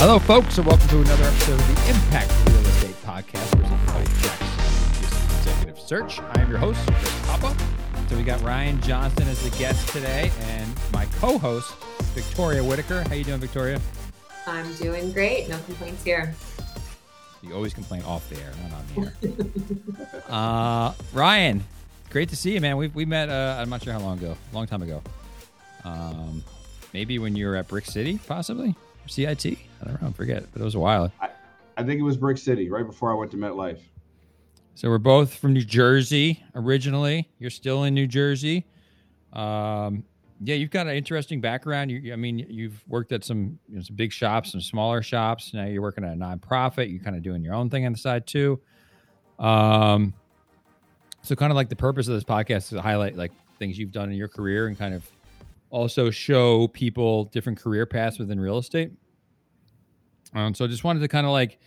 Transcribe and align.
Hello, 0.00 0.20
folks, 0.20 0.56
and 0.58 0.64
welcome 0.64 0.86
to 0.86 1.00
another 1.00 1.24
episode 1.24 1.54
of 1.54 1.66
the 1.66 1.90
Impact 1.90 2.30
Real 2.46 2.58
Estate 2.58 2.94
Podcast, 3.04 3.50
presented 3.50 3.86
by 3.88 4.04
Jackson 4.22 5.38
Executive 5.38 5.80
Search. 5.80 6.20
I 6.20 6.40
am 6.40 6.48
your 6.48 6.58
host, 6.58 6.78
Chris 6.86 7.26
Papa. 7.26 7.56
So 8.08 8.16
we 8.16 8.22
got 8.22 8.40
Ryan 8.42 8.80
Johnson 8.80 9.26
as 9.26 9.42
the 9.42 9.50
guest 9.58 9.88
today, 9.88 10.30
and 10.42 10.72
my 10.92 11.04
co-host, 11.18 11.74
Victoria 12.14 12.62
Whitaker. 12.62 13.02
How 13.08 13.14
you 13.16 13.24
doing, 13.24 13.40
Victoria? 13.40 13.80
I'm 14.46 14.72
doing 14.76 15.10
great. 15.10 15.48
No 15.48 15.58
complaints 15.62 16.04
here. 16.04 16.32
You 17.42 17.54
always 17.54 17.74
complain 17.74 18.02
off 18.04 18.28
the 18.30 18.36
air, 18.40 18.52
not 18.62 18.78
on 18.78 19.12
the 19.20 20.12
air. 20.12 20.22
uh, 20.28 20.92
Ryan, 21.12 21.64
great 22.10 22.28
to 22.28 22.36
see 22.36 22.54
you, 22.54 22.60
man. 22.60 22.76
We 22.76 22.86
we 22.86 23.04
met. 23.04 23.30
Uh, 23.30 23.56
I'm 23.58 23.68
not 23.68 23.82
sure 23.82 23.92
how 23.94 23.98
long 23.98 24.18
ago. 24.18 24.36
Long 24.52 24.68
time 24.68 24.82
ago. 24.82 25.02
Um, 25.82 26.44
maybe 26.92 27.18
when 27.18 27.34
you 27.34 27.48
were 27.48 27.56
at 27.56 27.66
Brick 27.66 27.86
City, 27.86 28.20
possibly. 28.28 28.76
CIT? 29.08 29.46
I 29.46 29.84
don't 29.84 30.02
know. 30.02 30.08
I 30.08 30.12
forget, 30.12 30.44
but 30.52 30.60
it 30.60 30.64
was 30.64 30.74
a 30.74 30.78
while. 30.78 31.12
I, 31.20 31.30
I 31.76 31.82
think 31.82 32.00
it 32.00 32.04
was 32.04 32.16
Brick 32.16 32.38
City, 32.38 32.68
right 32.68 32.86
before 32.86 33.10
I 33.10 33.14
went 33.14 33.30
to 33.32 33.36
MetLife. 33.36 33.80
So 34.74 34.88
we're 34.88 34.98
both 34.98 35.34
from 35.34 35.54
New 35.54 35.64
Jersey 35.64 36.42
originally. 36.54 37.28
You're 37.38 37.50
still 37.50 37.84
in 37.84 37.94
New 37.94 38.06
Jersey. 38.06 38.64
Um, 39.32 40.04
yeah, 40.40 40.54
you've 40.54 40.70
got 40.70 40.86
an 40.86 40.94
interesting 40.94 41.40
background. 41.40 41.90
You, 41.90 42.12
I 42.12 42.16
mean, 42.16 42.38
you've 42.48 42.82
worked 42.86 43.10
at 43.12 43.24
some, 43.24 43.58
you 43.68 43.76
know, 43.76 43.82
some 43.82 43.96
big 43.96 44.12
shops, 44.12 44.52
some 44.52 44.60
smaller 44.60 45.02
shops. 45.02 45.52
Now 45.52 45.64
you're 45.64 45.82
working 45.82 46.04
at 46.04 46.12
a 46.12 46.16
nonprofit. 46.16 46.90
You're 46.90 47.02
kind 47.02 47.16
of 47.16 47.22
doing 47.22 47.42
your 47.42 47.54
own 47.54 47.70
thing 47.70 47.86
on 47.86 47.92
the 47.92 47.98
side 47.98 48.26
too. 48.26 48.60
Um, 49.38 50.14
so 51.22 51.34
kind 51.34 51.50
of 51.50 51.56
like 51.56 51.68
the 51.68 51.76
purpose 51.76 52.08
of 52.08 52.14
this 52.14 52.24
podcast 52.24 52.56
is 52.56 52.68
to 52.70 52.80
highlight 52.80 53.16
like 53.16 53.32
things 53.58 53.78
you've 53.78 53.92
done 53.92 54.10
in 54.10 54.16
your 54.16 54.28
career 54.28 54.68
and 54.68 54.78
kind 54.78 54.94
of 54.94 55.08
also 55.70 56.10
show 56.10 56.68
people 56.68 57.24
different 57.26 57.58
career 57.58 57.86
paths 57.86 58.18
within 58.18 58.40
real 58.40 58.58
estate. 58.58 58.92
Um, 60.34 60.54
so 60.54 60.64
I 60.64 60.68
just 60.68 60.84
wanted 60.84 61.00
to 61.00 61.08
kind 61.08 61.26
of 61.26 61.32
like 61.32 61.58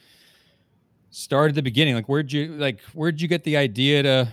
start 1.10 1.50
at 1.50 1.56
the 1.56 1.62
beginning. 1.62 1.96
Like, 1.96 2.08
where'd 2.08 2.32
you 2.32 2.48
like 2.54 2.82
where'd 2.94 3.22
you 3.22 3.28
get 3.28 3.44
the 3.44 3.58
idea 3.58 4.04
to? 4.04 4.32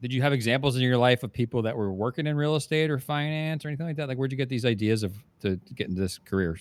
Did 0.00 0.12
you 0.12 0.22
have 0.22 0.32
examples 0.32 0.76
in 0.76 0.82
your 0.82 0.96
life 0.96 1.24
of 1.24 1.32
people 1.32 1.62
that 1.62 1.76
were 1.76 1.92
working 1.92 2.28
in 2.28 2.36
real 2.36 2.54
estate 2.54 2.88
or 2.88 3.00
finance 3.00 3.64
or 3.64 3.68
anything 3.68 3.86
like 3.86 3.96
that? 3.96 4.06
Like, 4.06 4.16
where'd 4.16 4.30
you 4.30 4.38
get 4.38 4.48
these 4.48 4.64
ideas 4.64 5.02
of 5.02 5.12
to, 5.40 5.56
get 5.74 5.88
into 5.88 6.00
this 6.00 6.18
career? 6.18 6.56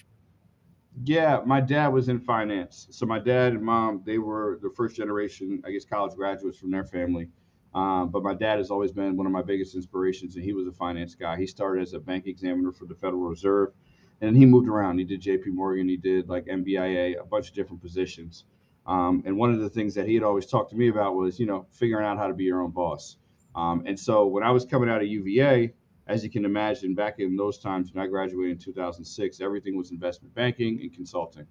Yeah, 1.03 1.41
my 1.45 1.61
dad 1.61 1.89
was 1.89 2.09
in 2.09 2.19
finance. 2.19 2.87
So 2.89 3.05
my 3.05 3.19
dad 3.19 3.53
and 3.53 3.61
mom, 3.61 4.01
they 4.03 4.17
were 4.17 4.57
the 4.63 4.71
first 4.75 4.95
generation, 4.95 5.61
I 5.63 5.71
guess, 5.71 5.85
college 5.85 6.15
graduates 6.15 6.57
from 6.57 6.71
their 6.71 6.83
family. 6.83 7.29
Um, 7.73 8.09
but 8.09 8.23
my 8.23 8.33
dad 8.33 8.57
has 8.57 8.71
always 8.71 8.91
been 8.91 9.17
one 9.17 9.25
of 9.25 9.31
my 9.31 9.41
biggest 9.41 9.75
inspirations, 9.75 10.35
and 10.35 10.43
he 10.43 10.53
was 10.53 10.67
a 10.67 10.71
finance 10.71 11.15
guy. 11.15 11.37
He 11.37 11.45
started 11.45 11.81
as 11.81 11.93
a 11.93 11.99
bank 11.99 12.25
examiner 12.27 12.71
for 12.71 12.85
the 12.85 12.95
Federal 12.95 13.23
Reserve, 13.23 13.73
and 14.21 14.35
he 14.35 14.45
moved 14.45 14.67
around. 14.67 14.97
He 14.97 15.03
did 15.03 15.21
J.P. 15.21 15.51
Morgan, 15.51 15.87
he 15.87 15.97
did 15.97 16.27
like 16.27 16.45
MBIA, 16.45 17.19
a 17.19 17.25
bunch 17.25 17.49
of 17.49 17.55
different 17.55 17.81
positions. 17.81 18.45
Um, 18.87 19.21
and 19.25 19.37
one 19.37 19.53
of 19.53 19.59
the 19.59 19.69
things 19.69 19.93
that 19.95 20.07
he 20.07 20.13
had 20.13 20.23
always 20.23 20.45
talked 20.45 20.71
to 20.71 20.77
me 20.77 20.87
about 20.87 21.15
was, 21.15 21.39
you 21.39 21.45
know, 21.45 21.67
figuring 21.71 22.05
out 22.05 22.17
how 22.17 22.27
to 22.27 22.33
be 22.33 22.45
your 22.45 22.61
own 22.61 22.71
boss. 22.71 23.17
Um, 23.53 23.83
and 23.85 23.99
so 23.99 24.25
when 24.27 24.43
I 24.43 24.51
was 24.51 24.65
coming 24.65 24.89
out 24.89 25.01
of 25.01 25.07
UVA, 25.07 25.73
as 26.07 26.23
you 26.23 26.29
can 26.29 26.45
imagine, 26.45 26.95
back 26.95 27.19
in 27.19 27.35
those 27.35 27.57
times 27.57 27.93
when 27.93 28.03
I 28.03 28.07
graduated 28.07 28.51
in 28.51 28.57
2006, 28.57 29.41
everything 29.41 29.75
was 29.75 29.91
investment 29.91 30.33
banking 30.33 30.79
and 30.81 30.93
consulting. 30.93 31.45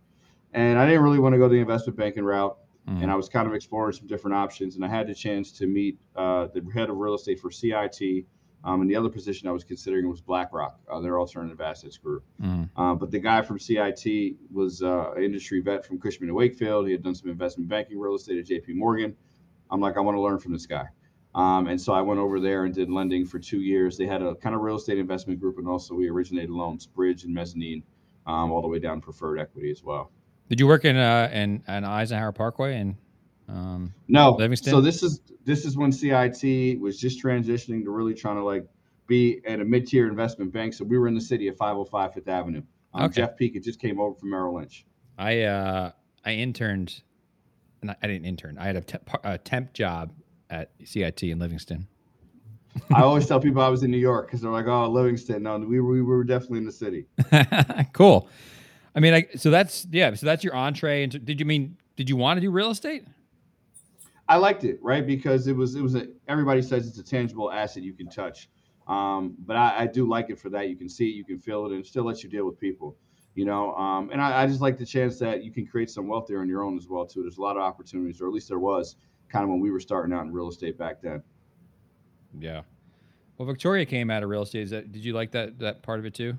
And 0.55 0.79
I 0.79 0.87
didn't 0.87 1.03
really 1.03 1.19
want 1.19 1.35
to 1.35 1.39
go 1.39 1.49
the 1.49 1.57
investment 1.57 1.99
banking 1.99 2.25
route. 2.25 2.57
Mm-hmm. 2.89 3.03
And 3.03 3.11
I 3.11 3.17
was 3.17 3.29
kind 3.29 3.49
of 3.49 3.55
exploring 3.55 3.93
some 3.93 4.07
different 4.07 4.37
options. 4.37 4.77
And 4.77 4.85
I 4.85 4.89
had 4.89 5.07
the 5.09 5.15
chance 5.15 5.51
to 5.53 5.67
meet 5.67 5.99
uh, 6.15 6.49
the 6.55 6.65
head 6.73 6.89
of 6.89 6.97
real 6.97 7.15
estate 7.15 7.41
for 7.41 7.51
CIT. 7.51 8.27
Um, 8.65 8.81
and 8.81 8.91
the 8.91 8.97
other 8.97 9.09
position 9.09 9.49
I 9.49 9.53
was 9.53 9.65
considering 9.65 10.09
was 10.09 10.21
BlackRock, 10.21 10.81
uh, 10.91 11.01
their 11.01 11.21
alternative 11.21 11.61
assets 11.61 11.99
group. 11.99 12.25
Mm-hmm. 12.43 12.81
Uh, 12.81 12.95
but 12.95 13.11
the 13.11 13.19
guy 13.19 13.43
from 13.43 13.59
CIT 13.59 14.37
was 14.53 14.83
uh, 14.83 15.13
an 15.13 15.23
industry 15.23 15.61
vet 15.61 15.85
from 15.85 16.01
Cushman 16.01 16.29
and 16.29 16.37
Wakefield. 16.37 16.87
He 16.87 16.93
had 16.93 17.03
done 17.03 17.15
some 17.15 17.31
investment 17.31 17.69
banking 17.69 17.99
real 17.99 18.15
estate 18.15 18.39
at 18.39 18.47
JP 18.47 18.75
Morgan. 18.75 19.17
I'm 19.71 19.81
like, 19.81 19.97
I 19.97 20.01
want 20.01 20.17
to 20.17 20.21
learn 20.21 20.39
from 20.39 20.53
this 20.53 20.67
guy. 20.67 20.87
Um, 21.35 21.67
and 21.67 21.81
so 21.81 21.93
I 21.93 22.01
went 22.01 22.19
over 22.19 22.41
there 22.41 22.65
and 22.65 22.75
did 22.75 22.91
lending 22.91 23.27
for 23.27 23.39
two 23.39 23.61
years. 23.61 23.99
They 23.99 24.07
had 24.07 24.23
a 24.23 24.35
kind 24.35 24.55
of 24.55 24.63
real 24.63 24.77
estate 24.77 24.99
investment 24.99 25.39
group, 25.39 25.59
and 25.59 25.69
also 25.69 25.95
we 25.95 26.09
originated 26.09 26.51
loans, 26.51 26.87
bridge 26.87 27.25
and 27.25 27.35
mezzanine, 27.35 27.83
um, 28.27 28.51
all 28.51 28.63
the 28.63 28.69
way 28.69 28.79
down 28.79 29.03
preferred 29.03 29.39
equity 29.39 29.71
as 29.71 29.85
well. 29.85 30.11
Did 30.49 30.61
you 30.61 30.67
work 30.67 30.85
in 30.85 30.97
uh 30.97 31.31
in, 31.33 31.63
in 31.67 31.85
Eisenhower 31.85 32.33
Parkway 32.33 32.79
and 32.79 32.97
um, 33.49 33.95
no 34.09 34.33
Livingston? 34.33 34.71
So 34.71 34.81
this 34.81 35.03
is 35.03 35.21
this 35.45 35.65
is 35.65 35.77
when 35.77 35.93
CIT 35.93 36.81
was 36.81 36.99
just 36.99 37.23
transitioning 37.23 37.85
to 37.85 37.91
really 37.91 38.15
trying 38.15 38.37
to 38.37 38.45
like 38.45 38.67
be 39.07 39.41
at 39.47 39.61
a 39.61 39.65
mid 39.65 39.87
tier 39.87 40.09
investment 40.09 40.53
bank. 40.53 40.75
So 40.75 40.85
we 40.85 40.99
were 40.99 41.09
in 41.09 41.15
the 41.15 41.21
city 41.21 41.49
of 41.49 41.57
505 41.57 42.15
Fifth 42.15 42.29
Avenue. 42.29 42.63
Um, 42.95 43.05
okay. 43.05 43.23
Jeff 43.23 43.37
Peek 43.37 43.63
just 43.63 43.81
came 43.81 44.01
over 44.01 44.15
from 44.19 44.31
Merrill 44.31 44.55
Lynch. 44.55 44.85
I 45.19 45.43
uh 45.43 45.93
I 46.25 46.33
interned, 46.33 47.03
and 47.83 47.91
I 47.91 48.07
didn't 48.07 48.25
intern. 48.25 48.59
I 48.59 48.67
had 48.67 48.77
a, 48.77 48.81
temp, 48.81 49.11
a 49.23 49.39
temp 49.39 49.73
job 49.73 50.13
at 50.51 50.71
CIT 50.85 51.23
in 51.23 51.39
Livingston. 51.39 51.87
I 52.93 53.03
always 53.03 53.27
tell 53.27 53.41
people 53.41 53.63
I 53.63 53.69
was 53.69 53.85
in 53.85 53.91
New 53.91 53.97
York 53.97 54.27
because 54.27 54.41
they're 54.41 54.51
like, 54.51 54.67
"Oh, 54.67 54.91
Livingston." 54.91 55.45
No, 55.45 55.57
we 55.59 55.81
we 55.81 56.03
were 56.03 56.25
definitely 56.25 56.59
in 56.59 56.67
the 56.67 56.73
city. 56.73 57.07
cool. 57.93 58.29
I 58.97 59.01
mean, 59.01 59.13
like, 59.13 59.33
so 59.37 59.51
that's 59.51 59.87
yeah. 59.91 60.15
So 60.15 60.25
that's 60.25 60.43
your 60.43 60.57
entree. 60.57 61.03
And 61.03 61.25
did 61.25 61.39
you 61.39 61.45
mean 61.45 61.77
did 61.97 62.09
you 62.09 62.17
want 62.17 62.39
to 62.39 62.41
do 62.41 62.51
real 62.51 62.71
estate? 62.71 63.05
I 64.29 64.39
liked 64.39 64.65
it, 64.65 64.79
right? 64.83 65.07
Because 65.07 65.47
it 65.47 65.55
was 65.55 65.77
it 65.77 65.83
was 65.83 65.95
a 65.95 66.09
everybody 66.27 66.63
says 66.63 66.89
it's 66.89 66.99
a 66.99 67.05
tangible 67.05 67.53
asset 67.53 67.83
you 67.83 67.93
can 67.93 68.09
touch. 68.09 68.49
Um, 68.89 69.35
but 69.41 69.57
I, 69.57 69.81
I, 69.81 69.87
do 69.89 70.09
like 70.09 70.31
it 70.31 70.39
for 70.39 70.49
that. 70.51 70.69
You 70.69 70.77
can 70.77 70.89
see 70.89 71.09
it, 71.09 71.15
you 71.15 71.25
can 71.25 71.41
feel 71.41 71.67
it, 71.67 71.73
and 71.73 71.81
it 71.81 71.89
still 71.89 72.05
lets 72.05 72.23
you 72.23 72.31
deal 72.31 72.47
with 72.47 72.57
people. 72.61 72.97
You 73.35 73.45
know, 73.45 73.75
um, 73.75 74.11
and 74.13 74.21
I, 74.21 74.45
I, 74.45 74.47
just 74.47 74.61
like 74.61 74.79
the 74.79 74.87
chance 74.87 75.19
that 75.19 75.43
you 75.43 75.51
can 75.51 75.67
create 75.67 75.91
some 75.91 76.07
wealth 76.07 76.27
there 76.29 76.41
on 76.41 76.49
your 76.49 76.63
own 76.63 76.79
as 76.79 76.87
well 76.87 77.05
too. 77.05 77.23
There's 77.23 77.39
a 77.39 77.43
lot 77.43 77.57
of 77.57 77.63
opportunities, 77.63 78.21
or 78.21 78.29
at 78.29 78.33
least 78.33 78.49
there 78.49 78.61
was, 78.61 78.95
kind 79.29 79.43
of 79.43 79.51
when 79.51 79.59
we 79.59 79.73
were 79.73 79.81
starting 79.81 80.15
out 80.15 80.25
in 80.25 80.33
real 80.33 80.49
estate 80.49 80.79
back 80.79 81.03
then. 81.03 81.21
Yeah. 82.39 82.63
Well, 83.39 83.47
Victoria 83.47 83.85
came 83.85 84.09
out 84.09 84.23
of 84.23 84.29
real 84.29 84.43
estate. 84.43 84.63
Is 84.63 84.71
that 84.71 84.93
did 84.93 85.05
you 85.05 85.15
like 85.15 85.33
that 85.33 85.59
that 85.59 85.83
part 85.83 85.99
of 85.99 86.07
it 86.07 86.15
too? 86.15 86.39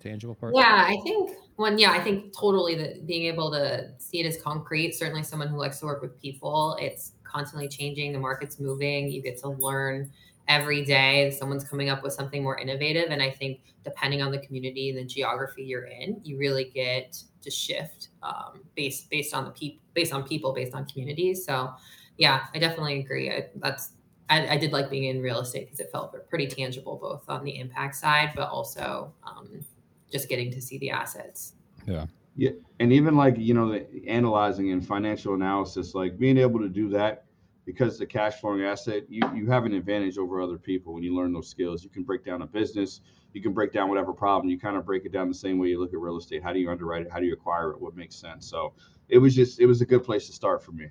tangible 0.00 0.34
part? 0.34 0.54
Yeah, 0.56 0.86
I 0.88 0.96
think 1.04 1.36
one, 1.60 1.78
yeah, 1.78 1.92
I 1.92 2.00
think 2.00 2.36
totally 2.36 2.74
that 2.76 3.06
being 3.06 3.26
able 3.26 3.50
to 3.52 3.90
see 3.98 4.20
it 4.20 4.26
as 4.26 4.40
concrete, 4.42 4.94
certainly 4.94 5.22
someone 5.22 5.48
who 5.48 5.56
likes 5.56 5.78
to 5.80 5.86
work 5.86 6.02
with 6.02 6.20
people, 6.20 6.76
it's 6.80 7.12
constantly 7.22 7.68
changing, 7.68 8.12
the 8.12 8.18
market's 8.18 8.58
moving, 8.58 9.10
you 9.10 9.22
get 9.22 9.38
to 9.38 9.48
learn 9.48 10.10
every 10.50 10.84
day 10.84 11.30
someone's 11.38 11.62
coming 11.62 11.88
up 11.90 12.02
with 12.02 12.12
something 12.12 12.42
more 12.42 12.58
innovative 12.58 13.10
and 13.10 13.22
i 13.22 13.30
think 13.30 13.60
depending 13.84 14.20
on 14.20 14.32
the 14.32 14.38
community 14.38 14.90
and 14.90 14.98
the 14.98 15.04
geography 15.04 15.62
you're 15.62 15.84
in 15.84 16.20
you 16.24 16.36
really 16.38 16.64
get 16.74 17.16
to 17.40 17.50
shift 17.50 18.08
um, 18.24 18.60
based 18.74 19.08
based 19.10 19.32
on 19.32 19.44
the 19.44 19.50
people 19.52 19.80
based 19.94 20.12
on 20.12 20.22
people 20.24 20.52
based 20.52 20.74
on 20.74 20.84
communities. 20.86 21.44
So 21.46 21.72
yeah 22.18 22.46
i 22.52 22.58
definitely 22.58 22.98
agree. 22.98 23.30
I, 23.30 23.46
that's 23.56 23.92
I, 24.28 24.54
I, 24.54 24.56
did 24.58 24.72
like 24.72 24.90
being 24.90 25.04
in 25.04 25.22
real 25.22 25.40
estate 25.40 25.66
because 25.66 25.80
it 25.80 25.90
felt 25.90 26.14
pretty 26.28 26.46
tangible 26.46 26.98
both 27.00 27.24
on 27.28 27.44
the 27.44 27.58
impact 27.58 27.94
side 27.94 28.32
but 28.34 28.48
also 28.48 29.12
um, 29.24 29.64
just 30.10 30.28
getting 30.28 30.50
to 30.52 30.60
see 30.60 30.78
the 30.78 30.90
assets. 30.90 31.54
Yeah. 31.86 32.06
Yeah. 32.36 32.50
And 32.78 32.92
even 32.92 33.16
like, 33.16 33.36
you 33.38 33.54
know, 33.54 33.70
the 33.70 34.08
analyzing 34.08 34.70
and 34.70 34.86
financial 34.86 35.34
analysis, 35.34 35.94
like 35.94 36.18
being 36.18 36.38
able 36.38 36.60
to 36.60 36.68
do 36.68 36.88
that 36.90 37.24
because 37.66 37.98
the 37.98 38.06
cash 38.06 38.40
flowing 38.40 38.62
asset, 38.62 39.04
you, 39.08 39.20
you 39.34 39.46
have 39.50 39.64
an 39.64 39.74
advantage 39.74 40.18
over 40.18 40.40
other 40.40 40.58
people 40.58 40.94
when 40.94 41.02
you 41.02 41.14
learn 41.14 41.32
those 41.32 41.48
skills. 41.48 41.84
You 41.84 41.90
can 41.90 42.02
break 42.02 42.24
down 42.24 42.42
a 42.42 42.46
business, 42.46 43.00
you 43.32 43.42
can 43.42 43.52
break 43.52 43.72
down 43.72 43.88
whatever 43.88 44.12
problem, 44.12 44.50
you 44.50 44.58
kind 44.58 44.76
of 44.76 44.86
break 44.86 45.04
it 45.04 45.12
down 45.12 45.28
the 45.28 45.34
same 45.34 45.58
way 45.58 45.68
you 45.68 45.78
look 45.78 45.92
at 45.92 45.98
real 45.98 46.16
estate. 46.16 46.42
How 46.42 46.52
do 46.52 46.58
you 46.58 46.70
underwrite 46.70 47.02
it? 47.02 47.12
How 47.12 47.20
do 47.20 47.26
you 47.26 47.32
acquire 47.32 47.70
it? 47.70 47.80
What 47.80 47.94
makes 47.94 48.16
sense? 48.16 48.48
So 48.48 48.72
it 49.08 49.18
was 49.18 49.34
just, 49.34 49.60
it 49.60 49.66
was 49.66 49.80
a 49.80 49.86
good 49.86 50.02
place 50.02 50.26
to 50.26 50.32
start 50.32 50.62
for 50.64 50.72
me. 50.72 50.86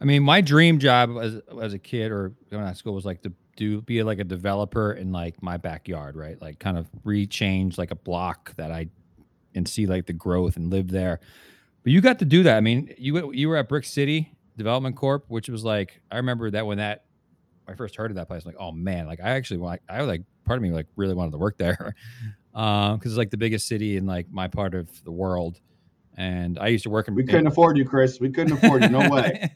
I 0.00 0.04
mean, 0.04 0.22
my 0.22 0.40
dream 0.40 0.78
job 0.78 1.16
as, 1.20 1.40
as 1.60 1.72
a 1.72 1.78
kid 1.78 2.10
or 2.10 2.32
going 2.50 2.66
to 2.66 2.74
school 2.74 2.94
was 2.94 3.04
like 3.04 3.22
to 3.22 3.32
do 3.60 3.82
be 3.82 4.02
like 4.02 4.18
a 4.18 4.24
developer 4.24 4.92
in 4.92 5.12
like 5.12 5.42
my 5.42 5.58
backyard, 5.58 6.16
right? 6.16 6.40
Like 6.40 6.58
kind 6.58 6.78
of 6.78 6.88
rechange 7.04 7.76
like 7.76 7.90
a 7.90 7.94
block 7.94 8.56
that 8.56 8.72
I 8.72 8.88
and 9.54 9.68
see 9.68 9.84
like 9.84 10.06
the 10.06 10.14
growth 10.14 10.56
and 10.56 10.70
live 10.70 10.90
there. 10.90 11.20
But 11.82 11.92
you 11.92 12.00
got 12.00 12.18
to 12.20 12.24
do 12.24 12.42
that. 12.44 12.56
I 12.56 12.60
mean, 12.60 12.94
you 12.96 13.32
you 13.32 13.50
were 13.50 13.56
at 13.56 13.68
Brick 13.68 13.84
City 13.84 14.32
Development 14.56 14.96
Corp, 14.96 15.26
which 15.28 15.50
was 15.50 15.62
like 15.62 16.00
I 16.10 16.16
remember 16.16 16.50
that 16.50 16.66
when 16.66 16.78
that 16.78 17.04
I 17.68 17.74
first 17.74 17.96
heard 17.96 18.10
of 18.10 18.14
that 18.16 18.28
place, 18.28 18.44
I'm 18.44 18.52
like 18.52 18.60
oh 18.60 18.72
man, 18.72 19.06
like 19.06 19.20
I 19.20 19.32
actually 19.32 19.58
like 19.58 19.82
I 19.90 19.98
was 19.98 20.08
like 20.08 20.22
part 20.46 20.56
of 20.56 20.62
me 20.62 20.70
like 20.70 20.86
really 20.96 21.14
wanted 21.14 21.32
to 21.32 21.38
work 21.38 21.58
there 21.58 21.94
Um, 22.52 22.96
because 22.96 23.12
um, 23.12 23.12
it's 23.12 23.18
like 23.18 23.30
the 23.30 23.36
biggest 23.36 23.68
city 23.68 23.96
in 23.96 24.06
like 24.06 24.26
my 24.28 24.48
part 24.48 24.74
of 24.74 24.88
the 25.04 25.12
world. 25.12 25.60
And 26.16 26.58
I 26.58 26.66
used 26.66 26.82
to 26.82 26.90
work 26.90 27.06
in. 27.06 27.14
We 27.14 27.22
couldn't 27.22 27.42
in, 27.42 27.46
afford 27.46 27.78
you, 27.78 27.84
Chris. 27.84 28.18
We 28.18 28.30
couldn't 28.30 28.54
afford 28.54 28.82
you. 28.82 28.88
No 28.88 29.08
way. 29.08 29.52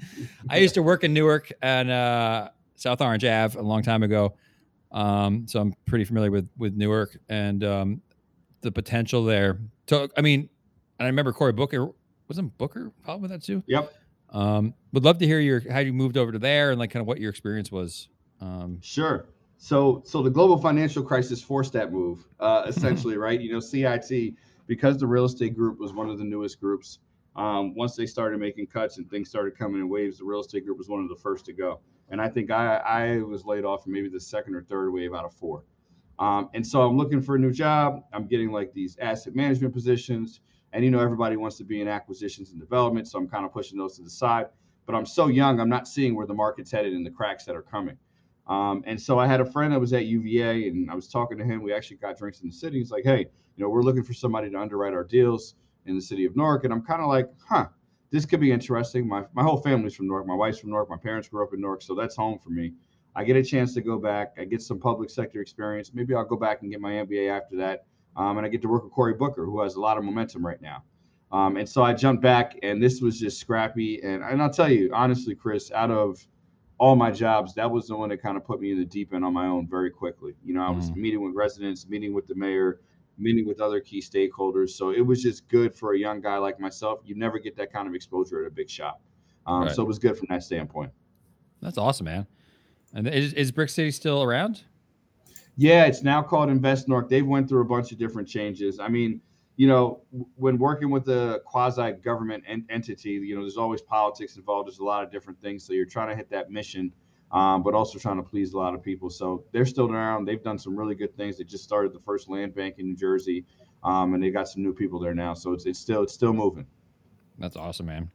I 0.50 0.56
used 0.56 0.74
to 0.74 0.82
work 0.82 1.04
in 1.04 1.14
Newark, 1.14 1.52
and 1.62 1.88
uh, 1.88 2.48
South 2.76 3.00
Orange 3.00 3.24
Ave 3.24 3.58
a 3.58 3.62
long 3.62 3.82
time 3.82 4.02
ago. 4.02 4.34
Um, 4.90 5.46
so 5.48 5.60
I'm 5.60 5.74
pretty 5.86 6.04
familiar 6.04 6.30
with 6.30 6.48
with 6.56 6.74
Newark 6.74 7.16
and 7.28 7.64
um, 7.64 8.02
the 8.60 8.70
potential 8.70 9.24
there. 9.24 9.58
So 9.88 10.08
I 10.16 10.20
mean, 10.20 10.40
and 10.98 11.06
I 11.06 11.06
remember 11.06 11.32
Cory 11.32 11.52
Booker 11.52 11.88
wasn't 12.28 12.56
Booker 12.58 12.92
involved 12.98 13.22
with 13.22 13.30
that 13.30 13.42
too. 13.42 13.62
Yep. 13.66 13.92
Um, 14.30 14.74
would 14.92 15.04
love 15.04 15.18
to 15.18 15.26
hear 15.26 15.40
your 15.40 15.62
how 15.70 15.80
you 15.80 15.92
moved 15.92 16.16
over 16.16 16.32
to 16.32 16.38
there 16.38 16.70
and 16.70 16.78
like 16.78 16.90
kind 16.90 17.00
of 17.00 17.06
what 17.06 17.20
your 17.20 17.30
experience 17.30 17.70
was. 17.70 18.08
Um, 18.40 18.78
sure. 18.82 19.26
So 19.58 20.02
so 20.04 20.22
the 20.22 20.30
global 20.30 20.58
financial 20.58 21.02
crisis 21.02 21.42
forced 21.42 21.72
that 21.74 21.92
move, 21.92 22.26
uh, 22.40 22.64
essentially, 22.66 23.16
right? 23.18 23.40
You 23.40 23.52
know, 23.52 23.60
CIT 23.60 24.34
because 24.66 24.98
the 24.98 25.06
real 25.06 25.24
estate 25.24 25.56
group 25.56 25.78
was 25.78 25.92
one 25.92 26.08
of 26.08 26.18
the 26.18 26.24
newest 26.24 26.60
groups. 26.60 26.98
Um, 27.34 27.74
once 27.74 27.96
they 27.96 28.06
started 28.06 28.38
making 28.38 28.66
cuts 28.66 28.98
and 28.98 29.08
things 29.08 29.28
started 29.28 29.56
coming 29.56 29.80
in 29.80 29.88
waves, 29.88 30.18
the 30.18 30.24
real 30.24 30.40
estate 30.40 30.66
group 30.66 30.78
was 30.78 30.88
one 30.88 31.02
of 31.02 31.08
the 31.08 31.16
first 31.16 31.46
to 31.46 31.52
go. 31.52 31.80
And 32.10 32.20
I 32.20 32.28
think 32.28 32.50
I, 32.50 32.76
I 32.76 33.18
was 33.22 33.44
laid 33.44 33.64
off 33.64 33.86
maybe 33.86 34.08
the 34.08 34.20
second 34.20 34.54
or 34.54 34.62
third 34.62 34.90
wave 34.90 35.14
out 35.14 35.24
of 35.24 35.32
four. 35.34 35.64
Um, 36.18 36.50
and 36.52 36.66
so 36.66 36.82
I'm 36.82 36.96
looking 36.96 37.22
for 37.22 37.36
a 37.36 37.38
new 37.38 37.52
job. 37.52 38.04
I'm 38.12 38.26
getting 38.26 38.52
like 38.52 38.74
these 38.74 38.98
asset 39.00 39.34
management 39.34 39.72
positions. 39.72 40.40
And 40.74 40.84
you 40.84 40.90
know, 40.90 41.00
everybody 41.00 41.36
wants 41.36 41.56
to 41.58 41.64
be 41.64 41.80
in 41.80 41.88
acquisitions 41.88 42.50
and 42.50 42.60
development. 42.60 43.08
So 43.08 43.18
I'm 43.18 43.28
kind 43.28 43.46
of 43.46 43.52
pushing 43.52 43.78
those 43.78 43.96
to 43.96 44.02
the 44.02 44.10
side. 44.10 44.46
But 44.84 44.94
I'm 44.94 45.06
so 45.06 45.28
young, 45.28 45.60
I'm 45.60 45.68
not 45.68 45.88
seeing 45.88 46.14
where 46.14 46.26
the 46.26 46.34
market's 46.34 46.70
headed 46.70 46.92
and 46.92 47.06
the 47.06 47.10
cracks 47.10 47.44
that 47.44 47.54
are 47.54 47.62
coming. 47.62 47.96
Um, 48.46 48.82
and 48.86 49.00
so 49.00 49.18
I 49.18 49.26
had 49.26 49.40
a 49.40 49.44
friend 49.44 49.72
that 49.72 49.80
was 49.80 49.92
at 49.92 50.06
UVA 50.06 50.68
and 50.68 50.90
I 50.90 50.94
was 50.94 51.08
talking 51.08 51.38
to 51.38 51.44
him. 51.44 51.62
We 51.62 51.72
actually 51.72 51.98
got 51.98 52.18
drinks 52.18 52.40
in 52.40 52.48
the 52.48 52.54
city. 52.54 52.78
He's 52.78 52.90
like, 52.90 53.04
hey, 53.04 53.20
you 53.56 53.64
know, 53.64 53.68
we're 53.68 53.82
looking 53.82 54.02
for 54.02 54.12
somebody 54.12 54.50
to 54.50 54.58
underwrite 54.58 54.92
our 54.92 55.04
deals 55.04 55.54
in 55.86 55.94
the 55.94 56.02
city 56.02 56.24
of 56.24 56.36
Newark. 56.36 56.64
And 56.64 56.72
I'm 56.72 56.82
kind 56.82 57.02
of 57.02 57.08
like, 57.08 57.28
huh, 57.48 57.66
this 58.10 58.26
could 58.26 58.40
be 58.40 58.52
interesting. 58.52 59.08
My, 59.08 59.24
my 59.32 59.42
whole 59.42 59.56
family's 59.56 59.94
from 59.94 60.06
Newark. 60.06 60.26
My 60.26 60.34
wife's 60.34 60.58
from 60.58 60.70
Newark. 60.70 60.90
My 60.90 60.96
parents 60.96 61.28
grew 61.28 61.42
up 61.42 61.54
in 61.54 61.60
Newark. 61.60 61.82
So 61.82 61.94
that's 61.94 62.16
home 62.16 62.38
for 62.38 62.50
me. 62.50 62.72
I 63.14 63.24
get 63.24 63.36
a 63.36 63.42
chance 63.42 63.74
to 63.74 63.80
go 63.80 63.98
back. 63.98 64.34
I 64.38 64.44
get 64.44 64.62
some 64.62 64.78
public 64.78 65.10
sector 65.10 65.40
experience. 65.40 65.92
Maybe 65.92 66.14
I'll 66.14 66.24
go 66.24 66.36
back 66.36 66.62
and 66.62 66.70
get 66.70 66.80
my 66.80 66.92
MBA 66.92 67.30
after 67.30 67.56
that. 67.56 67.84
Um, 68.16 68.36
and 68.36 68.46
I 68.46 68.50
get 68.50 68.62
to 68.62 68.68
work 68.68 68.84
with 68.84 68.92
Cory 68.92 69.14
Booker, 69.14 69.44
who 69.44 69.60
has 69.62 69.74
a 69.74 69.80
lot 69.80 69.98
of 69.98 70.04
momentum 70.04 70.44
right 70.44 70.60
now. 70.60 70.82
Um, 71.30 71.56
and 71.56 71.66
so 71.66 71.82
I 71.82 71.94
jumped 71.94 72.22
back, 72.22 72.58
and 72.62 72.82
this 72.82 73.00
was 73.00 73.18
just 73.18 73.40
scrappy. 73.40 74.02
And, 74.02 74.22
and 74.22 74.42
I'll 74.42 74.50
tell 74.50 74.70
you, 74.70 74.90
honestly, 74.92 75.34
Chris, 75.34 75.70
out 75.72 75.90
of 75.90 76.26
all 76.78 76.94
my 76.94 77.10
jobs, 77.10 77.54
that 77.54 77.70
was 77.70 77.86
the 77.86 77.96
one 77.96 78.10
that 78.10 78.22
kind 78.22 78.36
of 78.36 78.44
put 78.44 78.60
me 78.60 78.72
in 78.72 78.78
the 78.78 78.84
deep 78.84 79.14
end 79.14 79.24
on 79.24 79.32
my 79.32 79.46
own 79.46 79.66
very 79.66 79.90
quickly. 79.90 80.34
You 80.44 80.52
know, 80.52 80.62
I 80.62 80.70
was 80.70 80.90
mm. 80.90 80.96
meeting 80.96 81.22
with 81.22 81.34
residents, 81.34 81.88
meeting 81.88 82.12
with 82.12 82.26
the 82.26 82.34
mayor, 82.34 82.80
meeting 83.18 83.46
with 83.46 83.60
other 83.60 83.80
key 83.80 84.00
stakeholders. 84.00 84.70
So 84.70 84.90
it 84.90 85.00
was 85.00 85.22
just 85.22 85.48
good 85.48 85.74
for 85.74 85.94
a 85.94 85.98
young 85.98 86.20
guy 86.20 86.36
like 86.38 86.58
myself. 86.58 87.00
You 87.04 87.14
never 87.14 87.38
get 87.38 87.56
that 87.56 87.72
kind 87.72 87.88
of 87.88 87.94
exposure 87.94 88.42
at 88.42 88.46
a 88.46 88.50
big 88.50 88.70
shop. 88.70 89.00
Um, 89.46 89.64
right. 89.64 89.74
So 89.74 89.82
it 89.82 89.88
was 89.88 89.98
good 89.98 90.16
from 90.16 90.28
that 90.30 90.42
standpoint. 90.42 90.92
That's 91.60 91.78
awesome, 91.78 92.06
man. 92.06 92.26
And 92.94 93.08
is, 93.08 93.32
is 93.34 93.52
Brick 93.52 93.70
City 93.70 93.90
still 93.90 94.22
around? 94.22 94.62
Yeah, 95.56 95.84
it's 95.84 96.02
now 96.02 96.22
called 96.22 96.50
Invest 96.50 96.88
Newark. 96.88 97.08
They've 97.08 97.26
went 97.26 97.48
through 97.48 97.62
a 97.62 97.66
bunch 97.66 97.92
of 97.92 97.98
different 97.98 98.28
changes. 98.28 98.78
I 98.80 98.88
mean, 98.88 99.20
you 99.56 99.66
know, 99.68 100.00
when 100.36 100.58
working 100.58 100.90
with 100.90 101.08
a 101.08 101.42
quasi 101.44 101.92
government 101.92 102.44
en- 102.46 102.66
entity, 102.70 103.10
you 103.10 103.34
know, 103.34 103.42
there's 103.42 103.58
always 103.58 103.82
politics 103.82 104.36
involved. 104.36 104.68
There's 104.68 104.78
a 104.78 104.84
lot 104.84 105.04
of 105.04 105.10
different 105.10 105.40
things. 105.40 105.64
So 105.64 105.72
you're 105.72 105.84
trying 105.86 106.08
to 106.08 106.16
hit 106.16 106.30
that 106.30 106.50
mission, 106.50 106.92
um, 107.32 107.62
but 107.62 107.74
also 107.74 107.98
trying 107.98 108.16
to 108.16 108.22
please 108.22 108.52
a 108.52 108.58
lot 108.58 108.74
of 108.74 108.82
people. 108.82 109.10
So 109.10 109.44
they're 109.52 109.66
still 109.66 109.90
around. 109.90 110.26
They've 110.26 110.42
done 110.42 110.58
some 110.58 110.76
really 110.76 110.94
good 110.94 111.16
things. 111.16 111.38
They 111.38 111.44
just 111.44 111.64
started 111.64 111.92
the 111.92 112.00
first 112.00 112.28
land 112.28 112.54
bank 112.54 112.76
in 112.78 112.86
New 112.86 112.96
Jersey, 112.96 113.44
um, 113.82 114.14
and 114.14 114.22
they 114.22 114.30
got 114.30 114.48
some 114.48 114.62
new 114.62 114.74
people 114.74 114.98
there 115.00 115.14
now. 115.14 115.34
So 115.34 115.52
it's 115.52 115.66
it's 115.66 115.78
still 115.78 116.02
it's 116.02 116.12
still 116.12 116.32
moving. 116.32 116.66
That's 117.38 117.56
awesome, 117.56 117.86
man. 117.86 118.10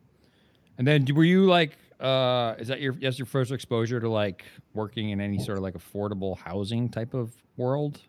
And 0.78 0.88
then 0.88 1.08
were 1.14 1.24
you 1.24 1.46
like, 1.46 1.72
uh, 2.00 2.56
is 2.60 2.68
that 2.68 2.80
your 2.80 2.94
that's 2.94 3.18
your 3.18 3.26
first 3.26 3.52
exposure 3.52 4.00
to 4.00 4.10
like 4.10 4.46
working 4.74 5.10
in 5.10 5.20
any 5.20 5.40
sort 5.40 5.58
of 5.58 5.64
like 5.64 5.74
affordable 5.74 6.38
housing 6.38 6.90
type 6.90 7.14
of 7.14 7.34
world? 7.58 8.00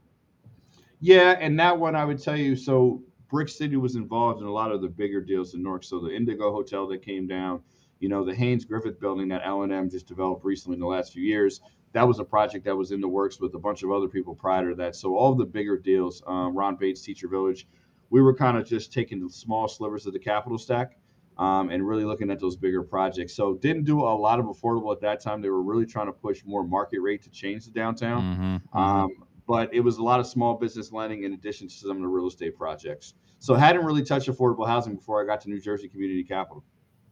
Yeah, 1.01 1.37
and 1.41 1.59
that 1.61 1.79
one 1.79 1.95
I 1.95 2.05
would 2.05 2.23
tell 2.23 2.37
you. 2.37 2.57
So 2.57 3.03
Brick 3.31 3.49
City 3.49 3.77
was 3.77 3.97
involved 3.97 4.41
in 4.41 4.47
a 4.47 4.53
lot 4.53 4.73
of 4.73 4.83
the 4.83 4.89
bigger 4.89 5.21
deals 5.21 5.55
in 5.55 5.63
Newark. 5.63 5.85
So 5.85 6.01
the 6.01 6.15
Indigo 6.15 6.51
Hotel 6.51 6.87
that 6.89 7.03
came 7.03 7.27
down, 7.27 7.61
you 8.01 8.09
know, 8.09 8.25
the 8.25 8.35
Haynes 8.35 8.65
Griffith 8.65 9.01
building 9.01 9.29
that 9.29 9.43
L&M 9.45 9.91
just 9.91 10.07
developed 10.07 10.45
recently 10.45 10.75
in 10.75 10.81
the 10.81 10.87
last 10.87 11.13
few 11.13 11.23
years. 11.23 11.61
That 11.93 12.07
was 12.07 12.19
a 12.19 12.25
project 12.25 12.65
that 12.67 12.77
was 12.77 12.93
in 12.93 13.01
the 13.01 13.09
works 13.09 13.41
with 13.41 13.55
a 13.55 13.59
bunch 13.59 13.83
of 13.83 13.91
other 13.91 14.09
people 14.09 14.35
prior 14.35 14.71
to 14.71 14.77
that. 14.77 14.95
So 14.95 15.17
all 15.17 15.35
the 15.35 15.45
bigger 15.45 15.77
deals, 15.77 16.23
um, 16.27 16.57
Ron 16.57 16.77
Beit 16.77 17.01
Teacher 17.01 17.29
Village, 17.29 17.67
we 18.11 18.21
were 18.21 18.35
kind 18.35 18.57
of 18.57 18.67
just 18.67 18.93
taking 18.93 19.21
the 19.21 19.31
small 19.31 19.69
slivers 19.69 20.07
of 20.07 20.13
the 20.13 20.19
capital 20.19 20.59
stack 20.59 20.99
um, 21.39 21.71
and 21.71 21.87
really 21.87 22.05
looking 22.05 22.31
at 22.31 22.41
those 22.41 22.57
bigger 22.57 22.83
projects. 22.83 23.35
So 23.35 23.55
didn't 23.55 23.85
do 23.85 24.01
a 24.01 24.15
lot 24.15 24.39
of 24.39 24.47
affordable 24.47 24.93
at 24.93 25.01
that 25.03 25.21
time. 25.21 25.41
They 25.41 25.51
were 25.51 25.63
really 25.63 25.87
trying 25.87 26.07
to 26.07 26.13
push 26.13 26.43
more 26.45 26.65
market 26.65 27.01
rate 27.01 27.23
to 27.23 27.31
change 27.31 27.65
the 27.65 27.71
downtown. 27.71 28.23
Mm-hmm, 28.23 28.43
mm-hmm. 28.43 28.79
Um, 28.79 29.11
but 29.47 29.73
it 29.73 29.81
was 29.81 29.97
a 29.97 30.03
lot 30.03 30.21
of 30.21 30.27
small 30.27 30.55
business 30.55 30.93
lending 30.93 31.25
in 31.25 31.33
addition 31.33 31.69
to 31.69 31.75
some 31.75 31.97
of 31.97 32.03
the 32.03 32.09
real 32.09 32.27
estate 32.27 32.57
projects. 32.57 33.15
So 33.39 33.55
hadn't 33.55 33.85
really 33.85 34.03
touched 34.03 34.29
affordable 34.29 34.67
housing 34.67 34.97
before 34.97 35.23
I 35.23 35.27
got 35.27 35.41
to 35.43 35.49
New 35.49 35.61
Jersey 35.61 35.89
Community 35.89 36.25
Capital. 36.25 36.65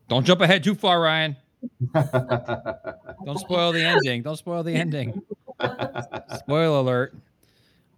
Don't 0.09 0.25
jump 0.25 0.41
ahead 0.41 0.63
too 0.63 0.75
far, 0.75 1.01
Ryan. 1.01 1.37
Don't 1.95 3.39
spoil 3.39 3.73
the 3.73 3.83
ending. 3.83 4.23
Don't 4.23 4.37
spoil 4.37 4.63
the 4.63 4.73
ending. 4.73 5.23
Spoil 6.39 6.81
alert. 6.81 7.15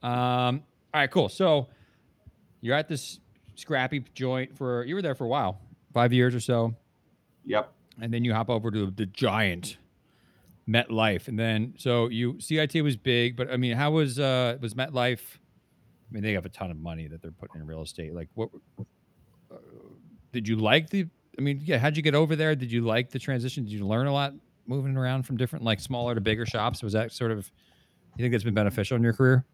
Um, 0.02 0.62
all 0.94 1.00
right, 1.00 1.10
cool. 1.10 1.28
So 1.28 1.69
you're 2.60 2.76
at 2.76 2.88
this 2.88 3.20
scrappy 3.56 4.05
joint 4.14 4.56
for 4.56 4.84
you 4.84 4.94
were 4.94 5.02
there 5.02 5.14
for 5.14 5.25
a 5.25 5.28
while, 5.28 5.60
five 5.93 6.12
years 6.12 6.34
or 6.34 6.40
so. 6.40 6.75
Yep. 7.44 7.72
And 8.00 8.14
then 8.14 8.25
you 8.25 8.32
hop 8.32 8.49
over 8.49 8.70
to 8.70 8.90
the 8.90 9.06
giant 9.06 9.76
MetLife, 10.69 11.28
and 11.28 11.38
then 11.38 11.75
so 11.78 12.08
you 12.08 12.38
CIT 12.40 12.82
was 12.82 12.96
big, 12.96 13.37
but 13.37 13.50
I 13.50 13.56
mean, 13.56 13.76
how 13.76 13.90
was 13.93 14.19
uh 14.19 14.56
was 14.61 14.75
MetLife? 14.75 15.20
I 15.31 16.14
mean, 16.14 16.22
they 16.22 16.32
have 16.34 16.46
a 16.46 16.50
ton 16.50 16.70
of 16.70 16.76
money 16.76 17.08
that 17.08 17.20
they're 17.20 17.32
putting 17.32 17.61
in 17.61 17.66
real 17.66 17.82
estate. 17.82 18.14
Like, 18.14 18.28
what 18.34 18.50
uh, 19.50 19.56
did 20.32 20.49
you 20.49 20.56
like 20.56 20.90
the? 20.90 21.06
I 21.38 21.40
mean, 21.40 21.61
yeah, 21.64 21.79
how'd 21.79 21.96
you 21.96 22.02
get 22.02 22.17
over 22.17 22.35
there? 22.35 22.56
Did 22.56 22.73
you 22.73 22.82
like 22.82 23.11
the 23.11 23.19
transition? 23.19 23.64
Did 23.64 23.73
you 23.73 23.87
learn 23.87 24.08
a 24.08 24.12
lot 24.12 24.35
moving 24.67 24.96
around 24.96 25.23
from 25.23 25.37
different 25.37 25.64
like 25.64 25.79
smaller 25.79 26.14
to 26.14 26.20
bigger 26.20 26.44
shops? 26.44 26.82
Was 26.82 26.93
that 26.94 27.12
sort 27.12 27.31
of 27.31 27.50
you 28.17 28.25
think 28.25 28.32
that's 28.32 28.44
been 28.44 28.55
beneficial 28.55 28.96
in 28.96 29.02
your 29.02 29.12
career? 29.12 29.44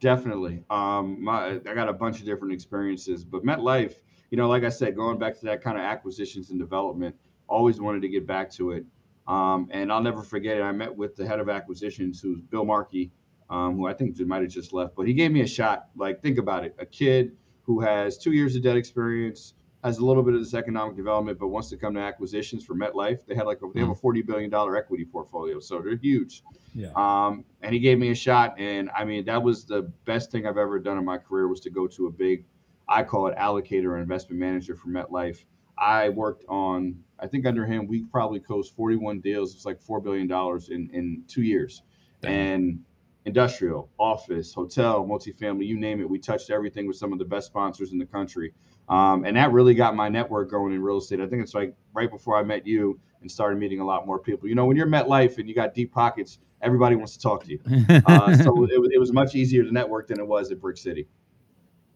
Definitely. 0.00 0.64
Um, 0.70 1.22
my 1.22 1.60
I 1.68 1.74
got 1.74 1.88
a 1.88 1.92
bunch 1.92 2.20
of 2.20 2.24
different 2.24 2.54
experiences, 2.54 3.24
but 3.24 3.44
MetLife, 3.44 3.96
you 4.30 4.38
know, 4.38 4.48
like 4.48 4.64
I 4.64 4.70
said, 4.70 4.96
going 4.96 5.18
back 5.18 5.38
to 5.38 5.44
that 5.44 5.62
kind 5.62 5.76
of 5.76 5.84
acquisitions 5.84 6.50
and 6.50 6.58
development, 6.58 7.14
always 7.46 7.80
wanted 7.80 8.00
to 8.02 8.08
get 8.08 8.26
back 8.26 8.50
to 8.52 8.72
it. 8.72 8.84
Um, 9.28 9.68
and 9.70 9.92
I'll 9.92 10.02
never 10.02 10.22
forget 10.22 10.56
it. 10.56 10.62
I 10.62 10.72
met 10.72 10.96
with 10.96 11.14
the 11.14 11.26
head 11.26 11.38
of 11.38 11.48
acquisitions, 11.48 12.20
who's 12.20 12.40
Bill 12.40 12.64
Markey, 12.64 13.12
um, 13.50 13.76
who 13.76 13.86
I 13.86 13.92
think 13.92 14.18
might 14.20 14.42
have 14.42 14.50
just 14.50 14.72
left, 14.72 14.96
but 14.96 15.06
he 15.06 15.12
gave 15.12 15.30
me 15.30 15.42
a 15.42 15.46
shot. 15.46 15.88
Like, 15.94 16.22
think 16.22 16.38
about 16.38 16.64
it: 16.64 16.74
a 16.78 16.86
kid 16.86 17.32
who 17.64 17.80
has 17.80 18.16
two 18.16 18.32
years 18.32 18.56
of 18.56 18.62
debt 18.62 18.76
experience, 18.76 19.54
has 19.82 19.98
a 19.98 20.04
little 20.04 20.22
bit 20.22 20.34
of 20.34 20.40
this 20.40 20.54
economic 20.54 20.96
development, 20.96 21.38
but 21.38 21.48
wants 21.48 21.68
to 21.70 21.76
come 21.76 21.94
to 21.94 22.00
acquisitions 22.00 22.64
for 22.64 22.74
MetLife. 22.74 23.26
They 23.26 23.34
had 23.34 23.46
like 23.46 23.58
a, 23.62 23.66
they 23.72 23.80
have 23.80 23.88
a 23.88 23.92
hmm. 23.92 24.00
forty 24.00 24.22
billion 24.22 24.50
dollar 24.50 24.76
equity 24.76 25.04
portfolio, 25.04 25.60
so 25.60 25.80
they're 25.80 25.96
huge. 25.96 26.42
Yeah. 26.74 26.90
Um, 26.94 27.44
and 27.62 27.74
he 27.74 27.80
gave 27.80 27.98
me 27.98 28.10
a 28.10 28.14
shot, 28.14 28.58
and 28.58 28.90
I 28.96 29.04
mean 29.04 29.24
that 29.24 29.42
was 29.42 29.64
the 29.64 29.82
best 30.04 30.30
thing 30.30 30.46
I've 30.46 30.58
ever 30.58 30.78
done 30.78 30.98
in 30.98 31.04
my 31.04 31.18
career 31.18 31.48
was 31.48 31.60
to 31.60 31.70
go 31.70 31.86
to 31.88 32.06
a 32.06 32.10
big, 32.10 32.44
I 32.88 33.02
call 33.02 33.26
it 33.26 33.36
allocator 33.36 33.86
or 33.86 33.98
investment 33.98 34.40
manager 34.40 34.74
for 34.74 34.88
MetLife. 34.88 35.44
I 35.78 36.10
worked 36.10 36.44
on 36.48 37.02
I 37.22 37.28
think 37.28 37.46
under 37.46 37.64
him, 37.64 37.86
we 37.86 38.02
probably 38.02 38.40
closed 38.40 38.74
41 38.74 39.20
deals. 39.20 39.54
It's 39.54 39.64
like 39.64 39.80
$4 39.80 40.02
billion 40.02 40.30
in, 40.70 40.90
in 40.92 41.22
two 41.28 41.42
years. 41.42 41.82
Damn. 42.20 42.32
And 42.32 42.84
industrial, 43.24 43.88
office, 43.98 44.52
hotel, 44.52 45.06
multifamily, 45.06 45.64
you 45.66 45.78
name 45.78 46.00
it. 46.00 46.10
We 46.10 46.18
touched 46.18 46.50
everything 46.50 46.88
with 46.88 46.96
some 46.96 47.12
of 47.12 47.20
the 47.20 47.24
best 47.24 47.46
sponsors 47.46 47.92
in 47.92 47.98
the 47.98 48.06
country. 48.06 48.52
Um, 48.92 49.24
and 49.24 49.36
that 49.36 49.52
really 49.52 49.74
got 49.74 49.96
my 49.96 50.08
network 50.08 50.50
going 50.50 50.74
in 50.74 50.82
real 50.82 50.98
estate. 50.98 51.20
I 51.20 51.26
think 51.26 51.42
it's 51.42 51.54
like 51.54 51.74
right 51.94 52.10
before 52.10 52.36
I 52.36 52.42
met 52.42 52.66
you 52.66 53.00
and 53.22 53.30
started 53.30 53.58
meeting 53.58 53.80
a 53.80 53.84
lot 53.84 54.06
more 54.06 54.18
people. 54.18 54.48
You 54.48 54.54
know, 54.54 54.66
when 54.66 54.76
you're 54.76 54.86
MetLife 54.86 55.38
and 55.38 55.48
you 55.48 55.54
got 55.54 55.74
deep 55.74 55.92
pockets, 55.92 56.38
everybody 56.60 56.94
wants 56.94 57.16
to 57.16 57.22
talk 57.22 57.44
to 57.44 57.50
you. 57.50 57.60
Uh, 58.06 58.36
so 58.36 58.64
it, 58.64 58.92
it, 58.92 58.98
was 58.98 59.12
much 59.12 59.34
easier 59.34 59.62
to 59.62 59.72
network 59.72 60.08
than 60.08 60.18
it 60.18 60.26
was 60.26 60.50
at 60.50 60.60
Brick 60.60 60.76
City. 60.76 61.08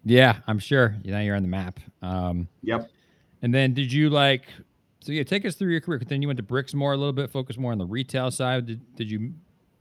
Yeah, 0.04 0.38
I'm 0.46 0.58
sure. 0.58 0.96
Now 1.04 1.20
you're 1.20 1.36
on 1.36 1.42
the 1.42 1.48
map. 1.48 1.80
Um, 2.00 2.48
yep. 2.62 2.90
And 3.42 3.52
then 3.52 3.74
did 3.74 3.92
you 3.92 4.08
like 4.08 4.44
so 5.00 5.12
yeah, 5.12 5.22
take 5.22 5.44
us 5.44 5.54
through 5.54 5.70
your 5.70 5.80
career. 5.80 6.00
Then 6.04 6.22
you 6.22 6.28
went 6.28 6.38
to 6.38 6.42
Brixmor 6.42 6.94
a 6.94 6.96
little 6.96 7.12
bit, 7.12 7.30
focus 7.30 7.56
more 7.56 7.72
on 7.72 7.78
the 7.78 7.86
retail 7.86 8.30
side. 8.30 8.66
Did, 8.66 8.96
did 8.96 9.10
you 9.10 9.34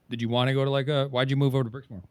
did 0.10 0.22
you 0.22 0.30
want 0.30 0.50
to 0.50 0.54
go 0.54 0.64
to 0.64 0.70
like 0.70 0.88
a? 0.88 1.08
Why'd 1.08 1.32
you 1.32 1.36
move 1.36 1.56
over 1.56 1.64
to 1.64 1.70
Brixmor? 1.70 2.04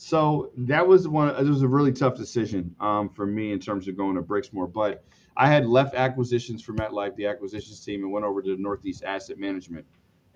So 0.00 0.52
that 0.56 0.86
was 0.86 1.08
one. 1.08 1.34
It 1.34 1.48
was 1.48 1.62
a 1.62 1.68
really 1.68 1.92
tough 1.92 2.16
decision 2.16 2.74
um, 2.78 3.08
for 3.08 3.26
me 3.26 3.50
in 3.50 3.58
terms 3.58 3.88
of 3.88 3.96
going 3.96 4.14
to 4.14 4.22
Brixmor. 4.22 4.72
But 4.72 5.04
I 5.36 5.48
had 5.48 5.66
left 5.66 5.96
acquisitions 5.96 6.62
for 6.62 6.72
MetLife, 6.72 7.16
the 7.16 7.26
acquisitions 7.26 7.84
team, 7.84 8.04
and 8.04 8.12
went 8.12 8.24
over 8.24 8.40
to 8.40 8.56
Northeast 8.56 9.02
Asset 9.02 9.38
Management. 9.38 9.84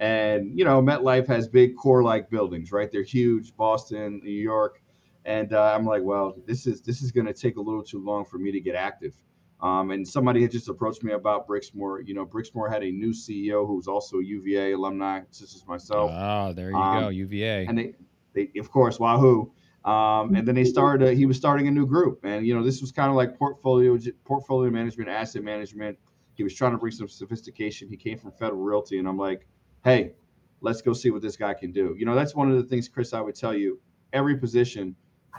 And 0.00 0.59
you 0.59 0.64
know, 0.64 0.83
MetLife 0.83 1.28
has 1.28 1.47
big 1.47 1.76
core-like 1.76 2.28
buildings, 2.28 2.73
right? 2.73 2.90
They're 2.90 3.04
huge, 3.04 3.57
Boston, 3.57 4.21
New 4.25 4.33
York, 4.33 4.83
and 5.25 5.52
uh, 5.52 5.73
I'm 5.73 5.87
like, 5.87 6.02
well, 6.02 6.35
this 6.45 6.66
is 6.66 6.83
this 6.83 7.00
is 7.00 7.12
going 7.12 7.26
to 7.26 7.33
take 7.33 7.57
a 7.57 7.61
little 7.61 7.85
too 7.85 8.04
long 8.04 8.25
for 8.25 8.38
me 8.38 8.50
to 8.50 8.61
get 8.61 8.75
active. 8.75 9.14
Um, 9.61 9.92
and 9.92 10.07
somebody 10.07 10.42
had 10.42 10.50
just 10.50 10.69
approached 10.69 11.04
me 11.04 11.12
about 11.12 11.47
Brixmor. 11.47 12.04
You 12.04 12.14
know, 12.14 12.26
Brixmor 12.26 12.69
had 12.69 12.83
a 12.83 12.90
new 12.90 13.12
CEO 13.12 13.64
who 13.64 13.76
was 13.76 13.87
also 13.87 14.19
a 14.19 14.25
UVA 14.25 14.73
alumni, 14.73 15.21
such 15.31 15.54
as 15.54 15.64
myself. 15.69 16.11
Oh, 16.12 16.52
there 16.52 16.71
you 16.71 16.76
um, 16.76 17.04
go, 17.04 17.09
UVA. 17.11 17.66
And 17.66 17.78
they, 17.78 17.95
they, 18.34 18.50
of 18.58 18.70
course, 18.70 18.98
Wahoo. 18.98 19.52
Um, 19.84 20.34
and 20.34 20.46
then 20.46 20.54
they 20.54 20.64
started. 20.64 21.08
A, 21.08 21.14
he 21.14 21.26
was 21.26 21.36
starting 21.36 21.66
a 21.66 21.70
new 21.70 21.86
group, 21.86 22.20
and 22.24 22.46
you 22.46 22.54
know, 22.54 22.62
this 22.62 22.80
was 22.80 22.92
kind 22.92 23.10
of 23.10 23.16
like 23.16 23.36
portfolio 23.36 23.98
portfolio 24.24 24.70
management, 24.70 25.08
asset 25.08 25.42
management. 25.42 25.98
He 26.34 26.44
was 26.44 26.54
trying 26.54 26.72
to 26.72 26.78
bring 26.78 26.92
some 26.92 27.08
sophistication. 27.08 27.88
He 27.88 27.96
came 27.96 28.16
from 28.16 28.30
Federal 28.32 28.60
Realty, 28.60 28.98
and 28.98 29.08
I'm 29.08 29.18
like, 29.18 29.46
hey, 29.84 30.12
let's 30.60 30.82
go 30.82 30.92
see 30.92 31.10
what 31.10 31.20
this 31.20 31.36
guy 31.36 31.52
can 31.52 31.72
do. 31.72 31.96
You 31.98 32.06
know, 32.06 32.14
that's 32.14 32.34
one 32.34 32.50
of 32.50 32.56
the 32.56 32.62
things, 32.62 32.88
Chris. 32.88 33.12
I 33.12 33.20
would 33.20 33.34
tell 33.34 33.54
you, 33.54 33.80
every 34.12 34.36
position 34.36 34.94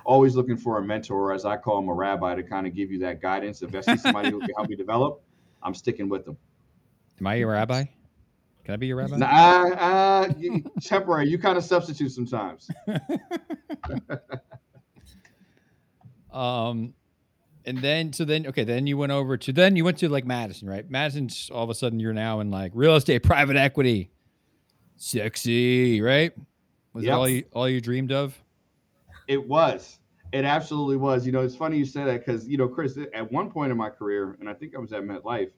always 0.06 0.36
looking 0.36 0.58
for 0.58 0.78
a 0.80 0.84
mentor, 0.84 1.34
as 1.34 1.46
I 1.46 1.58
call 1.58 1.80
him, 1.80 1.88
a 1.88 1.94
rabbi, 1.94 2.36
to 2.36 2.44
kind 2.44 2.68
of 2.68 2.76
give 2.76 2.92
you 2.92 3.00
that 3.00 3.22
guidance. 3.22 3.62
If 3.62 3.74
I 3.76 3.82
see 3.82 3.98
somebody 3.98 4.32
who 4.32 4.40
can 4.40 4.50
help 4.56 4.70
me 4.70 4.76
develop, 4.76 5.22
I'm 5.62 5.74
sticking 5.74 6.10
with 6.10 6.26
them. 6.26 6.38
Am 7.20 7.28
I 7.28 7.36
your 7.36 7.52
rabbi? 7.52 7.86
Can 8.64 8.74
I 8.74 8.78
be 8.78 8.88
your 8.88 8.98
rabbi? 8.98 9.18
Nah, 9.18 9.68
uh, 9.76 10.30
temporary. 10.82 11.28
You 11.28 11.38
kind 11.38 11.58
of 11.58 11.66
substitute 11.66 12.12
sometimes. 12.12 12.70
um, 16.32 16.94
and 17.66 17.78
then 17.80 18.14
so 18.14 18.24
then 18.24 18.48
okay, 18.48 18.64
then 18.64 18.88
you 18.88 18.98
went 18.98 19.12
over 19.12 19.36
to 19.36 19.52
then 19.52 19.76
you 19.76 19.84
went 19.84 19.98
to 19.98 20.08
like 20.08 20.26
Madison, 20.26 20.70
right? 20.70 20.90
Madison's 20.90 21.52
all 21.54 21.64
of 21.64 21.70
a 21.70 21.76
sudden 21.76 22.00
you're 22.00 22.14
now 22.14 22.40
in 22.40 22.52
like 22.52 22.72
real 22.74 22.96
estate, 22.96 23.20
private 23.24 23.58
equity, 23.58 24.12
sexy, 24.96 26.02
right? 26.02 26.32
Was 26.94 27.04
yep. 27.04 27.12
that 27.12 27.18
all 27.18 27.28
you 27.28 27.44
all 27.52 27.68
you 27.68 27.82
dreamed 27.82 28.14
of? 28.14 28.42
It 29.28 29.46
was. 29.46 30.00
It 30.32 30.46
absolutely 30.46 30.98
was. 30.98 31.26
You 31.26 31.32
know, 31.32 31.42
it's 31.42 31.56
funny 31.56 31.78
you 31.78 31.86
say 31.86 32.06
that 32.06 32.26
because 32.26 32.48
you 32.48 32.58
know, 32.58 32.68
Chris, 32.68 32.98
at 33.14 33.32
one 33.32 33.52
point 33.52 33.72
in 33.72 33.78
my 33.78 33.90
career, 33.90 34.38
and 34.40 34.50
I 34.50 34.54
think 34.54 34.76
I 34.76 34.80
was 34.80 34.94
at 34.94 35.04
MetLife, 35.04 35.52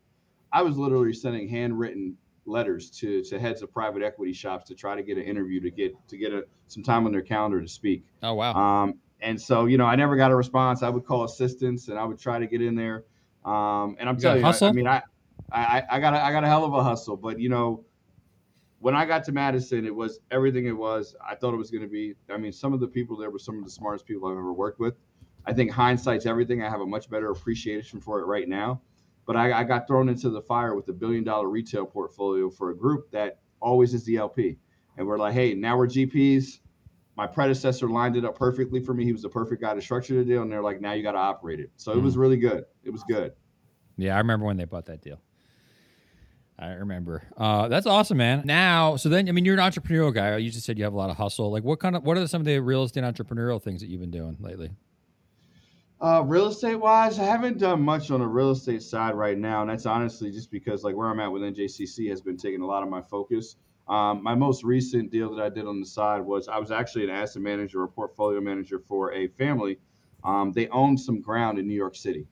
I 0.52 0.64
was 0.64 0.78
literally 0.78 1.14
sending 1.14 1.48
handwritten 1.48 2.18
letters 2.46 2.90
to 2.92 3.24
to 3.24 3.40
heads 3.40 3.62
of 3.62 3.72
private 3.72 4.04
equity 4.04 4.34
shops 4.34 4.68
to 4.68 4.76
try 4.76 4.96
to 4.96 5.04
get 5.04 5.18
an 5.18 5.24
interview 5.24 5.60
to 5.62 5.72
get 5.72 5.94
to 6.08 6.18
get 6.18 6.32
a, 6.32 6.44
some 6.68 6.84
time 6.84 7.06
on 7.06 7.12
their 7.12 7.22
calendar 7.22 7.62
to 7.62 7.68
speak. 7.68 8.04
Oh 8.24 8.34
wow. 8.34 8.54
Um, 8.54 8.96
and 9.22 9.40
so 9.40 9.66
you 9.66 9.78
know, 9.78 9.86
I 9.86 9.96
never 9.96 10.16
got 10.16 10.32
a 10.32 10.36
response. 10.36 10.84
I 10.84 10.90
would 10.90 11.06
call 11.06 11.24
assistants 11.24 11.88
and 11.88 11.98
I 11.98 12.06
would 12.06 12.20
try 12.20 12.40
to 12.40 12.48
get 12.48 12.62
in 12.62 12.76
there. 12.76 13.06
Um, 13.44 13.96
and 14.00 14.10
I'm 14.10 14.16
you 14.16 14.22
telling 14.22 14.42
you, 14.42 14.48
I, 14.48 14.58
I, 14.62 14.72
mean, 14.72 14.88
I, 14.88 15.02
I 15.52 15.84
I 15.90 16.00
got 16.00 16.14
a, 16.14 16.24
I 16.24 16.32
got 16.32 16.44
a 16.44 16.48
hell 16.48 16.66
of 16.66 16.74
a 16.74 16.84
hustle, 16.84 17.18
but 17.18 17.40
you 17.40 17.50
know, 17.50 17.84
when 18.80 18.96
I 18.96 19.06
got 19.06 19.24
to 19.26 19.32
Madison, 19.32 19.86
it 19.86 19.96
was 19.96 20.20
everything 20.32 20.68
it 20.68 20.78
was. 20.78 21.16
I 21.28 21.36
thought 21.36 21.54
it 21.54 21.58
was 21.58 21.72
going 21.72 21.84
to 21.84 21.90
be. 21.90 22.14
I 22.30 22.38
mean, 22.38 22.52
some 22.52 22.74
of 22.74 22.80
the 22.80 22.88
people 22.88 23.18
there 23.18 23.32
were 23.32 23.40
some 23.40 23.58
of 23.58 23.64
the 23.64 23.72
smartest 23.72 24.06
people 24.06 24.28
I've 24.28 24.38
ever 24.38 24.54
worked 24.54 24.80
with. 24.80 24.96
I 25.46 25.54
think 25.54 25.72
hindsight's 25.72 26.26
everything. 26.26 26.64
I 26.64 26.70
have 26.70 26.82
a 26.82 26.86
much 26.86 27.10
better 27.10 27.30
appreciation 27.30 28.02
for 28.02 28.20
it 28.20 28.26
right 28.26 28.48
now. 28.48 28.82
But 29.26 29.36
I, 29.36 29.60
I 29.60 29.64
got 29.64 29.88
thrown 29.88 30.10
into 30.10 30.30
the 30.30 30.42
fire 30.42 30.76
with 30.76 30.88
a 30.90 30.94
billion 30.94 31.24
dollar 31.24 31.50
retail 31.50 31.86
portfolio 31.86 32.50
for 32.50 32.70
a 32.70 32.78
group 32.78 33.10
that 33.12 33.40
always 33.60 33.94
is 33.94 34.06
the 34.06 34.18
LP. 34.18 34.58
And 34.98 35.08
we're 35.08 35.18
like, 35.18 35.34
hey, 35.34 35.54
now 35.54 35.78
we're 35.78 35.88
GPs. 35.88 36.60
My 37.18 37.26
predecessor 37.26 37.90
lined 37.90 38.18
it 38.18 38.26
up 38.26 38.38
perfectly 38.38 38.80
for 38.82 38.94
me. 38.94 39.06
He 39.06 39.14
was 39.14 39.22
the 39.22 39.30
perfect 39.30 39.62
guy 39.62 39.74
to 39.74 39.82
structure 39.82 40.16
the 40.16 40.24
deal. 40.24 40.42
And 40.42 40.52
they're 40.52 40.62
like, 40.62 40.82
now 40.82 40.94
you 40.94 41.02
got 41.02 41.14
to 41.14 41.18
operate 41.18 41.60
it. 41.60 41.72
So 41.78 41.94
mm. 41.94 41.98
it 41.98 42.02
was 42.02 42.16
mm. 42.16 42.20
really 42.20 42.38
good. 42.38 42.66
It 42.84 42.92
was 42.92 43.04
good. 43.04 43.34
Yeah, 43.98 44.16
I 44.16 44.18
remember 44.18 44.46
when 44.46 44.58
they 44.58 44.66
bought 44.66 44.86
that 44.88 45.02
deal. 45.02 45.20
I 46.58 46.70
remember. 46.74 47.24
Uh, 47.36 47.68
that's 47.68 47.86
awesome, 47.86 48.18
man. 48.18 48.44
Now, 48.46 48.96
so 48.96 49.10
then, 49.10 49.28
I 49.28 49.32
mean, 49.34 49.44
you're 49.44 49.60
an 49.60 49.72
entrepreneurial 49.72 50.14
guy. 50.14 50.38
You 50.38 50.50
just 50.50 50.66
said 50.66 50.78
you 50.78 50.86
have 50.86 50.94
a 50.94 50.98
lot 50.98 51.10
of 51.10 51.18
hustle. 51.18 51.52
Like, 51.52 51.64
what 51.64 51.80
kind 51.80 51.98
of, 51.98 52.04
what 52.04 52.18
are 52.18 52.28
some 52.28 52.42
of 52.42 52.46
the 52.46 52.60
real 52.60 52.84
estate 52.84 53.04
entrepreneurial 53.04 53.62
things 53.62 53.82
that 53.82 53.88
you've 53.88 54.00
been 54.00 54.12
doing 54.12 54.38
lately? 54.40 54.72
Uh, 56.06 56.22
real 56.22 56.46
estate 56.50 56.76
wise, 56.76 57.18
I 57.18 57.24
haven't 57.24 57.58
done 57.58 57.82
much 57.82 58.12
on 58.12 58.20
the 58.20 58.28
real 58.28 58.52
estate 58.52 58.84
side 58.84 59.16
right 59.16 59.40
now, 59.40 59.62
and 59.62 59.70
that's 59.72 59.88
honestly 59.88 60.32
just 60.32 60.52
because 60.52 60.84
like 60.84 60.96
where 60.96 61.08
I'm 61.08 61.20
at 61.20 61.32
with 61.32 61.42
NJCC 61.42 62.08
has 62.12 62.22
been 62.22 62.38
taking 62.38 62.62
a 62.62 62.66
lot 62.68 62.84
of 62.84 62.90
my 62.90 63.02
focus. 63.02 63.56
Um, 63.88 64.22
my 64.22 64.36
most 64.36 64.64
recent 64.64 65.10
deal 65.10 65.34
that 65.34 65.44
I 65.44 65.50
did 65.50 65.66
on 65.66 65.80
the 65.80 65.86
side 65.88 66.22
was 66.22 66.48
I 66.48 66.60
was 66.60 66.70
actually 66.70 67.06
an 67.06 67.10
asset 67.10 67.42
manager 67.42 67.82
or 67.82 67.88
portfolio 67.88 68.40
manager 68.40 68.78
for 68.78 69.14
a 69.14 69.30
family. 69.30 69.80
Um, 70.24 70.52
they 70.52 70.68
owned 70.68 71.00
some 71.00 71.22
ground 71.22 71.58
in 71.58 71.68
New 71.68 71.74
York 71.74 71.96
City, 71.96 72.28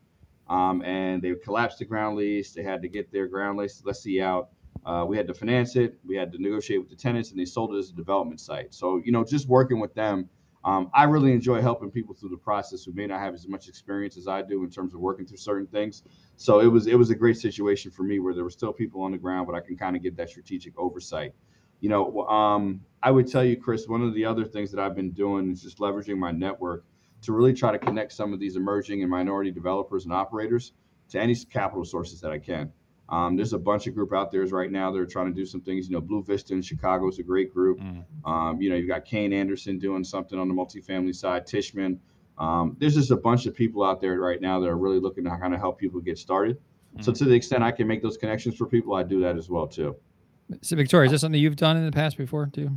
um, 0.52 0.84
and 0.84 1.20
they 1.20 1.34
collapsed 1.34 1.80
the 1.80 1.86
ground 1.86 2.16
lease. 2.16 2.52
They 2.52 2.62
had 2.62 2.80
to 2.84 2.88
get 2.88 3.12
their 3.12 3.26
ground 3.26 3.58
lease 3.58 3.82
lessee 3.84 4.22
out. 4.22 4.50
Uh, 4.86 5.04
we 5.08 5.18
had 5.18 5.26
to 5.26 5.34
finance 5.34 5.76
it. 5.78 5.98
We 6.06 6.16
had 6.16 6.32
to 6.34 6.40
negotiate 6.40 6.80
with 6.80 6.92
the 6.92 6.96
tenants, 6.96 7.32
and 7.32 7.40
they 7.40 7.46
sold 7.46 7.74
it 7.74 7.80
as 7.80 7.90
a 7.90 7.94
development 7.94 8.40
site. 8.40 8.72
So 8.72 9.02
you 9.04 9.12
know, 9.12 9.24
just 9.24 9.48
working 9.48 9.80
with 9.80 9.96
them 9.96 10.30
um, 10.66 10.90
I 10.94 11.04
really 11.04 11.34
enjoy 11.34 11.62
helping 11.62 11.92
people 11.92 12.16
through 12.16 12.30
the 12.30 12.38
process 12.38 12.84
who 12.84 12.94
may 12.94 13.06
not 13.06 13.20
have 13.20 13.34
as 13.34 13.48
much 13.48 13.68
experience 13.68 14.18
as 14.18 14.28
I 14.28 14.42
do 14.42 14.64
in 14.64 14.70
terms 14.70 14.94
of 14.94 15.02
working 15.02 15.26
through 15.26 15.38
certain 15.38 15.68
things. 15.68 16.04
So 16.38 16.62
it 16.62 16.68
was 16.68 16.88
it 16.88 16.98
was 16.98 17.10
a 17.10 17.16
great 17.16 17.38
situation 17.38 17.92
for 17.92 18.04
me 18.04 18.20
where 18.20 18.34
there 18.34 18.44
were 18.44 18.50
still 18.50 18.72
people 18.72 19.02
on 19.02 19.12
the 19.12 19.18
ground, 19.18 19.46
but 19.48 19.56
I 19.56 19.60
can 19.60 19.78
kind 19.78 19.96
of 19.96 20.02
get 20.02 20.16
that 20.18 20.30
strategic 20.30 20.78
oversight. 20.78 21.34
You 21.82 21.90
know, 21.90 22.22
um, 22.28 22.80
I 23.02 23.12
would 23.12 23.30
tell 23.30 23.44
you, 23.44 23.58
Chris, 23.58 23.88
one 23.90 24.02
of 24.02 24.14
the 24.14 24.24
other 24.24 24.46
things 24.46 24.72
that 24.72 24.80
I've 24.80 24.96
been 24.96 25.12
doing 25.12 25.52
is 25.52 25.62
just 25.62 25.80
leveraging 25.80 26.18
my 26.18 26.32
network 26.32 26.86
to 27.24 27.34
really 27.34 27.54
try 27.54 27.72
to 27.72 27.80
connect 27.80 28.14
some 28.14 28.32
of 28.32 28.40
these 28.40 28.56
emerging 28.56 29.02
and 29.02 29.12
minority 29.12 29.52
developers 29.52 30.06
and 30.06 30.14
operators 30.14 30.72
to 31.10 31.20
any 31.20 31.36
capital 31.36 31.84
sources 31.84 32.22
that 32.22 32.32
I 32.32 32.40
can. 32.40 32.72
Um, 33.10 33.36
there's 33.36 33.54
a 33.54 33.60
bunch 33.60 33.86
of 33.88 33.96
group 33.96 34.14
out 34.14 34.32
there 34.32 34.46
right 34.46 34.72
now 34.72 34.92
that 34.92 35.00
are 35.00 35.06
trying 35.06 35.28
to 35.28 35.34
do 35.34 35.46
some 35.46 35.62
things. 35.62 35.88
You 35.88 35.96
know, 35.96 36.02
Blue 36.02 36.24
Vista 36.24 36.54
in 36.54 36.62
Chicago 36.62 37.08
is 37.10 37.20
a 37.20 37.24
great 37.24 37.54
group. 37.54 37.80
Mm. 37.80 38.04
Um, 38.26 38.62
you 38.62 38.70
know, 38.70 38.76
you've 38.76 38.88
got 38.88 39.06
Kayne 39.06 39.34
Anderson 39.34 39.78
doing 39.78 40.04
something 40.04 40.40
on 40.40 40.48
the 40.48 40.54
multifamily 40.54 41.16
side, 41.16 41.46
Tishman. 41.46 41.98
Um, 42.38 42.76
there's 42.80 42.96
just 42.96 43.12
a 43.12 43.18
bunch 43.18 43.46
of 43.46 43.54
people 43.54 43.84
out 43.84 44.02
there 44.02 44.20
right 44.20 44.42
now 44.42 44.60
that 44.60 44.68
are 44.68 44.78
really 44.78 45.00
looking 45.00 45.24
to 45.26 45.30
kind 45.30 45.54
of 45.54 45.60
help 45.60 45.78
people 45.78 46.00
get 46.00 46.18
started. 46.18 46.58
Mm. 46.98 47.04
So 47.04 47.12
to 47.12 47.26
the 47.26 47.34
extent 47.34 47.64
I 47.64 47.72
can 47.72 47.88
make 47.88 48.02
those 48.02 48.18
connections 48.18 48.56
for 48.56 48.66
people, 48.66 48.96
I 48.96 49.04
do 49.04 49.20
that 49.22 49.38
as 49.38 49.50
well 49.50 49.68
too. 49.68 49.96
So 50.62 50.76
Victoria, 50.76 51.06
is 51.06 51.12
this 51.12 51.22
something 51.22 51.40
you've 51.40 51.56
done 51.56 51.78
in 51.78 51.86
the 51.86 51.92
past 51.92 52.18
before 52.18 52.48
too? 52.48 52.70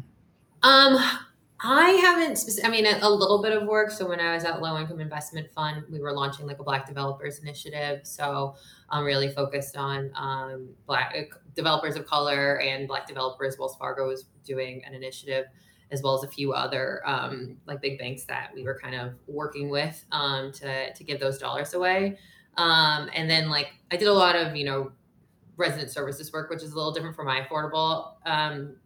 Um, 0.62 0.98
I 1.60 1.90
haven't. 1.90 2.38
I 2.64 2.68
mean, 2.68 2.84
a, 2.84 2.98
a, 3.00 3.08
little 3.08 3.40
bit 3.40 3.52
of 3.52 3.66
work. 3.66 3.90
So 3.90 4.06
when 4.08 4.20
I 4.20 4.34
was 4.34 4.44
at 4.44 4.60
Low 4.60 4.78
Income 4.78 5.00
Investment 5.00 5.50
Fund, 5.54 5.84
we 5.90 6.00
were 6.00 6.12
launching 6.12 6.46
like 6.46 6.58
a 6.58 6.62
Black 6.62 6.86
Developers 6.86 7.38
Initiative. 7.38 8.00
So 8.02 8.56
I'm 8.90 9.04
really 9.04 9.30
focused 9.30 9.76
on 9.76 10.10
um, 10.14 10.68
Black 10.86 11.14
uh, 11.16 11.34
developers 11.54 11.96
of 11.96 12.06
color 12.06 12.60
and 12.60 12.86
Black 12.86 13.06
developers. 13.06 13.56
Wells 13.58 13.74
Fargo 13.76 14.06
was 14.06 14.26
doing 14.44 14.82
an 14.84 14.92
initiative, 14.92 15.46
as 15.90 16.02
well 16.02 16.14
as 16.14 16.24
a 16.24 16.28
few 16.28 16.52
other 16.52 17.00
um, 17.06 17.56
like 17.66 17.80
big 17.80 17.98
banks 17.98 18.24
that 18.24 18.50
we 18.54 18.62
were 18.62 18.78
kind 18.78 18.94
of 18.94 19.14
working 19.26 19.70
with 19.70 20.04
um, 20.12 20.52
to 20.52 20.92
to 20.92 21.04
give 21.04 21.20
those 21.20 21.38
dollars 21.38 21.72
away. 21.72 22.18
Um, 22.58 23.08
and 23.14 23.30
then 23.30 23.48
like 23.48 23.68
I 23.90 23.96
did 23.96 24.08
a 24.08 24.14
lot 24.14 24.36
of 24.36 24.56
you 24.56 24.66
know 24.66 24.92
resident 25.56 25.90
services 25.90 26.30
work, 26.34 26.50
which 26.50 26.62
is 26.62 26.72
a 26.72 26.76
little 26.76 26.92
different 26.92 27.16
from 27.16 27.26
my 27.26 27.40
affordable 27.40 28.12
um, 28.26 28.76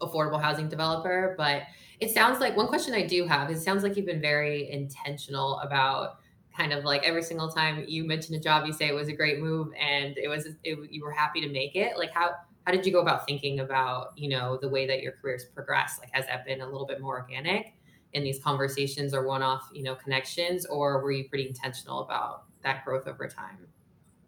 affordable 0.00 0.40
housing 0.40 0.68
developer, 0.68 1.34
but 1.36 1.62
it 2.00 2.10
sounds 2.10 2.40
like 2.40 2.56
one 2.56 2.66
question 2.68 2.94
I 2.94 3.06
do 3.06 3.26
have 3.26 3.50
is 3.50 3.58
it 3.58 3.64
sounds 3.64 3.82
like 3.82 3.96
you've 3.96 4.06
been 4.06 4.20
very 4.20 4.70
intentional 4.70 5.58
about 5.60 6.18
kind 6.56 6.72
of 6.72 6.84
like 6.84 7.02
every 7.04 7.22
single 7.22 7.50
time 7.50 7.84
you 7.88 8.04
mention 8.04 8.34
a 8.34 8.40
job, 8.40 8.66
you 8.66 8.72
say 8.72 8.86
it 8.86 8.94
was 8.94 9.08
a 9.08 9.12
great 9.12 9.40
move 9.40 9.68
and 9.80 10.16
it 10.16 10.28
was 10.28 10.46
it, 10.62 10.78
you 10.90 11.04
were 11.04 11.12
happy 11.12 11.40
to 11.40 11.48
make 11.48 11.76
it. 11.76 11.96
Like 11.98 12.12
how 12.12 12.30
how 12.64 12.72
did 12.72 12.86
you 12.86 12.92
go 12.92 13.00
about 13.00 13.26
thinking 13.26 13.60
about 13.60 14.12
you 14.16 14.28
know 14.28 14.58
the 14.60 14.68
way 14.68 14.86
that 14.86 15.02
your 15.02 15.12
career's 15.12 15.44
progressed? 15.44 16.00
Like 16.00 16.10
has 16.12 16.26
that 16.26 16.44
been 16.44 16.60
a 16.60 16.66
little 16.66 16.86
bit 16.86 17.00
more 17.00 17.18
organic 17.18 17.74
in 18.12 18.22
these 18.22 18.38
conversations 18.42 19.12
or 19.12 19.26
one 19.26 19.42
off 19.42 19.68
you 19.72 19.82
know 19.82 19.94
connections, 19.94 20.66
or 20.66 21.02
were 21.02 21.12
you 21.12 21.28
pretty 21.28 21.48
intentional 21.48 22.00
about 22.00 22.44
that 22.62 22.84
growth 22.84 23.06
over 23.06 23.28
time? 23.28 23.66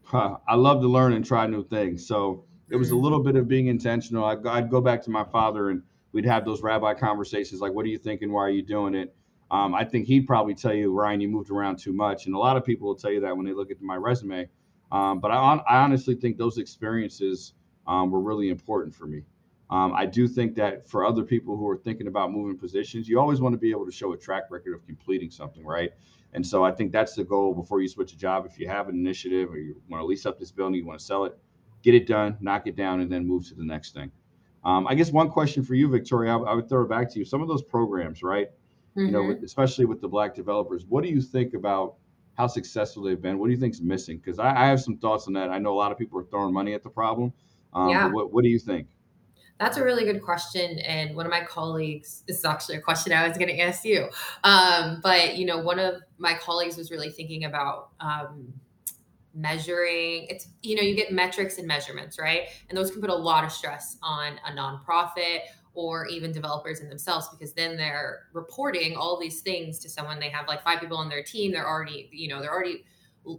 Huh. 0.03 0.37
I 0.47 0.55
love 0.55 0.81
to 0.83 0.89
learn 0.89 1.15
and 1.15 1.25
try 1.25 1.47
new 1.47 1.65
things, 1.65 2.07
so 2.07 2.45
it 2.69 2.77
was 2.77 2.91
a 2.91 2.95
mm. 2.95 3.03
little 3.03 3.23
bit 3.23 3.37
of 3.37 3.49
being 3.49 3.69
intentional. 3.69 4.25
I'd, 4.25 4.45
I'd 4.47 4.71
go 4.71 4.81
back 4.81 5.03
to 5.03 5.11
my 5.11 5.25
father 5.25 5.71
and 5.71 5.83
we'd 6.17 6.25
have 6.25 6.47
those 6.47 6.63
rabbi 6.63 6.95
conversations 6.95 7.61
like, 7.61 7.75
what 7.75 7.85
are 7.85 7.91
you 7.91 7.99
thinking? 7.99 8.33
Why 8.33 8.41
are 8.41 8.51
you 8.51 8.63
doing 8.63 8.95
it? 8.95 9.15
Um, 9.51 9.75
I 9.75 9.85
think 9.85 10.07
he'd 10.07 10.27
probably 10.27 10.55
tell 10.55 10.73
you, 10.73 10.91
Ryan, 10.91 11.21
you 11.21 11.29
moved 11.29 11.51
around 11.51 11.79
too 11.79 11.93
much. 11.93 12.25
And 12.25 12.35
a 12.35 12.39
lot 12.39 12.57
of 12.57 12.65
people 12.65 12.89
will 12.89 12.95
tell 12.95 13.13
you 13.13 13.21
that 13.21 13.37
when 13.37 13.45
they 13.45 13.53
look 13.53 13.71
at 13.71 13.83
my 13.83 13.97
resume. 13.97 14.49
Um, 14.91 15.21
but 15.21 15.31
I, 15.31 15.35
I, 15.69 15.77
honestly 15.85 16.15
think 16.15 16.39
those 16.39 16.57
experiences 16.57 17.53
um, 17.87 18.11
were 18.11 18.23
really 18.23 18.49
important 18.49 18.95
for 18.95 19.07
me. 19.07 19.25
Um, 19.69 19.93
I 19.95 20.07
do 20.07 20.27
think 20.27 20.55
that 20.55 20.89
for 20.89 21.05
other 21.05 21.23
people 21.23 21.55
who 21.55 21.69
are 21.69 21.77
thinking 21.77 22.07
about 22.07 22.33
moving 22.33 22.57
positions, 22.57 23.07
you 23.07 23.21
always 23.21 23.43
want 23.43 23.53
to 23.53 23.59
be 23.59 23.71
able 23.71 23.85
to 23.85 23.93
show 23.93 24.15
a 24.15 24.17
track 24.17 24.45
record 24.49 24.75
of 24.75 24.87
completing 24.87 25.31
something, 25.31 25.67
right? 25.67 25.91
And 26.33 26.47
so 26.47 26.65
I 26.65 26.73
think 26.73 26.93
that's 26.93 27.15
the 27.15 27.25
goal 27.25 27.53
before 27.53 27.83
you 27.83 27.89
switch 27.89 28.15
a 28.15 28.17
job. 28.17 28.47
If 28.47 28.59
you 28.59 28.69
have 28.69 28.89
an 28.89 28.95
initiative 28.95 29.51
or 29.51 29.59
you 29.59 29.77
want 29.91 30.01
to 30.01 30.07
lease 30.07 30.25
up 30.25 30.39
this 30.39 30.51
building, 30.51 30.77
you 30.77 30.87
want 30.87 30.99
to 30.99 31.05
sell 31.05 31.27
it, 31.27 31.37
get 31.83 31.95
it 31.95 32.07
done, 32.07 32.39
knock 32.41 32.67
it 32.67 32.75
down, 32.75 33.01
and 33.01 33.13
then 33.13 33.27
move 33.27 33.47
to 33.49 33.55
the 33.55 33.65
next 33.65 33.93
thing. 33.93 34.11
Um, 34.67 34.85
I 34.89 34.97
guess 34.97 35.13
one 35.13 35.31
question 35.31 35.65
for 35.65 35.77
you, 35.77 35.89
Victoria, 35.89 36.37
I, 36.37 36.51
I, 36.51 36.55
would 36.55 36.69
throw 36.69 36.83
it 36.83 36.89
back 36.89 37.09
to 37.13 37.21
you. 37.21 37.25
Some 37.25 37.41
of 37.41 37.47
those 37.47 37.63
programs, 37.63 38.25
right? 38.25 38.49
Mm-hmm. 38.49 39.07
You 39.07 39.11
know, 39.13 39.23
mm-hmm. 39.23 39.45
especially 39.45 39.85
with 39.85 40.01
the 40.01 40.09
Black 40.09 40.35
developers, 40.35 40.85
what 40.89 41.05
do 41.05 41.09
you 41.09 41.23
think 41.23 41.55
about 41.55 41.95
how 42.37 42.49
successful 42.49 43.05
they've 43.05 43.23
been? 43.23 43.39
What 43.39 43.47
do 43.47 43.53
you 43.53 43.61
think 43.61 43.75
is 43.75 43.81
missing? 43.81 44.19
Because 44.19 44.41
I, 44.41 44.51
I, 44.51 44.67
have 44.67 44.81
some 44.81 44.99
thoughts 44.99 45.29
on 45.29 45.35
that. 45.35 45.51
I 45.51 45.59
know 45.59 45.73
a 45.73 45.79
lot 45.79 45.93
of 45.93 45.99
people 45.99 46.19
are 46.19 46.25
throwing 46.25 46.53
money 46.53 46.75
at 46.75 46.83
the 46.83 46.91
problem. 46.91 47.33
Um, 47.75 47.91
yeah. 47.91 48.09
What, 48.09 48.33
what 48.33 48.43
do 48.43 48.51
you 48.51 48.59
think? 48.59 48.89
That's 49.61 49.77
a 49.77 49.85
really 49.85 50.05
good 50.05 50.21
question. 50.21 50.81
And 50.81 51.15
one 51.15 51.27
of 51.27 51.31
my 51.31 51.45
colleagues, 51.45 52.25
this 52.27 52.39
is 52.39 52.45
actually 52.45 52.77
a 52.77 52.81
question 52.81 53.13
I 53.13 53.27
was 53.29 53.39
going 53.39 53.49
to 53.49 53.61
ask 53.61 53.85
you. 53.85 54.09
Um, 54.43 55.01
but, 55.01 55.37
you 55.37 55.47
know, 55.47 55.59
one 55.59 55.79
of 55.79 56.03
my 56.19 56.35
colleagues 56.35 56.77
was 56.77 56.91
really 56.91 57.11
thinking 57.11 57.45
about 57.45 57.91
um, 58.01 58.53
measuring 59.37 60.27
it's 60.31 60.49
you 60.63 60.75
know 60.75 60.83
you 60.83 60.97
get 60.97 61.13
metrics 61.13 61.59
and 61.59 61.67
measurements 61.67 62.19
right? 62.19 62.49
And 62.69 62.77
those 62.77 62.91
can 62.91 63.01
put 63.01 63.11
a 63.11 63.15
lot 63.15 63.45
of 63.45 63.53
stress 63.53 63.99
on 64.03 64.41
a 64.47 64.51
nonprofit 64.51 65.41
or 65.75 66.07
even 66.07 66.33
developers 66.33 66.81
in 66.81 66.89
themselves 66.89 67.29
because 67.29 67.53
then 67.53 67.77
they're 67.77 68.23
reporting 68.33 68.97
all 68.97 69.21
these 69.21 69.43
things 69.43 69.79
to 69.81 69.91
someone. 69.91 70.19
They 70.19 70.31
have 70.31 70.49
like 70.49 70.65
five 70.65 70.81
people 70.81 70.97
on 70.97 71.11
their 71.11 71.23
team. 71.23 71.53
They're 71.53 71.69
already 71.69 72.09
you 72.13 72.29
know 72.29 72.41
they're 72.41 72.53
already 72.53 72.85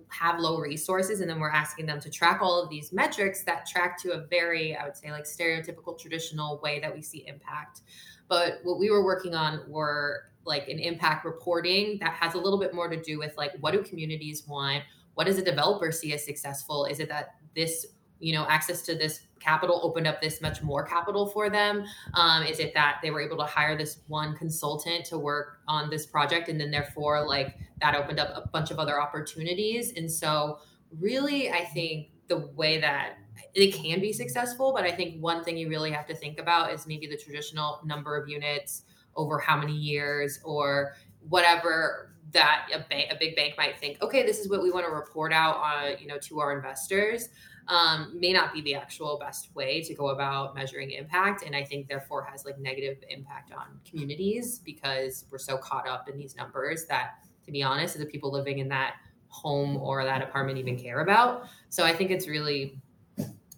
have 0.09 0.39
low 0.39 0.59
resources. 0.59 1.21
And 1.21 1.29
then 1.29 1.39
we're 1.39 1.49
asking 1.49 1.85
them 1.85 1.99
to 2.01 2.09
track 2.09 2.41
all 2.41 2.61
of 2.61 2.69
these 2.69 2.91
metrics 2.91 3.43
that 3.45 3.65
track 3.65 3.97
to 4.01 4.11
a 4.11 4.27
very 4.27 4.75
i 4.75 4.83
would 4.83 4.97
say 4.97 5.11
like 5.11 5.23
stereotypical 5.23 5.97
traditional 5.97 6.59
way 6.61 6.79
that 6.79 6.93
we 6.93 7.01
see 7.01 7.25
impact. 7.27 7.81
But 8.27 8.59
what 8.63 8.77
we 8.79 8.91
were 8.91 9.03
working 9.03 9.33
on 9.33 9.61
were 9.67 10.23
like 10.45 10.67
an 10.69 10.79
impact 10.79 11.25
reporting 11.25 11.97
that 11.99 12.13
has 12.13 12.33
a 12.33 12.37
little 12.37 12.59
bit 12.59 12.73
more 12.73 12.87
to 12.87 13.01
do 13.01 13.17
with 13.17 13.35
like 13.37 13.51
what 13.59 13.71
do 13.71 13.81
communities 13.81 14.45
want? 14.47 14.83
What 15.17 15.25
does 15.25 15.39
a 15.39 15.43
developer 15.43 15.91
see 15.91 16.13
as 16.13 16.23
successful? 16.23 16.85
Is 16.85 16.99
it 16.99 17.09
that 17.09 17.37
this 17.55 17.87
you 18.19 18.33
know 18.33 18.45
access 18.47 18.83
to 18.83 18.93
this 18.93 19.21
capital 19.39 19.79
opened 19.83 20.05
up 20.05 20.21
this 20.21 20.41
much 20.41 20.61
more 20.61 20.83
capital 20.83 21.25
for 21.25 21.49
them 21.49 21.85
um, 22.13 22.43
is 22.43 22.59
it 22.59 22.71
that 22.75 22.99
they 23.01 23.09
were 23.09 23.21
able 23.21 23.37
to 23.37 23.43
hire 23.43 23.75
this 23.75 23.99
one 24.07 24.35
consultant 24.35 25.05
to 25.05 25.17
work 25.17 25.59
on 25.67 25.89
this 25.89 26.05
project 26.05 26.49
and 26.49 26.59
then 26.59 26.71
therefore 26.71 27.27
like 27.27 27.57
that 27.81 27.95
opened 27.95 28.19
up 28.19 28.29
a 28.35 28.47
bunch 28.49 28.71
of 28.71 28.79
other 28.79 28.99
opportunities 28.99 29.93
and 29.97 30.11
so 30.11 30.59
really 30.99 31.51
i 31.51 31.63
think 31.65 32.09
the 32.27 32.47
way 32.55 32.79
that 32.79 33.17
it 33.53 33.71
can 33.71 33.99
be 33.99 34.11
successful 34.11 34.73
but 34.73 34.83
i 34.83 34.91
think 34.91 35.21
one 35.21 35.43
thing 35.43 35.55
you 35.55 35.69
really 35.69 35.91
have 35.91 36.07
to 36.07 36.15
think 36.15 36.39
about 36.39 36.73
is 36.73 36.87
maybe 36.87 37.05
the 37.05 37.17
traditional 37.17 37.79
number 37.85 38.17
of 38.17 38.27
units 38.27 38.83
over 39.15 39.37
how 39.37 39.57
many 39.57 39.73
years 39.73 40.39
or 40.43 40.93
whatever 41.29 42.16
that 42.31 42.67
a, 42.73 43.09
a 43.09 43.17
big 43.19 43.35
bank 43.35 43.53
might 43.57 43.77
think 43.77 44.01
okay 44.01 44.25
this 44.25 44.39
is 44.39 44.49
what 44.49 44.61
we 44.61 44.71
want 44.71 44.85
to 44.85 44.91
report 44.91 45.31
out 45.31 45.57
on 45.57 45.97
you 45.99 46.07
know 46.07 46.17
to 46.17 46.39
our 46.39 46.55
investors 46.55 47.29
um, 47.69 48.17
may 48.17 48.31
not 48.31 48.53
be 48.53 48.61
the 48.61 48.73
actual 48.73 49.19
best 49.19 49.53
way 49.53 49.81
to 49.81 49.93
go 49.93 50.09
about 50.09 50.55
measuring 50.55 50.91
impact 50.91 51.43
and 51.43 51.55
i 51.55 51.63
think 51.63 51.87
therefore 51.87 52.23
has 52.23 52.45
like 52.45 52.57
negative 52.59 52.97
impact 53.09 53.51
on 53.51 53.79
communities 53.89 54.59
because 54.59 55.25
we're 55.31 55.37
so 55.37 55.57
caught 55.57 55.87
up 55.87 56.09
in 56.09 56.17
these 56.17 56.35
numbers 56.35 56.85
that 56.85 57.15
to 57.45 57.51
be 57.51 57.63
honest 57.63 57.97
the 57.97 58.05
people 58.05 58.31
living 58.31 58.59
in 58.59 58.67
that 58.67 58.95
home 59.29 59.77
or 59.77 60.03
that 60.03 60.21
apartment 60.21 60.57
even 60.57 60.77
care 60.77 61.01
about. 61.01 61.47
So 61.69 61.83
i 61.83 61.93
think 61.93 62.11
it's 62.11 62.27
really 62.27 62.79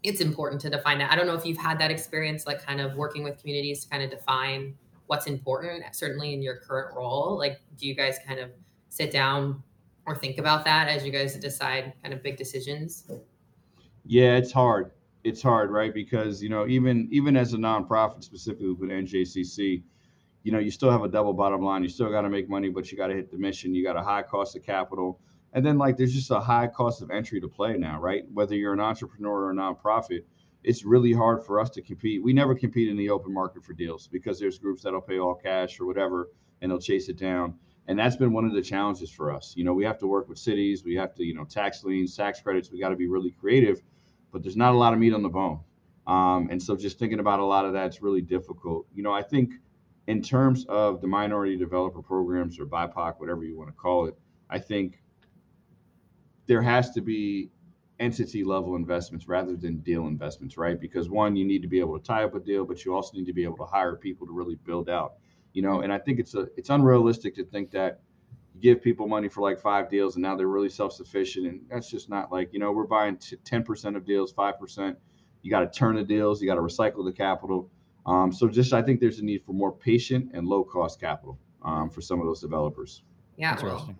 it's 0.02 0.22
important 0.22 0.62
to 0.62 0.70
define 0.70 0.98
that. 1.00 1.12
I 1.12 1.16
don't 1.18 1.28
know 1.28 1.36
if 1.36 1.46
you've 1.46 1.58
had 1.58 1.78
that 1.80 1.92
experience 1.92 2.48
like 2.48 2.66
kind 2.66 2.80
of 2.80 2.96
working 2.96 3.22
with 3.22 3.38
communities 3.38 3.84
to 3.84 3.90
kind 3.90 4.02
of 4.02 4.10
define 4.10 4.74
what's 5.10 5.28
important 5.28 5.84
certainly 5.92 6.34
in 6.34 6.42
your 6.42 6.58
current 6.58 6.96
role 6.96 7.38
like 7.38 7.60
do 7.78 7.88
you 7.88 7.96
guys 7.96 8.18
kind 8.26 8.40
of 8.40 8.50
sit 8.90 9.12
down 9.12 9.62
or 10.06 10.16
think 10.16 10.38
about 10.38 10.64
that 10.66 10.88
as 10.88 11.06
you 11.06 11.12
guys 11.12 11.36
decide 11.36 11.94
kind 12.02 12.14
of 12.14 12.24
big 12.24 12.38
decisions 12.38 13.06
yeah, 14.10 14.38
it's 14.38 14.52
hard. 14.52 14.92
It's 15.24 15.40
hard, 15.40 15.70
right? 15.70 15.94
Because 15.94 16.42
you 16.42 16.50
know, 16.50 16.66
even 16.66 17.08
even 17.12 17.38
as 17.38 17.54
a 17.54 17.58
nonprofit, 17.58 18.24
specifically 18.24 18.72
with 18.72 18.90
NJCC, 18.90 19.84
you 20.42 20.52
know, 20.52 20.58
you 20.58 20.72
still 20.72 20.90
have 20.90 21.04
a 21.04 21.08
double 21.08 21.34
bottom 21.34 21.62
line. 21.62 21.84
You 21.84 21.90
still 21.90 22.10
got 22.10 22.22
to 22.22 22.30
make 22.30 22.50
money, 22.50 22.70
but 22.70 22.92
you 22.92 22.98
got 22.98 23.08
to 23.08 23.14
hit 23.14 23.30
the 23.30 23.38
mission. 23.38 23.76
You 23.76 23.84
got 23.84 23.98
a 23.98 24.02
high 24.02 24.24
cost 24.24 24.56
of 24.56 24.64
capital, 24.64 25.20
and 25.54 25.64
then 25.64 25.78
like 25.78 25.96
there's 25.96 26.12
just 26.12 26.32
a 26.32 26.40
high 26.40 26.66
cost 26.66 27.04
of 27.04 27.12
entry 27.12 27.40
to 27.40 27.48
play 27.48 27.78
now, 27.78 28.00
right? 28.00 28.24
Whether 28.34 28.56
you're 28.56 28.74
an 28.74 28.80
entrepreneur 28.80 29.44
or 29.44 29.52
a 29.52 29.54
nonprofit, 29.54 30.24
it's 30.64 30.84
really 30.84 31.14
hard 31.14 31.46
for 31.46 31.60
us 31.60 31.70
to 31.72 31.82
compete. 31.82 32.24
We 32.24 32.34
never 32.34 32.56
compete 32.56 32.90
in 32.90 32.98
the 32.98 33.10
open 33.10 33.34
market 33.34 33.64
for 33.64 33.74
deals 33.74 34.08
because 34.08 34.40
there's 34.40 34.60
groups 34.60 34.84
that'll 34.84 35.02
pay 35.02 35.20
all 35.20 35.36
cash 35.36 35.80
or 35.80 35.86
whatever, 35.86 36.30
and 36.62 36.72
they'll 36.72 36.80
chase 36.80 37.10
it 37.10 37.18
down. 37.18 37.56
And 37.88 37.98
that's 37.98 38.16
been 38.16 38.34
one 38.34 38.46
of 38.46 38.54
the 38.54 38.62
challenges 38.62 39.10
for 39.10 39.32
us. 39.32 39.54
You 39.56 39.64
know, 39.64 39.74
we 39.74 39.84
have 39.86 39.98
to 40.00 40.08
work 40.08 40.30
with 40.30 40.38
cities. 40.38 40.84
We 40.84 40.96
have 40.96 41.16
to, 41.16 41.24
you 41.24 41.34
know, 41.34 41.46
tax 41.46 41.84
liens, 41.84 42.16
tax 42.16 42.40
credits. 42.40 42.72
We 42.72 42.80
got 42.80 42.90
to 42.90 42.96
be 42.96 43.08
really 43.08 43.32
creative 43.32 43.82
but 44.32 44.44
there's 44.44 44.58
not 44.58 44.74
a 44.74 44.78
lot 44.78 44.94
of 44.94 45.00
meat 45.00 45.14
on 45.14 45.24
the 45.24 45.30
bone. 45.30 45.60
Um, 46.08 46.48
and 46.50 46.62
so 46.62 46.76
just 46.76 46.98
thinking 46.98 47.20
about 47.20 47.40
a 47.40 47.46
lot 47.46 47.66
of 47.66 47.74
that's 47.74 48.02
really 48.02 48.22
difficult. 48.22 48.88
You 48.94 49.04
know, 49.04 49.14
I 49.14 49.22
think 49.22 49.54
in 50.08 50.22
terms 50.22 50.66
of 50.66 51.02
the 51.02 51.08
minority 51.08 51.56
developer 51.58 52.02
programs 52.02 52.60
or 52.60 52.66
BIPOC, 52.66 53.20
whatever 53.20 53.44
you 53.44 53.58
want 53.58 53.70
to 53.70 53.76
call 53.76 54.06
it, 54.06 54.18
I 54.50 54.58
think 54.58 55.02
there 56.48 56.62
has 56.62 56.92
to 56.92 57.02
be 57.02 57.52
entity 58.00 58.44
level 58.44 58.76
investments 58.76 59.28
rather 59.28 59.56
than 59.56 59.80
deal 59.80 60.08
investments, 60.08 60.58
right? 60.58 60.80
Because 60.80 61.10
one, 61.10 61.36
you 61.36 61.46
need 61.46 61.62
to 61.62 61.68
be 61.68 61.80
able 61.80 62.00
to 62.00 62.06
tie 62.06 62.24
up 62.24 62.36
a 62.36 62.40
deal, 62.40 62.66
but 62.66 62.86
you 62.86 62.96
also 62.96 63.18
need 63.18 63.26
to 63.26 63.34
be 63.34 63.44
able 63.44 63.58
to 63.58 63.66
hire 63.66 63.96
people 63.96 64.26
to 64.28 64.34
really 64.34 64.56
build 64.66 64.90
out. 64.90 65.14
You 65.54 65.62
know, 65.62 65.82
and 65.82 65.92
I 65.92 65.98
think 65.98 66.20
it's 66.20 66.36
a 66.36 66.48
it's 66.56 66.70
unrealistic 66.70 67.36
to 67.36 67.46
think 67.46 67.72
that 67.72 68.02
you 68.54 68.62
give 68.62 68.82
people 68.82 69.08
money 69.08 69.28
for 69.28 69.42
like 69.42 69.60
five 69.60 69.90
deals 69.90 70.16
and 70.16 70.24
now 70.24 70.36
they're 70.36 70.48
really 70.48 70.70
self-sufficient 70.70 71.48
and 71.48 71.62
that's 71.70 71.90
just 71.90 72.10
not 72.10 72.32
like 72.32 72.54
you 72.54 72.60
know 72.60 72.72
we're 72.72 72.86
buying 72.86 73.18
10% 73.18 73.96
of 73.96 74.06
deals 74.06 74.34
5% 74.34 74.96
you 75.42 75.50
got 75.50 75.62
to 75.62 75.80
turn 75.80 75.96
the 75.96 76.04
deals 76.04 76.42
you 76.42 76.48
got 76.48 76.56
to 76.56 76.62
recycle 76.62 77.04
the 77.04 77.12
capital. 77.12 77.70
Um, 78.06 78.32
so 78.32 78.48
just 78.48 78.74
i 78.74 78.82
think 78.82 79.00
there's 79.00 79.20
a 79.20 79.26
need 79.26 79.44
for 79.44 79.54
more 79.54 79.72
patient 79.72 80.32
and 80.34 80.48
low 80.48 80.64
cost 80.64 81.00
capital 81.00 81.38
um, 81.64 81.90
for 81.90 82.02
some 82.02 82.20
of 82.20 82.26
those 82.26 82.42
developers. 82.42 83.04
Yeah. 83.38 83.62
Well, 83.62 83.96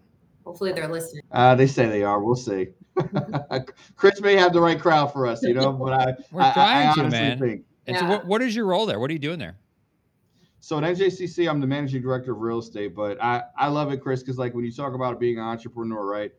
hopefully 0.46 0.72
they're 0.72 0.88
listening. 0.88 1.24
Uh, 1.32 1.56
they 1.56 1.68
say 1.68 1.88
they 1.88 2.04
are. 2.04 2.24
We'll 2.24 2.36
see 2.36 2.68
chris 3.96 4.22
may 4.22 4.36
have 4.36 4.54
the 4.54 4.62
right 4.62 4.80
crowd 4.80 5.08
for 5.12 5.28
us 5.28 5.42
you 5.44 5.54
know 5.54 5.72
but 5.72 5.94
i 5.94 6.06
we're 6.32 6.42
I, 6.42 6.54
trying 6.54 6.88
I, 6.88 6.92
I 6.92 6.96
to 6.96 7.10
man 7.10 7.40
think. 7.40 7.64
and 7.88 7.96
yeah. 7.96 8.02
so 8.02 8.08
what, 8.08 8.26
what 8.26 8.42
is 8.42 8.56
your 8.56 8.66
role 8.66 8.86
there 8.86 9.00
what 9.00 9.10
are 9.10 9.14
you 9.14 9.20
doing 9.20 9.40
there 9.40 9.58
so 10.62 10.78
at 10.78 10.84
NJCC, 10.84 11.50
I'm 11.50 11.62
the 11.62 11.68
managing 11.68 12.02
director 12.02 12.34
of 12.34 12.40
real 12.40 12.60
estate, 12.60 12.94
but 12.94 13.22
I, 13.24 13.44
I 13.58 13.68
love 13.68 13.92
it, 13.94 14.02
Chris, 14.02 14.22
because 14.22 14.38
like 14.38 14.54
when 14.54 14.66
you 14.66 14.72
talk 14.72 14.94
about 14.94 15.20
being 15.20 15.38
an 15.38 15.44
entrepreneur, 15.46 16.06
right? 16.06 16.32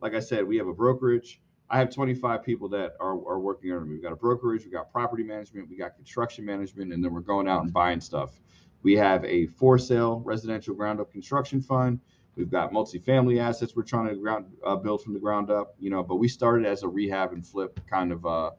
Like 0.00 0.14
I 0.14 0.20
said, 0.20 0.46
we 0.46 0.56
have 0.56 0.66
a 0.66 0.72
brokerage. 0.72 1.40
I 1.68 1.78
have 1.78 1.90
25 1.90 2.42
people 2.42 2.68
that 2.70 2.94
are, 3.00 3.12
are 3.28 3.38
working 3.38 3.72
under 3.72 3.84
me. 3.84 3.94
We've 3.94 4.02
got 4.02 4.12
a 4.12 4.16
brokerage, 4.16 4.62
we've 4.62 4.72
got 4.72 4.90
property 4.90 5.24
management, 5.24 5.68
we 5.68 5.76
got 5.76 5.94
construction 5.96 6.44
management, 6.44 6.92
and 6.92 7.04
then 7.04 7.12
we're 7.12 7.20
going 7.20 7.48
out 7.48 7.62
and 7.64 7.72
buying 7.72 8.00
stuff. 8.00 8.40
We 8.82 8.94
have 8.96 9.24
a 9.24 9.46
for 9.46 9.78
sale 9.78 10.20
residential 10.24 10.74
ground 10.74 11.00
up 11.00 11.10
construction 11.10 11.60
fund. 11.60 12.00
We've 12.36 12.50
got 12.50 12.72
multifamily 12.72 13.40
assets 13.40 13.74
we're 13.74 13.82
trying 13.82 14.08
to 14.08 14.16
ground, 14.16 14.46
uh, 14.64 14.76
build 14.76 15.02
from 15.02 15.14
the 15.14 15.20
ground 15.20 15.50
up, 15.50 15.74
you 15.78 15.90
know, 15.90 16.02
but 16.02 16.16
we 16.16 16.28
started 16.28 16.66
as 16.66 16.82
a 16.82 16.88
rehab 16.88 17.32
and 17.32 17.46
flip 17.46 17.80
kind 17.88 18.12
of 18.12 18.26
uh, 18.26 18.50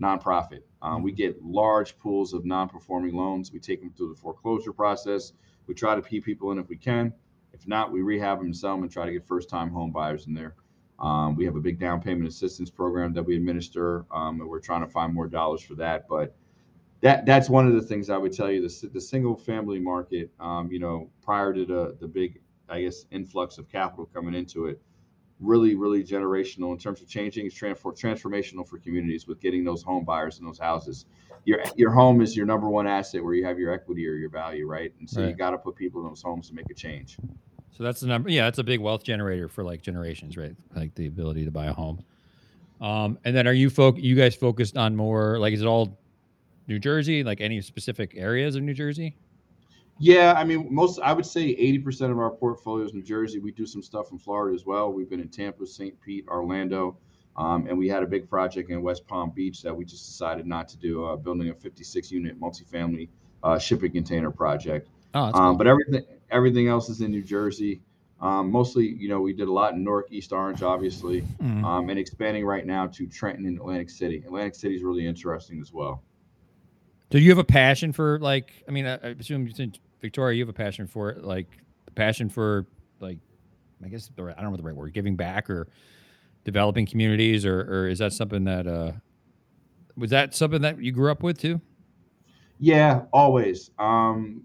nonprofit. 0.00 0.60
Um, 0.80 1.02
we 1.02 1.12
get 1.12 1.42
large 1.44 1.98
pools 1.98 2.32
of 2.32 2.44
non-performing 2.46 3.14
loans. 3.14 3.52
We 3.52 3.60
take 3.60 3.80
them 3.80 3.92
through 3.96 4.08
the 4.14 4.20
foreclosure 4.20 4.72
process. 4.72 5.32
We 5.66 5.74
try 5.74 5.94
to 5.94 6.02
pay 6.02 6.20
people 6.20 6.50
in 6.52 6.58
if 6.58 6.68
we 6.68 6.76
can. 6.76 7.12
If 7.52 7.66
not, 7.68 7.92
we 7.92 8.02
rehab 8.02 8.38
them 8.38 8.46
and 8.46 8.56
sell 8.56 8.74
them 8.74 8.82
and 8.84 8.92
try 8.92 9.06
to 9.06 9.12
get 9.12 9.26
first-time 9.26 9.70
home 9.70 9.90
buyers 9.90 10.26
in 10.26 10.34
there. 10.34 10.54
Um, 10.98 11.36
we 11.36 11.44
have 11.44 11.56
a 11.56 11.60
big 11.60 11.78
down 11.78 12.00
payment 12.00 12.26
assistance 12.26 12.70
program 12.70 13.12
that 13.14 13.22
we 13.22 13.36
administer, 13.36 14.06
um, 14.10 14.40
and 14.40 14.48
we're 14.48 14.60
trying 14.60 14.80
to 14.80 14.86
find 14.86 15.12
more 15.12 15.26
dollars 15.26 15.60
for 15.60 15.74
that. 15.74 16.08
But 16.08 16.34
that 17.02 17.26
that's 17.26 17.50
one 17.50 17.66
of 17.66 17.74
the 17.74 17.82
things 17.82 18.08
I 18.08 18.16
would 18.16 18.32
tell 18.32 18.50
you. 18.50 18.66
The, 18.66 18.88
the 18.88 19.00
single 19.00 19.36
family 19.36 19.78
market, 19.78 20.30
um, 20.40 20.70
you 20.72 20.78
know, 20.78 21.10
prior 21.22 21.52
to 21.52 21.66
the 21.66 21.96
the 22.00 22.08
big, 22.08 22.40
I 22.68 22.82
guess, 22.82 23.06
influx 23.10 23.58
of 23.58 23.68
capital 23.70 24.06
coming 24.12 24.34
into 24.34 24.66
it, 24.66 24.80
really, 25.40 25.74
really 25.74 26.02
generational 26.02 26.72
in 26.72 26.78
terms 26.78 27.00
of 27.00 27.08
changing. 27.08 27.46
It's 27.46 27.54
transfer, 27.54 27.92
transformational 27.92 28.66
for 28.66 28.78
communities 28.78 29.26
with 29.26 29.40
getting 29.40 29.64
those 29.64 29.82
home 29.82 30.04
buyers 30.04 30.38
and 30.38 30.48
those 30.48 30.58
houses. 30.58 31.06
Your 31.44 31.62
your 31.76 31.90
home 31.90 32.20
is 32.20 32.36
your 32.36 32.46
number 32.46 32.68
one 32.68 32.86
asset 32.86 33.22
where 33.22 33.34
you 33.34 33.44
have 33.44 33.58
your 33.58 33.72
equity 33.72 34.06
or 34.08 34.14
your 34.14 34.30
value, 34.30 34.66
right? 34.66 34.92
And 34.98 35.08
so 35.08 35.20
right. 35.20 35.30
you 35.30 35.36
got 35.36 35.50
to 35.50 35.58
put 35.58 35.76
people 35.76 36.00
in 36.02 36.08
those 36.08 36.22
homes 36.22 36.48
to 36.48 36.54
make 36.54 36.70
a 36.70 36.74
change. 36.74 37.18
So 37.76 37.84
that's 37.84 38.00
the 38.00 38.06
number. 38.06 38.30
Yeah, 38.30 38.44
that's 38.44 38.58
a 38.58 38.64
big 38.64 38.80
wealth 38.80 39.04
generator 39.04 39.48
for 39.48 39.62
like 39.62 39.82
generations, 39.82 40.36
right? 40.36 40.56
Like 40.74 40.94
the 40.94 41.06
ability 41.06 41.44
to 41.44 41.50
buy 41.50 41.66
a 41.66 41.72
home. 41.72 42.02
Um, 42.80 43.18
and 43.24 43.36
then 43.36 43.46
are 43.46 43.52
you 43.52 43.70
folk? 43.70 43.96
You 43.98 44.16
guys 44.16 44.34
focused 44.34 44.76
on 44.76 44.96
more 44.96 45.38
like 45.38 45.52
is 45.52 45.62
it 45.62 45.66
all 45.66 45.98
New 46.66 46.78
Jersey? 46.78 47.22
Like 47.22 47.40
any 47.40 47.60
specific 47.60 48.14
areas 48.16 48.56
of 48.56 48.62
New 48.62 48.74
Jersey? 48.74 49.16
Yeah, 49.98 50.34
I 50.36 50.44
mean, 50.44 50.68
most 50.70 51.00
I 51.00 51.12
would 51.12 51.24
say 51.24 51.54
80% 51.56 52.10
of 52.10 52.18
our 52.18 52.30
portfolio 52.30 52.84
is 52.84 52.92
New 52.92 53.02
Jersey. 53.02 53.38
We 53.38 53.50
do 53.50 53.66
some 53.66 53.82
stuff 53.82 54.12
in 54.12 54.18
Florida 54.18 54.54
as 54.54 54.66
well. 54.66 54.92
We've 54.92 55.08
been 55.08 55.20
in 55.20 55.28
Tampa, 55.28 55.66
St. 55.66 55.98
Pete, 56.02 56.26
Orlando, 56.28 56.98
um, 57.36 57.66
and 57.66 57.78
we 57.78 57.88
had 57.88 58.02
a 58.02 58.06
big 58.06 58.28
project 58.28 58.70
in 58.70 58.82
West 58.82 59.06
Palm 59.06 59.30
Beach 59.34 59.62
that 59.62 59.74
we 59.74 59.84
just 59.84 60.06
decided 60.06 60.46
not 60.46 60.68
to 60.68 60.76
do, 60.76 61.04
uh, 61.04 61.16
building 61.16 61.48
a 61.48 61.54
56 61.54 62.10
unit 62.10 62.38
multifamily 62.38 63.08
uh, 63.42 63.58
shipping 63.58 63.92
container 63.92 64.30
project. 64.30 64.88
Oh, 65.14 65.32
um. 65.32 65.56
But 65.56 65.66
everything 65.66 66.02
everything 66.30 66.68
else 66.68 66.88
is 66.90 67.00
in 67.00 67.10
New 67.10 67.22
Jersey. 67.22 67.80
Um, 68.20 68.50
mostly, 68.50 68.86
you 68.86 69.08
know, 69.08 69.20
we 69.20 69.34
did 69.34 69.48
a 69.48 69.52
lot 69.52 69.74
in 69.74 69.84
Newark, 69.84 70.10
East 70.10 70.32
Orange, 70.32 70.62
obviously, 70.62 71.20
mm-hmm. 71.20 71.64
um, 71.64 71.90
and 71.90 71.98
expanding 71.98 72.46
right 72.46 72.64
now 72.64 72.86
to 72.86 73.06
Trenton 73.06 73.44
and 73.44 73.58
Atlantic 73.58 73.90
City. 73.90 74.22
Atlantic 74.24 74.54
City 74.54 74.74
is 74.74 74.82
really 74.82 75.06
interesting 75.06 75.60
as 75.60 75.70
well. 75.70 76.02
Do 77.10 77.18
you 77.18 77.30
have 77.30 77.38
a 77.38 77.44
passion 77.44 77.92
for 77.92 78.18
like? 78.20 78.52
I 78.66 78.70
mean, 78.70 78.86
I, 78.86 78.94
I 78.94 79.08
assume 79.08 79.50
since 79.52 79.78
Victoria, 80.00 80.36
you 80.36 80.42
have 80.42 80.48
a 80.48 80.52
passion 80.52 80.86
for 80.86 81.10
it, 81.10 81.24
like 81.24 81.46
passion 81.94 82.28
for 82.28 82.66
like, 83.00 83.18
I 83.84 83.88
guess 83.88 84.10
I 84.16 84.22
don't 84.22 84.42
know 84.42 84.50
what 84.50 84.58
the 84.58 84.62
right 84.62 84.74
word, 84.74 84.92
giving 84.92 85.16
back 85.16 85.50
or 85.50 85.68
developing 86.44 86.86
communities, 86.86 87.44
or 87.44 87.60
or 87.60 87.88
is 87.88 87.98
that 87.98 88.12
something 88.12 88.44
that 88.44 88.66
uh, 88.66 88.92
was 89.96 90.10
that 90.10 90.34
something 90.34 90.62
that 90.62 90.80
you 90.80 90.92
grew 90.92 91.10
up 91.10 91.22
with 91.22 91.38
too? 91.38 91.60
Yeah, 92.58 93.02
always. 93.12 93.70
Um, 93.78 94.42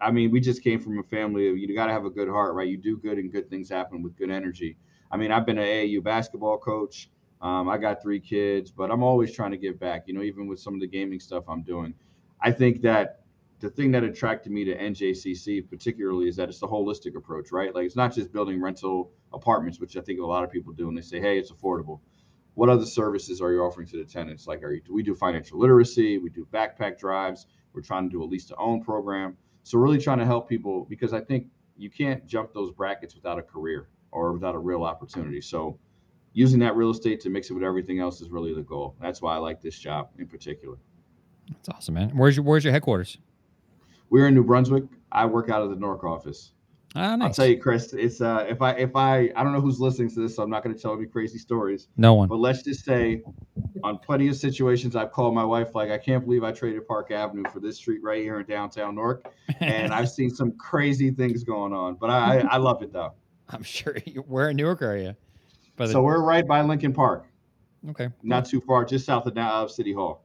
I 0.00 0.10
mean, 0.10 0.30
we 0.30 0.40
just 0.40 0.62
came 0.62 0.80
from 0.80 0.98
a 0.98 1.02
family 1.02 1.50
of 1.50 1.58
you 1.58 1.74
got 1.74 1.86
to 1.86 1.92
have 1.92 2.06
a 2.06 2.10
good 2.10 2.28
heart, 2.28 2.54
right? 2.54 2.66
You 2.66 2.78
do 2.78 2.96
good 2.96 3.18
and 3.18 3.30
good 3.30 3.50
things 3.50 3.68
happen 3.68 4.02
with 4.02 4.16
good 4.16 4.30
energy. 4.30 4.78
I 5.10 5.18
mean, 5.18 5.30
I've 5.30 5.44
been 5.44 5.58
an 5.58 5.66
AAU 5.66 6.02
basketball 6.02 6.56
coach. 6.56 7.10
Um, 7.42 7.68
I 7.68 7.76
got 7.76 8.02
three 8.02 8.20
kids, 8.20 8.70
but 8.70 8.90
I'm 8.90 9.02
always 9.02 9.32
trying 9.32 9.50
to 9.50 9.58
give 9.58 9.78
back, 9.78 10.04
you 10.06 10.14
know, 10.14 10.22
even 10.22 10.46
with 10.46 10.58
some 10.58 10.74
of 10.74 10.80
the 10.80 10.86
gaming 10.86 11.20
stuff 11.20 11.44
I'm 11.48 11.62
doing. 11.62 11.92
I 12.40 12.50
think 12.50 12.80
that 12.82 13.19
the 13.60 13.70
thing 13.70 13.90
that 13.92 14.02
attracted 14.02 14.50
me 14.50 14.64
to 14.64 14.76
NJCC 14.76 15.68
particularly 15.68 16.28
is 16.28 16.36
that 16.36 16.48
it's 16.48 16.62
a 16.62 16.66
holistic 16.66 17.14
approach, 17.14 17.52
right? 17.52 17.74
Like 17.74 17.84
it's 17.84 17.96
not 17.96 18.14
just 18.14 18.32
building 18.32 18.60
rental 18.60 19.12
apartments, 19.32 19.78
which 19.78 19.96
I 19.96 20.00
think 20.00 20.18
a 20.20 20.26
lot 20.26 20.44
of 20.44 20.50
people 20.50 20.72
do, 20.72 20.88
and 20.88 20.96
they 20.96 21.02
say, 21.02 21.20
"Hey, 21.20 21.38
it's 21.38 21.52
affordable." 21.52 22.00
What 22.54 22.68
other 22.68 22.86
services 22.86 23.40
are 23.40 23.52
you 23.52 23.62
offering 23.62 23.86
to 23.88 23.98
the 23.98 24.04
tenants? 24.04 24.46
Like, 24.46 24.62
are 24.62 24.72
you, 24.72 24.82
we 24.90 25.02
do 25.02 25.14
financial 25.14 25.58
literacy? 25.58 26.18
We 26.18 26.30
do 26.30 26.46
backpack 26.52 26.98
drives. 26.98 27.46
We're 27.72 27.82
trying 27.82 28.08
to 28.08 28.10
do 28.10 28.22
a 28.22 28.24
lease 28.24 28.46
to 28.46 28.56
own 28.56 28.82
program. 28.82 29.36
So 29.62 29.78
really 29.78 29.98
trying 29.98 30.18
to 30.18 30.26
help 30.26 30.48
people 30.48 30.86
because 30.88 31.12
I 31.12 31.20
think 31.20 31.46
you 31.76 31.90
can't 31.90 32.26
jump 32.26 32.52
those 32.52 32.72
brackets 32.72 33.14
without 33.14 33.38
a 33.38 33.42
career 33.42 33.88
or 34.10 34.32
without 34.32 34.54
a 34.54 34.58
real 34.58 34.82
opportunity. 34.82 35.40
So 35.40 35.78
using 36.32 36.58
that 36.60 36.76
real 36.76 36.90
estate 36.90 37.20
to 37.20 37.30
mix 37.30 37.50
it 37.50 37.54
with 37.54 37.62
everything 37.62 38.00
else 38.00 38.20
is 38.20 38.30
really 38.30 38.54
the 38.54 38.62
goal. 38.62 38.96
That's 39.00 39.22
why 39.22 39.34
I 39.34 39.38
like 39.38 39.60
this 39.60 39.78
job 39.78 40.10
in 40.18 40.26
particular. 40.26 40.76
That's 41.50 41.68
awesome, 41.68 41.94
man. 41.94 42.10
Where's 42.16 42.36
your 42.36 42.44
Where's 42.44 42.64
your 42.64 42.72
headquarters? 42.72 43.18
We're 44.10 44.28
in 44.28 44.34
New 44.34 44.44
Brunswick. 44.44 44.84
I 45.12 45.26
work 45.26 45.48
out 45.50 45.62
of 45.62 45.70
the 45.70 45.76
Newark 45.76 46.04
office. 46.04 46.52
Ah, 46.96 47.14
nice. 47.14 47.26
I'll 47.26 47.32
tell 47.34 47.46
you, 47.46 47.60
Chris. 47.60 47.92
It's 47.92 48.20
uh, 48.20 48.44
if 48.48 48.60
I 48.60 48.72
if 48.72 48.96
I 48.96 49.30
I 49.36 49.44
don't 49.44 49.52
know 49.52 49.60
who's 49.60 49.78
listening 49.78 50.10
to 50.10 50.20
this, 50.20 50.34
so 50.34 50.42
I'm 50.42 50.50
not 50.50 50.64
going 50.64 50.74
to 50.74 50.80
tell 50.80 50.92
any 50.92 51.06
crazy 51.06 51.38
stories. 51.38 51.86
No 51.96 52.14
one. 52.14 52.26
But 52.28 52.40
let's 52.40 52.62
just 52.62 52.84
say, 52.84 53.22
on 53.84 53.98
plenty 53.98 54.26
of 54.26 54.34
situations, 54.34 54.96
I've 54.96 55.12
called 55.12 55.32
my 55.32 55.44
wife 55.44 55.76
like, 55.76 55.90
I 55.90 55.98
can't 55.98 56.24
believe 56.24 56.42
I 56.42 56.50
traded 56.50 56.88
Park 56.88 57.12
Avenue 57.12 57.44
for 57.52 57.60
this 57.60 57.76
street 57.76 58.02
right 58.02 58.20
here 58.22 58.40
in 58.40 58.46
downtown 58.46 58.96
Newark, 58.96 59.32
and 59.60 59.94
I've 59.94 60.10
seen 60.10 60.30
some 60.30 60.52
crazy 60.58 61.12
things 61.12 61.44
going 61.44 61.72
on. 61.72 61.94
But 61.94 62.10
I 62.10 62.40
I 62.40 62.56
love 62.56 62.82
it 62.82 62.92
though. 62.92 63.14
I'm 63.48 63.62
sure. 63.62 63.96
You, 64.04 64.22
where 64.22 64.50
in 64.50 64.56
Newark 64.56 64.82
are 64.82 64.96
you? 64.96 65.14
The, 65.76 65.88
so 65.88 66.02
we're 66.02 66.22
right 66.22 66.46
by 66.46 66.60
Lincoln 66.62 66.92
Park. 66.92 67.26
Okay. 67.90 68.08
Not 68.22 68.46
too 68.46 68.60
far, 68.60 68.84
just 68.84 69.06
south 69.06 69.26
of 69.26 69.34
now 69.34 69.62
of 69.62 69.70
City 69.70 69.92
Hall. 69.92 70.24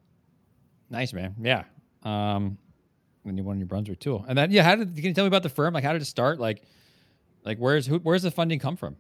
Nice 0.89 1.13
man. 1.13 1.36
Yeah. 1.39 1.63
Um, 2.04 2.58
when 3.25 3.38
you 3.38 3.43
won 3.43 3.57
New 3.59 3.65
Brunswick 3.65 3.99
too, 3.99 4.23
and 4.27 4.38
then 4.38 4.51
yeah, 4.51 4.63
how 4.63 4.75
did 4.75 4.95
can 4.95 5.05
you 5.05 5.13
tell 5.13 5.25
me 5.25 5.27
about 5.27 5.43
the 5.43 5.49
firm? 5.49 5.73
Like, 5.73 5.83
how 5.83 5.93
did 5.93 6.01
it 6.01 6.05
start? 6.05 6.39
Like, 6.39 6.61
like 7.43 7.57
where's 7.57 7.88
who, 7.88 7.97
where's 7.99 8.23
the 8.23 8.31
funding 8.31 8.59
come 8.59 8.75
from? 8.75 8.97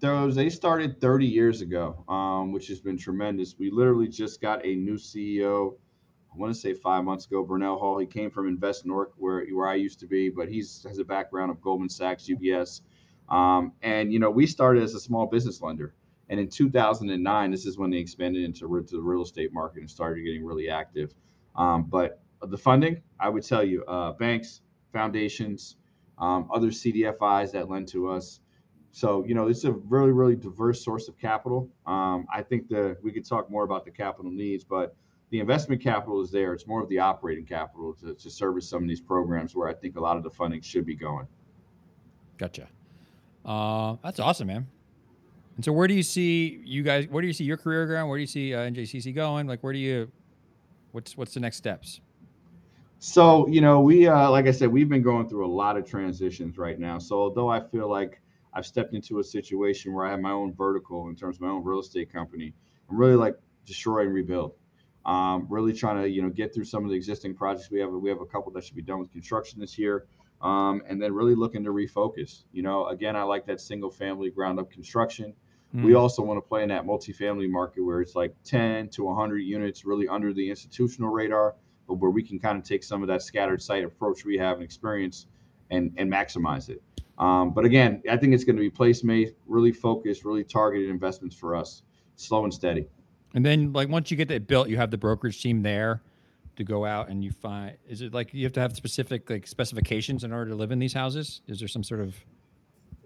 Those 0.00 0.36
they 0.36 0.48
started 0.48 1.00
30 1.00 1.26
years 1.26 1.60
ago, 1.60 2.04
um, 2.08 2.52
which 2.52 2.68
has 2.68 2.80
been 2.80 2.96
tremendous. 2.96 3.56
We 3.58 3.70
literally 3.70 4.08
just 4.08 4.40
got 4.40 4.64
a 4.64 4.74
new 4.74 4.94
CEO. 4.94 5.74
I 6.32 6.38
want 6.38 6.54
to 6.54 6.58
say 6.58 6.72
five 6.72 7.02
months 7.02 7.26
ago, 7.26 7.42
Burnell 7.42 7.78
Hall. 7.78 7.98
He 7.98 8.06
came 8.06 8.30
from 8.30 8.46
Invest 8.46 8.86
Newark, 8.86 9.12
where 9.16 9.44
where 9.46 9.66
I 9.66 9.74
used 9.74 9.98
to 10.00 10.06
be, 10.06 10.28
but 10.28 10.48
he's 10.48 10.84
has 10.86 10.98
a 10.98 11.04
background 11.04 11.50
of 11.50 11.60
Goldman 11.60 11.88
Sachs, 11.88 12.28
UBS, 12.28 12.82
um, 13.28 13.72
and 13.82 14.12
you 14.12 14.20
know 14.20 14.30
we 14.30 14.46
started 14.46 14.82
as 14.84 14.94
a 14.94 15.00
small 15.00 15.26
business 15.26 15.60
lender. 15.60 15.94
And 16.30 16.38
in 16.38 16.48
2009, 16.48 17.50
this 17.50 17.64
is 17.66 17.78
when 17.78 17.90
they 17.90 17.96
expanded 17.96 18.44
into, 18.44 18.76
into 18.76 18.96
the 18.96 19.02
real 19.02 19.22
estate 19.22 19.52
market 19.52 19.80
and 19.80 19.90
started 19.90 20.22
getting 20.22 20.44
really 20.44 20.68
active. 20.68 21.14
Um, 21.56 21.84
but 21.84 22.20
the 22.42 22.58
funding, 22.58 23.02
I 23.18 23.28
would 23.28 23.44
tell 23.44 23.64
you, 23.64 23.84
uh, 23.84 24.12
banks, 24.12 24.62
foundations, 24.92 25.76
um, 26.18 26.48
other 26.52 26.68
CDFIs 26.68 27.52
that 27.52 27.68
lend 27.68 27.88
to 27.88 28.08
us. 28.08 28.40
So, 28.92 29.24
you 29.24 29.34
know, 29.34 29.48
it's 29.48 29.64
a 29.64 29.72
really, 29.72 30.12
really 30.12 30.36
diverse 30.36 30.84
source 30.84 31.08
of 31.08 31.18
capital. 31.18 31.68
Um, 31.86 32.26
I 32.32 32.42
think 32.42 32.68
that 32.68 32.98
we 33.02 33.12
could 33.12 33.26
talk 33.28 33.50
more 33.50 33.64
about 33.64 33.84
the 33.84 33.90
capital 33.90 34.30
needs, 34.30 34.64
but 34.64 34.96
the 35.30 35.40
investment 35.40 35.82
capital 35.82 36.22
is 36.22 36.30
there. 36.30 36.54
It's 36.54 36.66
more 36.66 36.82
of 36.82 36.88
the 36.88 36.98
operating 36.98 37.44
capital 37.44 37.94
to, 38.00 38.14
to 38.14 38.30
service 38.30 38.68
some 38.68 38.82
of 38.82 38.88
these 38.88 39.00
programs 39.00 39.54
where 39.54 39.68
I 39.68 39.74
think 39.74 39.96
a 39.96 40.00
lot 40.00 40.16
of 40.16 40.22
the 40.22 40.30
funding 40.30 40.62
should 40.62 40.86
be 40.86 40.94
going. 40.94 41.26
Gotcha. 42.38 42.68
Uh, 43.44 43.96
that's 44.02 44.20
awesome, 44.20 44.46
man. 44.46 44.66
And 45.56 45.64
so, 45.64 45.72
where 45.72 45.88
do 45.88 45.94
you 45.94 46.02
see 46.02 46.62
you 46.64 46.82
guys? 46.82 47.08
Where 47.08 47.20
do 47.20 47.26
you 47.26 47.32
see 47.32 47.44
your 47.44 47.56
career 47.56 47.86
going? 47.86 48.08
Where 48.08 48.16
do 48.16 48.20
you 48.20 48.28
see 48.28 48.54
uh, 48.54 48.60
NJCC 48.60 49.14
going? 49.14 49.46
Like, 49.46 49.60
where 49.62 49.72
do 49.72 49.78
you? 49.78 50.10
What's 50.92 51.16
what's 51.16 51.34
the 51.34 51.40
next 51.40 51.56
steps? 51.56 52.00
So, 53.00 53.46
you 53.46 53.60
know, 53.60 53.80
we, 53.80 54.08
uh, 54.08 54.30
like 54.30 54.46
I 54.46 54.50
said, 54.50 54.68
we've 54.70 54.88
been 54.88 55.02
going 55.02 55.28
through 55.28 55.46
a 55.46 55.52
lot 55.52 55.76
of 55.76 55.88
transitions 55.88 56.58
right 56.58 56.78
now. 56.78 56.98
So, 56.98 57.16
although 57.16 57.48
I 57.48 57.60
feel 57.60 57.88
like 57.88 58.20
I've 58.52 58.66
stepped 58.66 58.92
into 58.92 59.20
a 59.20 59.24
situation 59.24 59.92
where 59.92 60.04
I 60.04 60.10
have 60.10 60.20
my 60.20 60.32
own 60.32 60.52
vertical 60.52 61.08
in 61.08 61.14
terms 61.14 61.36
of 61.36 61.42
my 61.42 61.48
own 61.48 61.62
real 61.62 61.78
estate 61.78 62.12
company, 62.12 62.52
I'm 62.90 62.96
really 62.96 63.14
like 63.14 63.36
destroy 63.66 64.02
and 64.02 64.12
rebuild. 64.12 64.54
Um, 65.06 65.46
really 65.48 65.72
trying 65.72 66.02
to, 66.02 66.08
you 66.08 66.22
know, 66.22 66.28
get 66.28 66.52
through 66.52 66.64
some 66.64 66.84
of 66.84 66.90
the 66.90 66.96
existing 66.96 67.34
projects 67.34 67.70
we 67.70 67.78
have. 67.80 67.90
We 67.90 68.10
have 68.10 68.20
a 68.20 68.26
couple 68.26 68.50
that 68.52 68.64
should 68.64 68.76
be 68.76 68.82
done 68.82 68.98
with 68.98 69.12
construction 69.12 69.60
this 69.60 69.78
year. 69.78 70.06
Um, 70.42 70.82
and 70.88 71.00
then 71.00 71.14
really 71.14 71.34
looking 71.34 71.64
to 71.64 71.70
refocus. 71.70 72.44
You 72.52 72.62
know, 72.62 72.88
again, 72.88 73.16
I 73.16 73.22
like 73.22 73.46
that 73.46 73.60
single 73.60 73.90
family 73.90 74.30
ground 74.30 74.58
up 74.58 74.70
construction. 74.70 75.34
Mm. 75.74 75.84
We 75.84 75.94
also 75.94 76.22
want 76.22 76.36
to 76.38 76.46
play 76.46 76.62
in 76.62 76.68
that 76.70 76.84
multifamily 76.84 77.48
market 77.48 77.84
where 77.84 78.00
it's 78.00 78.14
like 78.14 78.34
10 78.44 78.88
to 78.90 79.04
100 79.04 79.38
units, 79.38 79.84
really 79.84 80.08
under 80.08 80.32
the 80.32 80.48
institutional 80.48 81.10
radar 81.10 81.54
where 81.96 82.10
we 82.10 82.22
can 82.22 82.38
kind 82.38 82.58
of 82.58 82.64
take 82.64 82.84
some 82.84 83.02
of 83.02 83.08
that 83.08 83.22
scattered 83.22 83.62
site 83.62 83.84
approach 83.84 84.24
we 84.24 84.36
have 84.38 84.56
and 84.56 84.64
experience 84.64 85.26
and, 85.70 85.92
and 85.96 86.10
maximize 86.10 86.68
it. 86.68 86.82
Um, 87.18 87.52
but 87.52 87.64
again, 87.64 88.02
I 88.10 88.16
think 88.16 88.34
it's 88.34 88.44
going 88.44 88.56
to 88.56 88.62
be 88.62 88.70
place 88.70 89.02
made, 89.02 89.34
really 89.46 89.72
focused, 89.72 90.24
really 90.24 90.44
targeted 90.44 90.88
investments 90.88 91.34
for 91.34 91.56
us, 91.56 91.82
slow 92.16 92.44
and 92.44 92.54
steady. 92.54 92.86
And 93.34 93.44
then, 93.44 93.72
like 93.72 93.88
once 93.88 94.10
you 94.10 94.16
get 94.16 94.28
that 94.28 94.46
built, 94.46 94.68
you 94.68 94.76
have 94.76 94.90
the 94.90 94.98
brokerage 94.98 95.42
team 95.42 95.62
there 95.62 96.02
to 96.56 96.64
go 96.64 96.84
out 96.84 97.08
and 97.08 97.24
you 97.24 97.30
find. 97.30 97.76
Is 97.88 98.02
it 98.02 98.14
like 98.14 98.32
you 98.32 98.44
have 98.44 98.52
to 98.54 98.60
have 98.60 98.74
specific 98.74 99.28
like 99.28 99.46
specifications 99.46 100.24
in 100.24 100.32
order 100.32 100.50
to 100.50 100.56
live 100.56 100.70
in 100.70 100.78
these 100.78 100.92
houses? 100.92 101.42
Is 101.48 101.58
there 101.58 101.68
some 101.68 101.82
sort 101.82 102.00
of 102.00 102.14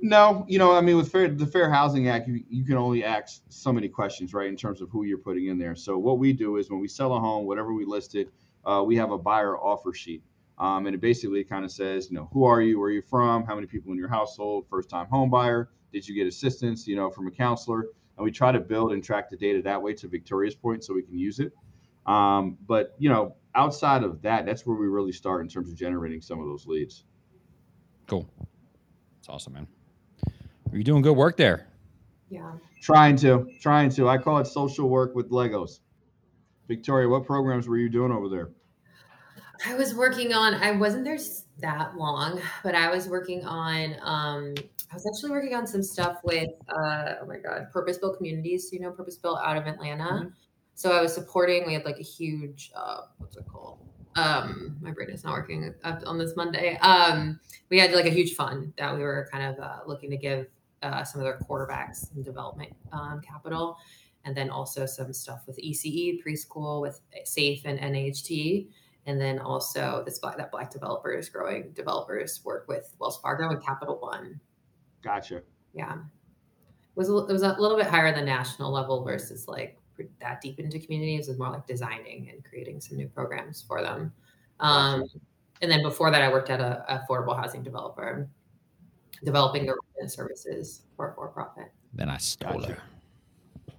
no, 0.04 0.44
you 0.48 0.58
know, 0.58 0.74
I 0.74 0.80
mean, 0.80 0.96
with 0.96 1.12
fair, 1.12 1.28
the 1.28 1.46
Fair 1.46 1.70
Housing 1.70 2.08
Act, 2.08 2.26
you, 2.26 2.42
you 2.50 2.64
can 2.64 2.76
only 2.76 3.04
ask 3.04 3.40
so 3.48 3.72
many 3.72 3.88
questions, 3.88 4.34
right, 4.34 4.48
in 4.48 4.56
terms 4.56 4.80
of 4.80 4.90
who 4.90 5.04
you're 5.04 5.16
putting 5.16 5.46
in 5.46 5.58
there. 5.58 5.76
So 5.76 5.96
what 5.96 6.18
we 6.18 6.32
do 6.32 6.56
is 6.56 6.68
when 6.70 6.80
we 6.80 6.88
sell 6.88 7.14
a 7.14 7.20
home, 7.20 7.46
whatever 7.46 7.72
we 7.72 7.84
listed, 7.84 8.28
uh, 8.64 8.82
we 8.84 8.96
have 8.96 9.10
a 9.10 9.18
buyer 9.18 9.56
offer 9.58 9.92
sheet. 9.92 10.22
Um, 10.58 10.86
and 10.86 10.94
it 10.94 11.00
basically 11.00 11.42
kind 11.42 11.64
of 11.64 11.72
says, 11.72 12.10
you 12.10 12.16
know, 12.16 12.28
who 12.32 12.44
are 12.44 12.60
you? 12.60 12.78
Where 12.78 12.88
are 12.88 12.92
you 12.92 13.02
from? 13.02 13.44
How 13.44 13.54
many 13.54 13.66
people 13.66 13.90
in 13.90 13.98
your 13.98 14.08
household? 14.08 14.66
First 14.68 14.88
time 14.88 15.06
home 15.06 15.30
buyer? 15.30 15.70
Did 15.92 16.06
you 16.06 16.14
get 16.14 16.26
assistance, 16.26 16.86
you 16.86 16.94
know, 16.94 17.10
from 17.10 17.26
a 17.26 17.30
counselor? 17.30 17.88
And 18.16 18.24
we 18.24 18.30
try 18.30 18.52
to 18.52 18.60
build 18.60 18.92
and 18.92 19.02
track 19.02 19.30
the 19.30 19.36
data 19.36 19.62
that 19.62 19.80
way 19.80 19.94
to 19.94 20.06
Victoria's 20.06 20.54
point 20.54 20.84
so 20.84 20.94
we 20.94 21.02
can 21.02 21.18
use 21.18 21.40
it. 21.40 21.52
Um, 22.06 22.58
but, 22.66 22.94
you 22.98 23.08
know, 23.08 23.34
outside 23.54 24.04
of 24.04 24.22
that, 24.22 24.46
that's 24.46 24.66
where 24.66 24.76
we 24.76 24.86
really 24.86 25.12
start 25.12 25.40
in 25.40 25.48
terms 25.48 25.70
of 25.70 25.76
generating 25.76 26.20
some 26.20 26.38
of 26.40 26.46
those 26.46 26.66
leads. 26.66 27.04
Cool. 28.06 28.28
That's 29.16 29.28
awesome, 29.28 29.54
man. 29.54 29.66
Are 30.70 30.76
you 30.76 30.84
doing 30.84 31.02
good 31.02 31.16
work 31.16 31.36
there? 31.36 31.68
Yeah. 32.28 32.52
Trying 32.80 33.16
to, 33.16 33.48
trying 33.60 33.90
to. 33.90 34.08
I 34.08 34.18
call 34.18 34.38
it 34.38 34.46
social 34.46 34.88
work 34.88 35.14
with 35.14 35.30
Legos. 35.30 35.80
Victoria, 36.76 37.06
what 37.06 37.26
programs 37.26 37.68
were 37.68 37.76
you 37.76 37.90
doing 37.90 38.10
over 38.10 38.30
there? 38.30 38.48
I 39.66 39.74
was 39.74 39.94
working 39.94 40.32
on, 40.32 40.54
I 40.54 40.72
wasn't 40.72 41.04
there 41.04 41.18
that 41.58 41.96
long, 41.96 42.40
but 42.64 42.74
I 42.74 42.90
was 42.90 43.08
working 43.08 43.44
on, 43.44 43.94
um, 44.00 44.54
I 44.90 44.94
was 44.94 45.06
actually 45.06 45.32
working 45.32 45.54
on 45.54 45.66
some 45.66 45.82
stuff 45.82 46.16
with, 46.24 46.48
uh, 46.70 47.14
oh 47.20 47.26
my 47.26 47.36
God, 47.36 47.70
purpose 47.70 47.98
built 47.98 48.16
communities, 48.16 48.70
you 48.72 48.80
know, 48.80 48.90
purpose 48.90 49.16
built 49.16 49.38
out 49.44 49.58
of 49.58 49.66
Atlanta. 49.66 50.04
Mm-hmm. 50.04 50.28
So 50.74 50.92
I 50.92 51.02
was 51.02 51.14
supporting, 51.14 51.66
we 51.66 51.74
had 51.74 51.84
like 51.84 51.98
a 51.98 52.02
huge, 52.02 52.72
uh, 52.74 53.02
what's 53.18 53.36
it 53.36 53.44
called? 53.46 53.78
Um, 54.16 54.78
my 54.80 54.92
brain 54.92 55.10
is 55.10 55.24
not 55.24 55.34
working 55.34 55.74
on 55.84 56.18
this 56.18 56.34
Monday. 56.36 56.78
Um, 56.78 57.38
we 57.68 57.78
had 57.78 57.92
like 57.92 58.06
a 58.06 58.10
huge 58.10 58.34
fund 58.34 58.72
that 58.78 58.96
we 58.96 59.02
were 59.02 59.28
kind 59.30 59.44
of 59.44 59.62
uh, 59.62 59.80
looking 59.86 60.10
to 60.10 60.16
give 60.16 60.46
uh, 60.82 61.04
some 61.04 61.20
of 61.20 61.24
their 61.26 61.38
quarterbacks 61.38 62.14
in 62.16 62.22
development 62.22 62.74
um, 62.92 63.20
capital 63.20 63.76
and 64.24 64.36
then 64.36 64.50
also 64.50 64.86
some 64.86 65.12
stuff 65.12 65.42
with 65.46 65.58
ECE 65.58 66.22
preschool 66.24 66.80
with 66.80 67.00
SAFE 67.24 67.62
and 67.64 67.78
NHT, 67.78 68.68
and 69.06 69.20
then 69.20 69.38
also 69.38 70.02
this 70.04 70.18
black, 70.18 70.36
that 70.36 70.50
black 70.52 70.70
developers 70.70 71.28
growing 71.28 71.72
developers 71.72 72.40
work 72.44 72.66
with 72.68 72.94
Wells 72.98 73.20
Fargo 73.20 73.50
and 73.50 73.64
Capital 73.64 73.98
One. 73.98 74.40
Gotcha. 75.02 75.42
Yeah, 75.74 75.94
it 75.94 76.96
was 76.96 77.08
a, 77.08 77.16
it 77.16 77.32
was 77.32 77.42
a 77.42 77.56
little 77.58 77.76
bit 77.76 77.86
higher 77.86 78.14
than 78.14 78.26
the 78.26 78.30
national 78.30 78.70
level 78.70 79.02
versus 79.04 79.48
like 79.48 79.78
that 80.20 80.40
deep 80.40 80.58
into 80.58 80.78
communities. 80.78 81.28
It 81.28 81.32
was 81.32 81.38
more 81.38 81.50
like 81.50 81.66
designing 81.66 82.30
and 82.30 82.44
creating 82.44 82.80
some 82.80 82.96
new 82.96 83.08
programs 83.08 83.62
for 83.62 83.82
them. 83.82 84.12
Um, 84.60 85.00
gotcha. 85.00 85.18
And 85.62 85.70
then 85.70 85.82
before 85.82 86.10
that, 86.10 86.22
I 86.22 86.28
worked 86.28 86.50
at 86.50 86.60
a, 86.60 86.84
a 86.88 87.06
affordable 87.06 87.40
housing 87.40 87.62
developer, 87.62 88.28
developing 89.24 89.64
the 89.66 89.76
services 90.08 90.82
for 90.96 91.12
for 91.14 91.28
profit. 91.28 91.72
Then 91.94 92.08
I 92.08 92.18
stole 92.18 92.60
gotcha. 92.60 92.72
her. 92.72 92.82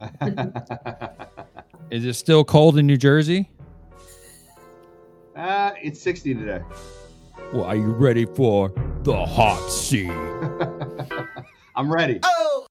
Is 1.92 2.06
it 2.06 2.14
still 2.14 2.44
cold 2.44 2.78
in 2.78 2.88
New 2.88 2.98
Jersey? 2.98 3.50
Uh, 5.36 5.72
it's 5.82 6.02
60 6.02 6.36
today. 6.36 6.62
Well, 7.54 7.66
are 7.66 7.76
you 7.76 7.92
ready 7.92 8.26
for 8.26 8.72
the 9.04 9.26
hot 9.26 9.70
seat? 9.70 10.10
I'm 11.76 11.92
ready. 11.92 12.20
Oh! 12.24 12.68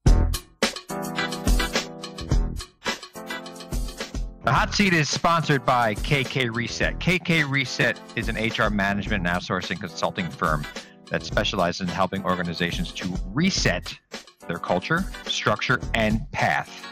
The 4.45 4.51
hot 4.51 4.75
seat 4.75 4.93
is 4.93 5.09
sponsored 5.09 5.65
by 5.65 5.95
KK 5.95 6.55
Reset. 6.55 6.99
KK 6.99 7.49
Reset 7.49 8.01
is 8.17 8.29
an 8.29 8.35
HR 8.35 8.71
management 8.71 9.27
and 9.27 9.37
outsourcing 9.37 9.79
consulting 9.81 10.29
firm 10.29 10.67
that 11.11 11.23
specializes 11.23 11.83
in 11.83 11.89
helping 11.89 12.25
organizations 12.25 12.91
to 12.93 13.15
reset 13.33 13.97
their 14.49 14.59
culture, 14.59 15.05
structure, 15.27 15.81
and 15.95 16.31
path 16.33 16.92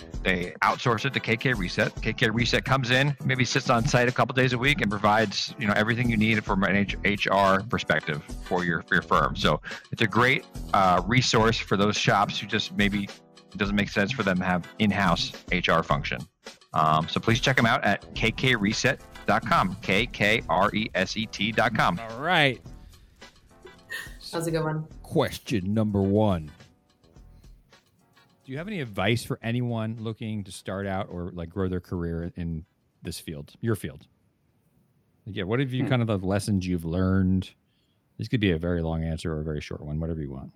they 0.23 0.53
outsource 0.63 1.05
it 1.05 1.13
to 1.13 1.19
KK 1.19 1.57
Reset. 1.57 1.93
KK 1.95 2.33
Reset 2.33 2.63
comes 2.63 2.91
in, 2.91 3.15
maybe 3.25 3.45
sits 3.45 3.69
on 3.69 3.85
site 3.85 4.07
a 4.07 4.11
couple 4.11 4.33
days 4.33 4.53
a 4.53 4.57
week, 4.57 4.81
and 4.81 4.89
provides 4.89 5.53
you 5.59 5.67
know 5.67 5.73
everything 5.75 6.09
you 6.09 6.17
need 6.17 6.43
from 6.43 6.63
an 6.63 6.87
HR 7.03 7.63
perspective 7.69 8.21
for 8.43 8.63
your 8.63 8.83
for 8.83 8.95
your 8.95 9.01
firm. 9.01 9.35
So 9.35 9.61
it's 9.91 10.01
a 10.01 10.07
great 10.07 10.45
uh, 10.73 11.01
resource 11.05 11.57
for 11.57 11.77
those 11.77 11.97
shops 11.97 12.39
who 12.39 12.47
just 12.47 12.75
maybe 12.75 13.05
it 13.05 13.57
doesn't 13.57 13.75
make 13.75 13.89
sense 13.89 14.11
for 14.11 14.23
them 14.23 14.37
to 14.37 14.45
have 14.45 14.67
in-house 14.79 15.31
HR 15.51 15.81
function. 15.81 16.19
Um, 16.73 17.07
so 17.09 17.19
please 17.19 17.39
check 17.39 17.57
them 17.57 17.65
out 17.65 17.83
at 17.83 18.13
kkreset.com. 18.15 19.77
K 19.81 20.05
K 20.05 20.43
R 20.49 20.73
E 20.73 20.89
S 20.95 21.17
E 21.17 21.25
T.com. 21.25 21.99
All 21.99 22.19
right. 22.19 22.61
That 24.31 24.37
was 24.37 24.47
a 24.47 24.51
good 24.51 24.63
one. 24.63 24.85
Question 25.03 25.73
number 25.73 26.01
one. 26.01 26.49
Do 28.43 28.51
you 28.51 28.57
have 28.57 28.67
any 28.67 28.81
advice 28.81 29.23
for 29.23 29.37
anyone 29.43 29.97
looking 29.99 30.43
to 30.45 30.51
start 30.51 30.87
out 30.87 31.07
or 31.11 31.31
like 31.33 31.49
grow 31.49 31.69
their 31.69 31.79
career 31.79 32.33
in 32.35 32.65
this 33.03 33.19
field, 33.19 33.53
your 33.61 33.75
field? 33.75 34.07
Yeah, 35.25 35.43
what 35.43 35.59
have 35.59 35.71
you 35.73 35.83
hmm. 35.83 35.89
kind 35.89 36.01
of 36.01 36.07
the 36.07 36.17
lessons 36.17 36.65
you've 36.65 36.85
learned? 36.85 37.51
This 38.17 38.27
could 38.27 38.39
be 38.39 38.51
a 38.51 38.57
very 38.57 38.81
long 38.81 39.03
answer 39.03 39.33
or 39.33 39.41
a 39.41 39.43
very 39.43 39.61
short 39.61 39.81
one, 39.81 39.99
whatever 39.99 40.21
you 40.21 40.31
want. 40.31 40.51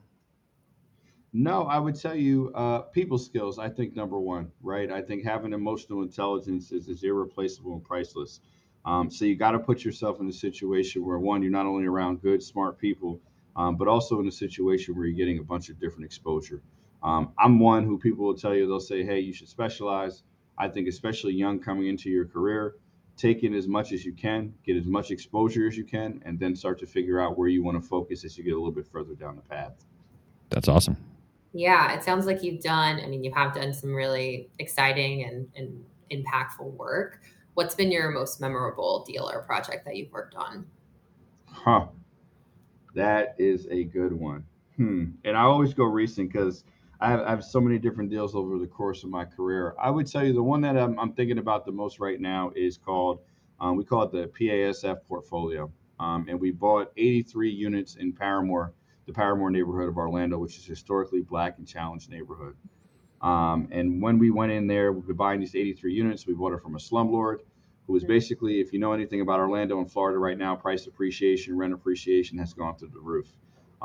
No, 1.31 1.63
I 1.63 1.77
would 1.77 1.99
tell 1.99 2.15
you 2.15 2.51
uh, 2.55 2.79
people 2.81 3.17
skills. 3.17 3.59
I 3.59 3.69
think 3.69 3.95
number 3.95 4.19
one, 4.19 4.51
right? 4.63 4.89
I 4.89 5.01
think 5.01 5.23
having 5.23 5.53
emotional 5.53 6.01
intelligence 6.01 6.71
is, 6.71 6.87
is 6.87 7.03
irreplaceable 7.03 7.73
and 7.73 7.83
priceless. 7.83 8.39
Um, 8.85 9.11
so 9.11 9.25
you 9.25 9.35
got 9.35 9.51
to 9.51 9.59
put 9.59 9.83
yourself 9.83 10.21
in 10.21 10.29
a 10.29 10.33
situation 10.33 11.05
where 11.05 11.19
one, 11.19 11.41
you're 11.41 11.51
not 11.51 11.65
only 11.65 11.85
around 11.85 12.21
good, 12.21 12.41
smart 12.41 12.79
people, 12.79 13.19
um, 13.55 13.75
but 13.75 13.87
also 13.87 14.19
in 14.21 14.27
a 14.27 14.31
situation 14.31 14.95
where 14.95 15.05
you're 15.05 15.17
getting 15.17 15.39
a 15.39 15.43
bunch 15.43 15.69
of 15.69 15.79
different 15.79 16.05
exposure. 16.05 16.61
Um, 17.05 17.33
I'm 17.37 17.59
one 17.59 17.85
who 17.85 17.99
people 17.99 18.25
will 18.25 18.35
tell 18.35 18.55
you, 18.55 18.65
they'll 18.65 18.79
say, 18.79 19.03
hey, 19.03 19.19
you 19.19 19.31
should 19.31 19.47
specialize. 19.47 20.23
I 20.57 20.67
think, 20.67 20.87
especially 20.87 21.33
young 21.33 21.59
coming 21.59 21.87
into 21.87 22.09
your 22.09 22.25
career, 22.25 22.77
take 23.15 23.43
in 23.43 23.53
as 23.53 23.67
much 23.67 23.91
as 23.91 24.03
you 24.03 24.11
can, 24.11 24.51
get 24.65 24.75
as 24.75 24.87
much 24.87 25.11
exposure 25.11 25.67
as 25.67 25.77
you 25.77 25.83
can, 25.83 26.19
and 26.25 26.39
then 26.39 26.55
start 26.55 26.79
to 26.79 26.87
figure 26.87 27.19
out 27.21 27.37
where 27.37 27.47
you 27.47 27.63
want 27.63 27.79
to 27.79 27.87
focus 27.87 28.25
as 28.25 28.35
you 28.37 28.43
get 28.43 28.53
a 28.53 28.57
little 28.57 28.71
bit 28.71 28.87
further 28.87 29.13
down 29.13 29.35
the 29.35 29.43
path. 29.43 29.73
That's 30.49 30.67
awesome. 30.67 30.97
Yeah, 31.53 31.93
it 31.93 32.03
sounds 32.03 32.25
like 32.25 32.41
you've 32.41 32.61
done, 32.61 32.99
I 32.99 33.05
mean, 33.05 33.23
you 33.23 33.31
have 33.33 33.53
done 33.53 33.71
some 33.71 33.93
really 33.93 34.49
exciting 34.57 35.25
and, 35.25 35.47
and 35.55 35.85
impactful 36.11 36.73
work. 36.73 37.21
What's 37.53 37.75
been 37.75 37.91
your 37.91 38.09
most 38.09 38.41
memorable 38.41 39.05
deal 39.07 39.29
or 39.31 39.43
project 39.43 39.85
that 39.85 39.95
you've 39.95 40.11
worked 40.11 40.35
on? 40.35 40.65
Huh. 41.45 41.87
That 42.95 43.35
is 43.37 43.67
a 43.69 43.83
good 43.83 44.11
one. 44.11 44.43
Hmm. 44.77 45.11
And 45.23 45.37
I 45.37 45.41
always 45.43 45.73
go 45.73 45.85
recent 45.85 46.33
because 46.33 46.63
I 46.99 47.09
have, 47.09 47.21
I 47.21 47.29
have, 47.29 47.43
so 47.43 47.59
many 47.59 47.77
different 47.77 48.09
deals 48.09 48.35
over 48.35 48.57
the 48.57 48.67
course 48.67 49.03
of 49.03 49.09
my 49.09 49.25
career. 49.25 49.75
I 49.79 49.89
would 49.89 50.07
tell 50.07 50.25
you 50.25 50.33
the 50.33 50.43
one 50.43 50.61
that 50.61 50.77
I'm, 50.77 50.97
I'm 50.99 51.13
thinking 51.13 51.37
about 51.37 51.65
the 51.65 51.71
most 51.71 51.99
right 51.99 52.19
now 52.19 52.51
is 52.55 52.77
called, 52.77 53.19
um, 53.59 53.75
we 53.75 53.83
call 53.83 54.03
it 54.03 54.11
the 54.11 54.27
PASF 54.27 55.05
portfolio. 55.05 55.71
Um, 55.99 56.25
and 56.29 56.39
we 56.39 56.51
bought 56.51 56.91
83 56.97 57.49
units 57.51 57.95
in 57.95 58.13
Paramore, 58.13 58.73
the 59.05 59.13
Paramore 59.13 59.49
neighborhood 59.49 59.89
of 59.89 59.97
Orlando, 59.97 60.37
which 60.37 60.57
is 60.57 60.65
historically 60.65 61.21
black 61.21 61.57
and 61.57 61.67
challenged 61.67 62.09
neighborhood. 62.09 62.55
Um, 63.21 63.69
and 63.71 64.01
when 64.01 64.19
we 64.19 64.29
went 64.29 64.51
in 64.51 64.67
there, 64.67 64.91
we 64.91 65.01
were 65.01 65.13
buying 65.13 65.39
these 65.39 65.55
83 65.55 65.93
units. 65.93 66.27
We 66.27 66.33
bought 66.33 66.53
it 66.53 66.61
from 66.61 66.75
a 66.75 66.79
slumlord 66.79 67.39
who 67.87 67.93
was 67.93 68.03
basically, 68.03 68.59
if 68.59 68.73
you 68.73 68.79
know 68.79 68.93
anything 68.93 69.21
about 69.21 69.39
Orlando 69.39 69.79
and 69.79 69.91
Florida 69.91 70.17
right 70.17 70.37
now, 70.37 70.55
price 70.55 70.87
appreciation, 70.87 71.57
rent 71.57 71.73
appreciation 71.73 72.37
has 72.39 72.53
gone 72.53 72.75
through 72.75 72.89
the 72.89 72.99
roof. 72.99 73.27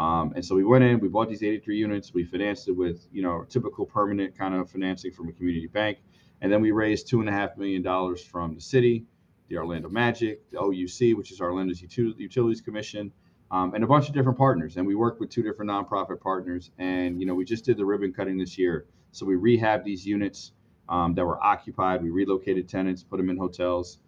Um, 0.00 0.32
and 0.34 0.42
so 0.42 0.54
we 0.54 0.64
went 0.64 0.82
in, 0.82 0.98
we 0.98 1.08
bought 1.08 1.28
these 1.28 1.42
83 1.42 1.76
units, 1.76 2.14
we 2.14 2.24
financed 2.24 2.68
it 2.68 2.72
with, 2.72 3.06
you 3.12 3.20
know, 3.20 3.44
typical 3.46 3.84
permanent 3.84 4.36
kind 4.36 4.54
of 4.54 4.70
financing 4.70 5.12
from 5.12 5.28
a 5.28 5.32
community 5.32 5.66
bank. 5.66 5.98
And 6.40 6.50
then 6.50 6.62
we 6.62 6.70
raised 6.70 7.06
two 7.06 7.20
and 7.20 7.28
a 7.28 7.32
half 7.32 7.58
million 7.58 7.82
dollars 7.82 8.24
from 8.24 8.54
the 8.54 8.62
city, 8.62 9.04
the 9.48 9.58
Orlando 9.58 9.90
Magic, 9.90 10.50
the 10.50 10.56
OUC, 10.56 11.14
which 11.14 11.30
is 11.30 11.42
Orlando's 11.42 11.82
Utilities 11.82 12.62
Commission, 12.62 13.12
um, 13.50 13.74
and 13.74 13.84
a 13.84 13.86
bunch 13.86 14.08
of 14.08 14.14
different 14.14 14.38
partners. 14.38 14.78
And 14.78 14.86
we 14.86 14.94
worked 14.94 15.20
with 15.20 15.28
two 15.28 15.42
different 15.42 15.70
nonprofit 15.70 16.18
partners. 16.22 16.70
And, 16.78 17.20
you 17.20 17.26
know, 17.26 17.34
we 17.34 17.44
just 17.44 17.66
did 17.66 17.76
the 17.76 17.84
ribbon 17.84 18.14
cutting 18.14 18.38
this 18.38 18.56
year. 18.56 18.86
So 19.12 19.26
we 19.26 19.34
rehabbed 19.34 19.84
these 19.84 20.06
units 20.06 20.52
um, 20.88 21.12
that 21.16 21.26
were 21.26 21.42
occupied. 21.44 22.02
We 22.02 22.08
relocated 22.08 22.70
tenants, 22.70 23.02
put 23.02 23.18
them 23.18 23.28
in 23.28 23.36
hotels. 23.36 23.98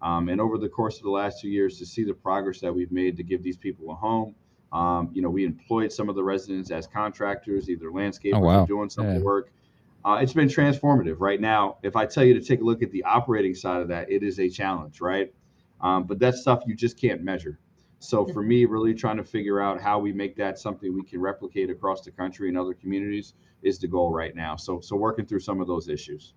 Um, 0.00 0.30
and 0.30 0.40
over 0.40 0.56
the 0.56 0.70
course 0.70 0.96
of 0.96 1.02
the 1.02 1.10
last 1.10 1.42
two 1.42 1.50
years, 1.50 1.78
to 1.78 1.84
see 1.84 2.04
the 2.04 2.14
progress 2.14 2.60
that 2.60 2.74
we've 2.74 2.90
made 2.90 3.18
to 3.18 3.22
give 3.22 3.42
these 3.42 3.58
people 3.58 3.90
a 3.90 3.94
home, 3.94 4.34
um, 4.72 5.10
you 5.12 5.20
know, 5.20 5.28
we 5.30 5.44
employed 5.44 5.92
some 5.92 6.08
of 6.08 6.14
the 6.14 6.24
residents 6.24 6.70
as 6.70 6.86
contractors, 6.86 7.68
either 7.68 7.86
landscapers 7.86 8.34
oh, 8.34 8.40
wow. 8.40 8.62
or 8.62 8.66
doing 8.66 8.88
some 8.88 9.06
yeah. 9.06 9.18
work. 9.18 9.52
Uh, 10.04 10.18
it's 10.20 10.32
been 10.32 10.48
transformative. 10.48 11.16
Right 11.20 11.40
now, 11.40 11.76
if 11.82 11.94
I 11.94 12.06
tell 12.06 12.24
you 12.24 12.34
to 12.34 12.40
take 12.40 12.60
a 12.60 12.64
look 12.64 12.82
at 12.82 12.90
the 12.90 13.04
operating 13.04 13.54
side 13.54 13.82
of 13.82 13.88
that, 13.88 14.10
it 14.10 14.22
is 14.22 14.40
a 14.40 14.48
challenge, 14.48 15.00
right? 15.00 15.32
Um, 15.80 16.04
but 16.04 16.18
that's 16.18 16.40
stuff 16.40 16.62
you 16.66 16.74
just 16.74 16.98
can't 16.98 17.22
measure. 17.22 17.58
So 17.98 18.26
for 18.26 18.42
me, 18.42 18.64
really 18.64 18.94
trying 18.94 19.16
to 19.18 19.24
figure 19.24 19.60
out 19.60 19.80
how 19.80 20.00
we 20.00 20.12
make 20.12 20.34
that 20.36 20.58
something 20.58 20.92
we 20.92 21.04
can 21.04 21.20
replicate 21.20 21.70
across 21.70 22.00
the 22.00 22.10
country 22.10 22.48
and 22.48 22.58
other 22.58 22.74
communities 22.74 23.34
is 23.62 23.78
the 23.78 23.86
goal 23.86 24.12
right 24.12 24.34
now. 24.34 24.56
So 24.56 24.80
so 24.80 24.96
working 24.96 25.24
through 25.24 25.40
some 25.40 25.60
of 25.60 25.68
those 25.68 25.88
issues. 25.88 26.34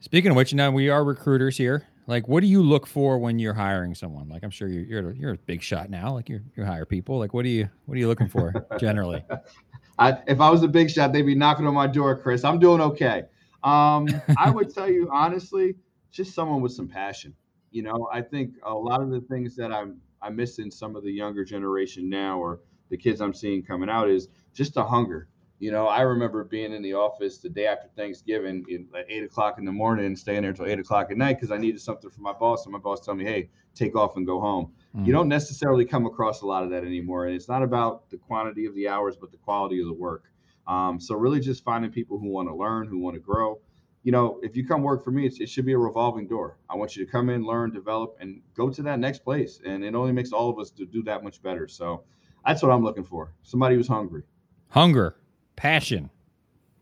Speaking 0.00 0.32
of 0.32 0.36
which, 0.36 0.52
now 0.52 0.72
we 0.72 0.88
are 0.88 1.04
recruiters 1.04 1.56
here. 1.56 1.86
Like, 2.06 2.28
what 2.28 2.40
do 2.40 2.46
you 2.46 2.62
look 2.62 2.86
for 2.86 3.18
when 3.18 3.38
you're 3.38 3.54
hiring 3.54 3.94
someone? 3.94 4.28
Like, 4.28 4.42
I'm 4.42 4.50
sure 4.50 4.68
you're 4.68 4.84
you're, 4.84 5.12
you're 5.12 5.32
a 5.34 5.38
big 5.38 5.62
shot 5.62 5.90
now. 5.90 6.12
Like, 6.12 6.28
you 6.28 6.40
you 6.56 6.64
hire 6.64 6.86
people. 6.86 7.18
Like, 7.18 7.34
what 7.34 7.42
do 7.42 7.48
you 7.48 7.68
what 7.86 7.94
are 7.94 7.98
you 7.98 8.08
looking 8.08 8.28
for 8.28 8.52
generally? 8.78 9.24
I, 9.98 10.18
if 10.26 10.40
I 10.40 10.48
was 10.48 10.62
a 10.62 10.68
big 10.68 10.90
shot, 10.90 11.12
they'd 11.12 11.22
be 11.22 11.34
knocking 11.34 11.66
on 11.66 11.74
my 11.74 11.86
door, 11.86 12.16
Chris. 12.16 12.42
I'm 12.42 12.58
doing 12.58 12.80
okay. 12.80 13.24
Um, 13.62 14.08
I 14.38 14.50
would 14.50 14.74
tell 14.74 14.88
you 14.90 15.10
honestly, 15.12 15.76
just 16.10 16.34
someone 16.34 16.62
with 16.62 16.72
some 16.72 16.88
passion. 16.88 17.34
You 17.70 17.82
know, 17.82 18.08
I 18.12 18.22
think 18.22 18.54
a 18.64 18.74
lot 18.74 19.02
of 19.02 19.10
the 19.10 19.20
things 19.20 19.54
that 19.56 19.72
I'm 19.72 20.00
I 20.22 20.30
miss 20.30 20.58
in 20.58 20.70
some 20.70 20.96
of 20.96 21.02
the 21.02 21.12
younger 21.12 21.44
generation 21.44 22.08
now, 22.08 22.38
or 22.38 22.60
the 22.88 22.96
kids 22.96 23.20
I'm 23.20 23.34
seeing 23.34 23.62
coming 23.62 23.88
out, 23.88 24.10
is 24.10 24.28
just 24.54 24.76
a 24.76 24.82
hunger. 24.82 25.28
You 25.60 25.70
know, 25.70 25.86
I 25.86 26.00
remember 26.00 26.42
being 26.42 26.72
in 26.72 26.80
the 26.80 26.94
office 26.94 27.36
the 27.36 27.50
day 27.50 27.66
after 27.66 27.86
Thanksgiving 27.94 28.64
at 28.96 29.04
eight 29.10 29.22
o'clock 29.22 29.58
in 29.58 29.66
the 29.66 29.72
morning 29.72 30.06
and 30.06 30.18
staying 30.18 30.40
there 30.40 30.52
until 30.52 30.64
eight 30.64 30.78
o'clock 30.78 31.10
at 31.10 31.18
night 31.18 31.34
because 31.34 31.52
I 31.52 31.58
needed 31.58 31.82
something 31.82 32.08
for 32.08 32.22
my 32.22 32.32
boss. 32.32 32.64
And 32.64 32.72
my 32.72 32.78
boss 32.78 33.04
told 33.04 33.18
me, 33.18 33.24
hey, 33.24 33.50
take 33.74 33.94
off 33.94 34.16
and 34.16 34.26
go 34.26 34.40
home. 34.40 34.72
Mm-hmm. 34.96 35.04
You 35.04 35.12
don't 35.12 35.28
necessarily 35.28 35.84
come 35.84 36.06
across 36.06 36.40
a 36.40 36.46
lot 36.46 36.64
of 36.64 36.70
that 36.70 36.82
anymore. 36.82 37.26
And 37.26 37.36
it's 37.36 37.46
not 37.46 37.62
about 37.62 38.08
the 38.08 38.16
quantity 38.16 38.64
of 38.64 38.74
the 38.74 38.88
hours, 38.88 39.18
but 39.20 39.32
the 39.32 39.36
quality 39.36 39.80
of 39.80 39.86
the 39.86 39.92
work. 39.92 40.24
Um, 40.66 40.98
so 40.98 41.14
really 41.14 41.40
just 41.40 41.62
finding 41.62 41.90
people 41.90 42.18
who 42.18 42.28
want 42.28 42.48
to 42.48 42.54
learn, 42.54 42.86
who 42.88 42.98
want 42.98 43.14
to 43.16 43.20
grow. 43.20 43.60
You 44.02 44.12
know, 44.12 44.40
if 44.42 44.56
you 44.56 44.66
come 44.66 44.80
work 44.80 45.04
for 45.04 45.10
me, 45.10 45.26
it 45.26 45.46
should 45.46 45.66
be 45.66 45.74
a 45.74 45.78
revolving 45.78 46.26
door. 46.26 46.56
I 46.70 46.76
want 46.76 46.96
you 46.96 47.04
to 47.04 47.12
come 47.12 47.28
in, 47.28 47.44
learn, 47.44 47.70
develop, 47.70 48.16
and 48.18 48.40
go 48.56 48.70
to 48.70 48.82
that 48.84 48.98
next 48.98 49.24
place. 49.24 49.60
And 49.66 49.84
it 49.84 49.94
only 49.94 50.12
makes 50.12 50.32
all 50.32 50.48
of 50.48 50.58
us 50.58 50.70
to 50.70 50.86
do 50.86 51.02
that 51.02 51.22
much 51.22 51.42
better. 51.42 51.68
So 51.68 52.04
that's 52.46 52.62
what 52.62 52.72
I'm 52.72 52.82
looking 52.82 53.04
for. 53.04 53.34
Somebody 53.42 53.74
who's 53.74 53.88
hungry. 53.88 54.22
Hunger 54.70 55.16
passion. 55.60 56.08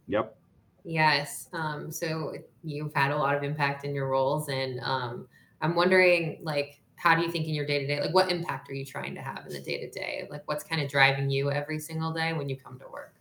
Yep. 0.07 0.37
Yes. 0.85 1.49
Um, 1.53 1.91
so 1.91 2.33
you've 2.62 2.95
had 2.95 3.11
a 3.11 3.17
lot 3.17 3.35
of 3.35 3.43
impact 3.43 3.85
in 3.85 3.93
your 3.93 4.09
roles, 4.09 4.49
and 4.49 4.79
um, 4.85 5.27
I'm 5.61 5.75
wondering, 5.75 6.38
like, 6.43 6.81
how 6.95 7.17
do 7.17 7.23
you 7.23 7.31
think 7.31 7.49
in 7.49 7.55
your 7.55 7.67
day 7.67 7.81
to 7.81 7.87
day, 7.88 8.01
like, 8.01 8.14
what 8.14 8.31
impact 8.31 8.71
are 8.71 8.75
you 8.75 8.85
trying 8.85 9.17
to 9.17 9.21
have 9.21 9.45
in 9.47 9.53
the 9.53 9.61
day 9.61 9.81
to 9.81 9.91
day? 9.91 10.29
Like, 10.31 10.43
what's 10.47 10.62
kind 10.62 10.81
of 10.81 10.88
driving 10.88 11.29
you 11.29 11.51
every 11.51 11.81
single 11.81 12.12
day 12.12 12.33
when 12.33 12.49
you 12.49 12.57
come 12.57 12.79
to 12.79 12.87
work? 12.88 13.14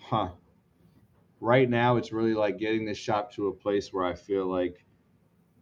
Huh. 0.00 0.30
Right 1.40 1.70
now, 1.70 1.96
it's 1.96 2.12
really 2.12 2.34
like 2.34 2.58
getting 2.58 2.84
this 2.84 2.98
shop 2.98 3.32
to 3.34 3.46
a 3.46 3.52
place 3.52 3.92
where 3.92 4.04
I 4.04 4.14
feel 4.14 4.46
like 4.46 4.84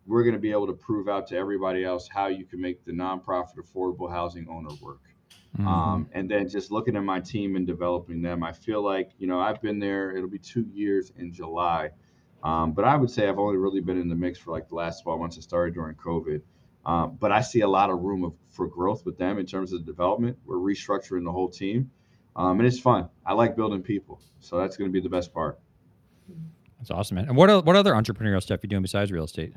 we're 0.07 0.23
going 0.23 0.35
to 0.35 0.41
be 0.41 0.51
able 0.51 0.67
to 0.69 0.73
prove 0.73 1.09
out 1.09 1.27
to 1.29 1.37
everybody 1.37 1.85
else 1.85 2.09
how 2.09 2.29
you 2.29 2.47
can 2.47 2.59
make 2.59 2.87
the 2.87 2.93
nonprofit 2.93 3.57
affordable 3.59 4.11
housing 4.11 4.49
owner 4.49 4.75
work. 4.81 5.03
Mm-hmm. 5.59 5.69
Um, 5.69 6.09
and 6.13 6.31
then 6.31 6.49
just 6.49 6.71
looking 6.71 6.97
at 6.97 7.05
my 7.05 7.21
team 7.21 7.57
and 7.57 7.67
developing 7.67 8.23
them, 8.23 8.43
I 8.43 8.53
feel 8.53 8.83
like, 8.83 9.11
you 9.19 9.27
know, 9.27 9.39
I've 9.39 9.61
been 9.61 9.79
there, 9.79 10.17
it'll 10.17 10.31
be 10.31 10.39
two 10.39 10.67
years 10.73 11.13
in 11.17 11.33
July. 11.33 11.91
Um, 12.43 12.73
but 12.73 12.85
I 12.85 12.97
would 12.97 13.11
say 13.11 13.29
I've 13.29 13.39
only 13.39 13.57
really 13.57 13.81
been 13.81 14.01
in 14.01 14.09
the 14.09 14.15
mix 14.15 14.39
for 14.39 14.51
like 14.51 14.69
the 14.69 14.75
last 14.75 15.03
12 15.03 15.21
months. 15.21 15.39
I 15.39 15.43
started 15.43 15.75
during 15.75 15.95
COVID. 15.97 16.41
Um, 16.85 17.17
but 17.21 17.31
I 17.31 17.43
see 17.43 17.61
a 17.61 17.69
lot 17.69 17.91
of 17.91 18.01
room 18.01 18.25
of, 18.25 18.33
for 18.51 18.67
growth 18.67 19.05
with 19.05 19.17
them 19.17 19.39
in 19.39 19.47
terms 19.47 19.73
of 19.73 19.85
development. 19.87 20.37
We're 20.45 20.57
restructuring 20.57 21.25
the 21.25 21.31
whole 21.31 21.49
team. 21.49 21.91
Um, 22.35 22.59
and 22.59 22.67
it's 22.67 22.81
fun. 22.81 23.09
I 23.25 23.35
like 23.35 23.55
building 23.55 23.83
people. 23.83 24.21
So 24.41 24.57
that's 24.59 24.77
going 24.77 24.91
to 24.91 24.93
be 24.93 25.01
the 25.01 25.09
best 25.09 25.33
part. 25.33 25.61
That's 26.79 26.91
awesome, 26.91 27.17
man. 27.17 27.27
And 27.27 27.37
what, 27.37 27.65
what 27.65 27.77
other 27.77 27.93
entrepreneurial 27.93 28.43
stuff 28.43 28.59
are 28.59 28.61
you 28.65 28.71
doing 28.71 28.83
besides 28.83 29.13
real 29.13 29.25
estate? 29.25 29.53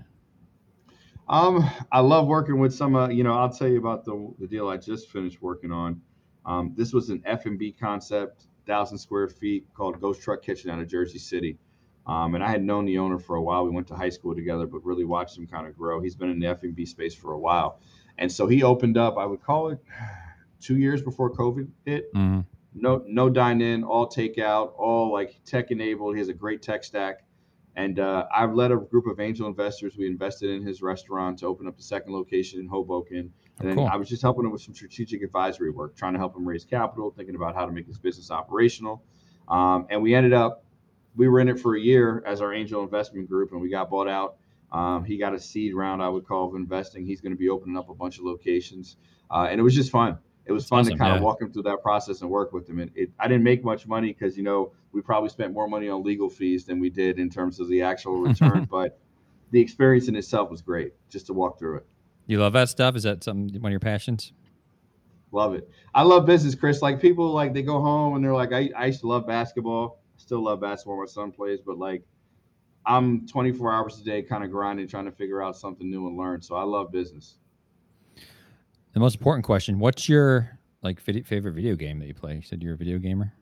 Um, 1.27 1.69
I 1.91 2.01
love 2.01 2.27
working 2.27 2.59
with 2.59 2.73
some. 2.73 2.95
Uh, 2.95 3.09
you 3.09 3.23
know, 3.23 3.33
I'll 3.33 3.49
tell 3.49 3.67
you 3.67 3.77
about 3.77 4.05
the 4.05 4.33
the 4.39 4.47
deal 4.47 4.67
I 4.67 4.77
just 4.77 5.09
finished 5.09 5.41
working 5.41 5.71
on. 5.71 6.01
Um, 6.45 6.73
this 6.75 6.93
was 6.93 7.09
an 7.09 7.23
F 7.25 7.45
and 7.45 7.57
B 7.57 7.71
concept, 7.71 8.47
thousand 8.67 8.97
square 8.97 9.27
feet, 9.27 9.65
called 9.73 9.99
Ghost 9.99 10.21
Truck 10.21 10.43
Kitchen 10.43 10.69
out 10.69 10.79
of 10.79 10.88
Jersey 10.88 11.17
City. 11.17 11.57
Um, 12.05 12.35
and 12.35 12.43
I 12.43 12.49
had 12.49 12.63
known 12.63 12.85
the 12.85 12.99
owner 12.99 13.17
for 13.17 13.38
a 13.38 13.41
while. 13.41 13.65
We 13.65 13.71
went 13.71 13.88
to 13.88 13.95
high 13.95 14.09
school 14.09 14.35
together, 14.35 14.67
but 14.67 14.85
really 14.85 15.05
watched 15.05 15.38
him 15.38 15.47
kind 15.47 15.65
of 15.65 15.75
grow. 15.75 15.99
He's 16.01 16.15
been 16.15 16.29
in 16.29 16.39
the 16.39 16.45
F 16.45 16.61
and 16.61 16.75
B 16.75 16.85
space 16.85 17.15
for 17.15 17.33
a 17.33 17.39
while, 17.39 17.79
and 18.19 18.31
so 18.31 18.47
he 18.47 18.61
opened 18.61 18.97
up. 18.97 19.17
I 19.17 19.25
would 19.25 19.41
call 19.41 19.69
it 19.69 19.79
two 20.61 20.77
years 20.77 21.01
before 21.01 21.31
COVID 21.31 21.67
hit. 21.85 22.13
Mm-hmm. 22.13 22.41
No, 22.77 23.03
no 23.07 23.29
dine 23.29 23.61
in, 23.61 23.83
all 23.83 24.07
takeout, 24.07 24.73
all 24.77 25.11
like 25.11 25.39
tech 25.45 25.71
enabled. 25.71 26.15
He 26.15 26.19
has 26.19 26.27
a 26.27 26.33
great 26.33 26.61
tech 26.61 26.83
stack. 26.83 27.24
And 27.75 27.99
uh, 27.99 28.25
I've 28.33 28.53
led 28.53 28.71
a 28.71 28.77
group 28.77 29.05
of 29.05 29.19
angel 29.19 29.47
investors. 29.47 29.97
We 29.97 30.07
invested 30.07 30.49
in 30.49 30.65
his 30.65 30.81
restaurant 30.81 31.39
to 31.39 31.47
open 31.47 31.67
up 31.67 31.75
the 31.75 31.83
second 31.83 32.13
location 32.13 32.59
in 32.59 32.67
Hoboken. 32.67 33.33
And 33.59 33.69
then 33.69 33.75
cool. 33.75 33.89
I 33.91 33.97
was 33.97 34.07
just 34.07 34.21
helping 34.21 34.45
him 34.45 34.51
with 34.51 34.61
some 34.61 34.73
strategic 34.73 35.21
advisory 35.21 35.71
work, 35.71 35.95
trying 35.95 36.13
to 36.13 36.19
help 36.19 36.35
him 36.35 36.47
raise 36.47 36.63
capital, 36.65 37.11
thinking 37.15 37.35
about 37.35 37.55
how 37.55 37.65
to 37.65 37.71
make 37.71 37.88
his 37.88 37.97
business 37.97 38.31
operational. 38.31 39.03
Um, 39.47 39.88
and 39.89 40.01
we 40.01 40.15
ended 40.15 40.33
up, 40.33 40.63
we 41.15 41.27
were 41.27 41.39
in 41.39 41.47
it 41.47 41.59
for 41.59 41.75
a 41.75 41.79
year 41.79 42.23
as 42.25 42.41
our 42.41 42.53
angel 42.53 42.83
investment 42.83 43.29
group, 43.29 43.51
and 43.51 43.61
we 43.61 43.69
got 43.69 43.89
bought 43.89 44.07
out. 44.07 44.38
Um, 44.71 45.05
he 45.05 45.17
got 45.17 45.33
a 45.33 45.39
seed 45.39 45.73
round, 45.73 46.01
I 46.01 46.09
would 46.09 46.25
call, 46.25 46.49
of 46.49 46.55
investing. 46.55 47.05
He's 47.05 47.21
going 47.21 47.31
to 47.31 47.38
be 47.38 47.49
opening 47.49 47.77
up 47.77 47.89
a 47.89 47.93
bunch 47.93 48.17
of 48.19 48.25
locations, 48.25 48.97
uh, 49.31 49.47
and 49.49 49.59
it 49.59 49.63
was 49.63 49.75
just 49.75 49.91
fun. 49.91 50.17
It 50.45 50.51
was 50.51 50.67
fun 50.67 50.81
awesome, 50.81 50.93
to 50.93 50.97
kind 50.99 51.12
yeah. 51.12 51.17
of 51.17 51.23
walk 51.23 51.41
him 51.41 51.51
through 51.51 51.63
that 51.63 51.81
process 51.81 52.21
and 52.21 52.29
work 52.29 52.53
with 52.53 52.69
him. 52.69 52.79
And 52.79 52.91
it, 52.93 53.12
I 53.19 53.27
didn't 53.27 53.43
make 53.43 53.63
much 53.63 53.88
money 53.88 54.13
because 54.13 54.38
you 54.38 54.43
know 54.43 54.73
we 54.91 55.01
probably 55.01 55.29
spent 55.29 55.53
more 55.53 55.67
money 55.67 55.89
on 55.89 56.03
legal 56.03 56.29
fees 56.29 56.65
than 56.65 56.79
we 56.79 56.89
did 56.89 57.19
in 57.19 57.29
terms 57.29 57.60
of 57.60 57.67
the 57.67 57.81
actual 57.81 58.17
return. 58.21 58.67
but 58.69 58.99
the 59.51 59.60
experience 59.60 60.08
in 60.08 60.15
itself 60.15 60.49
was 60.49 60.62
great, 60.62 60.93
just 61.10 61.27
to 61.27 61.34
walk 61.34 61.58
through 61.58 61.77
it. 61.77 61.86
You 62.27 62.39
love 62.39 62.53
that 62.53 62.69
stuff? 62.69 62.95
Is 62.95 63.03
that 63.03 63.23
something 63.23 63.62
one 63.62 63.69
of 63.69 63.73
your 63.73 63.79
passions? 63.79 64.34
Love 65.31 65.53
it. 65.53 65.69
I 65.93 66.03
love 66.03 66.25
business, 66.25 66.55
Chris. 66.55 66.81
Like 66.81 67.01
people, 67.01 67.31
like 67.31 67.53
they 67.53 67.62
go 67.62 67.81
home 67.81 68.15
and 68.15 68.23
they're 68.23 68.34
like, 68.34 68.53
I, 68.53 68.69
I 68.75 68.86
used 68.86 69.01
to 69.01 69.08
love 69.08 69.27
basketball. 69.27 69.99
I 70.17 70.21
still 70.21 70.43
love 70.43 70.62
basketball. 70.62 70.99
My 70.99 71.05
son 71.05 71.31
plays, 71.31 71.60
but 71.65 71.77
like 71.77 72.03
I'm 72.86 73.27
24 73.27 73.73
hours 73.73 73.99
a 73.99 74.03
day, 74.03 74.21
kind 74.21 74.43
of 74.43 74.51
grinding, 74.51 74.88
trying 74.88 75.05
to 75.05 75.12
figure 75.12 75.41
out 75.41 75.58
something 75.58 75.89
new 75.89 76.08
and 76.08 76.17
learn. 76.17 76.41
So 76.41 76.55
I 76.55 76.63
love 76.63 76.91
business. 76.91 77.38
The 78.95 79.01
most 79.01 79.15
important 79.15 79.43
question: 79.45 79.77
What's 79.77 80.08
your 80.08 80.58
like 80.81 81.01
favorite 81.01 81.51
video 81.53 81.75
game 81.75 81.99
that 81.99 82.05
you 82.08 82.13
play? 82.13 82.36
You 82.36 82.41
said 82.41 82.63
you're 82.63 82.75
a 82.75 82.77
video 82.77 82.97
gamer. 82.97 83.34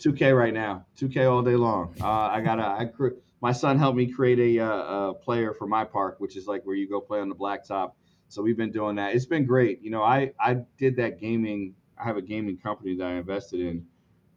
2K 0.00 0.36
right 0.36 0.54
now. 0.54 0.86
2K 0.98 1.30
all 1.30 1.42
day 1.42 1.54
long. 1.54 1.94
Uh, 2.00 2.08
I 2.08 2.40
got 2.40 2.58
a. 2.58 2.64
I 2.66 2.86
cre- 2.86 3.18
my 3.42 3.52
son 3.52 3.78
helped 3.78 3.98
me 3.98 4.10
create 4.10 4.38
a, 4.58 4.64
uh, 4.64 5.10
a 5.10 5.14
player 5.14 5.52
for 5.52 5.66
my 5.66 5.84
park, 5.84 6.16
which 6.18 6.34
is 6.34 6.46
like 6.46 6.62
where 6.64 6.74
you 6.74 6.88
go 6.88 6.98
play 6.98 7.20
on 7.20 7.28
the 7.28 7.34
blacktop. 7.34 7.92
So 8.28 8.40
we've 8.40 8.56
been 8.56 8.72
doing 8.72 8.96
that. 8.96 9.14
It's 9.14 9.26
been 9.26 9.44
great. 9.44 9.82
You 9.82 9.90
know, 9.90 10.02
I 10.02 10.32
I 10.40 10.56
did 10.78 10.96
that 10.96 11.20
gaming. 11.20 11.74
I 11.98 12.04
have 12.04 12.16
a 12.16 12.22
gaming 12.22 12.56
company 12.56 12.96
that 12.96 13.06
I 13.06 13.12
invested 13.16 13.60
in. 13.60 13.86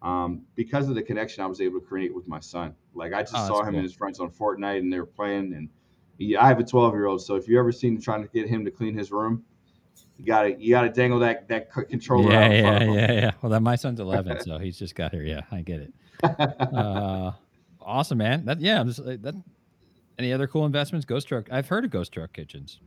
Um, 0.02 0.42
because 0.56 0.90
of 0.90 0.96
the 0.96 1.02
connection 1.04 1.42
I 1.42 1.48
was 1.48 1.62
able 1.62 1.80
to 1.80 1.86
create 1.86 2.14
with 2.14 2.28
my 2.28 2.42
son. 2.42 2.76
Like 2.94 3.14
I 3.14 3.22
just 3.22 3.34
Oh, 3.34 3.48
saw 3.48 3.60
him 3.62 3.68
cool. 3.70 3.76
and 3.76 3.84
his 3.84 3.94
friends 3.94 4.20
on 4.20 4.30
Fortnite, 4.30 4.80
and 4.80 4.92
they 4.92 5.00
were 5.00 5.06
playing. 5.06 5.54
And 5.54 5.70
he, 6.18 6.36
I 6.36 6.50
have 6.50 6.60
a 6.60 6.66
12 6.66 6.94
year 6.96 7.06
old, 7.06 7.22
so 7.22 7.36
if 7.36 7.48
you 7.48 7.58
ever 7.58 7.72
seen 7.72 8.02
trying 8.02 8.24
to 8.24 8.28
get 8.30 8.50
him 8.50 8.66
to 8.66 8.72
clean 8.72 8.94
his 8.94 9.10
room, 9.10 9.46
you 10.18 10.26
got 10.26 10.44
to 10.44 10.62
you 10.62 10.72
got 10.72 10.82
to 10.82 10.90
dangle 10.90 11.20
that 11.20 11.48
that 11.48 11.72
controller 11.90 12.32
yeah, 12.32 12.46
out 12.46 12.52
in 12.52 12.64
front 12.64 12.86
yeah, 12.86 13.12
yeah, 13.12 13.12
yeah. 13.12 13.32
Well, 13.42 13.52
that 13.52 13.62
my 13.62 13.76
son's 13.76 14.00
11, 14.02 14.42
so 14.42 14.58
he's 14.58 14.78
just 14.78 14.96
got 14.96 15.12
here. 15.12 15.24
Yeah, 15.24 15.42
I 15.52 15.62
get 15.62 15.82
it. 15.82 15.94
Uh, 16.68 17.32
awesome, 17.80 18.18
man. 18.18 18.44
That 18.46 18.60
yeah. 18.60 18.80
I'm 18.80 18.88
just, 18.88 19.04
that. 19.06 19.36
Any 20.20 20.34
other 20.34 20.48
cool 20.48 20.66
investments? 20.66 21.06
Ghost 21.06 21.28
Truck. 21.28 21.48
I've 21.52 21.68
heard 21.68 21.86
of 21.86 21.92
Ghost 21.92 22.12
Truck 22.12 22.34
Kitchens. 22.34 22.80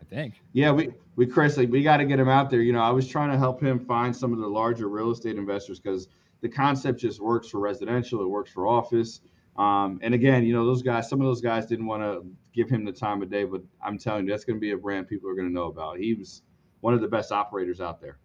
I 0.00 0.04
think. 0.04 0.40
Yeah, 0.52 0.72
we 0.72 0.90
we 1.14 1.26
Chris, 1.26 1.56
like, 1.56 1.70
we 1.70 1.82
got 1.82 1.98
to 1.98 2.04
get 2.04 2.18
him 2.18 2.28
out 2.28 2.50
there. 2.50 2.60
You 2.60 2.72
know, 2.72 2.82
I 2.82 2.90
was 2.90 3.06
trying 3.06 3.30
to 3.30 3.38
help 3.38 3.62
him 3.62 3.78
find 3.78 4.14
some 4.14 4.32
of 4.32 4.40
the 4.40 4.48
larger 4.48 4.88
real 4.88 5.12
estate 5.12 5.36
investors 5.36 5.78
because 5.78 6.08
the 6.40 6.48
concept 6.48 7.00
just 7.00 7.20
works 7.20 7.48
for 7.48 7.60
residential, 7.60 8.20
it 8.20 8.28
works 8.28 8.50
for 8.50 8.66
office. 8.66 9.20
Um, 9.56 10.00
and 10.02 10.14
again, 10.14 10.44
you 10.44 10.52
know, 10.52 10.66
those 10.66 10.82
guys, 10.82 11.08
some 11.08 11.20
of 11.20 11.26
those 11.26 11.40
guys 11.40 11.66
didn't 11.66 11.86
want 11.86 12.02
to 12.02 12.26
give 12.52 12.68
him 12.68 12.84
the 12.84 12.92
time 12.92 13.22
of 13.22 13.30
day, 13.30 13.44
but 13.44 13.62
I'm 13.82 13.98
telling 13.98 14.24
you, 14.24 14.30
that's 14.30 14.44
going 14.44 14.56
to 14.56 14.60
be 14.60 14.72
a 14.72 14.76
brand 14.76 15.08
people 15.08 15.28
are 15.30 15.34
going 15.34 15.48
to 15.48 15.54
know 15.54 15.66
about. 15.66 15.98
He 15.98 16.14
was 16.14 16.42
one 16.82 16.92
of 16.92 17.00
the 17.00 17.08
best 17.08 17.32
operators 17.32 17.80
out 17.80 18.00
there, 18.00 18.18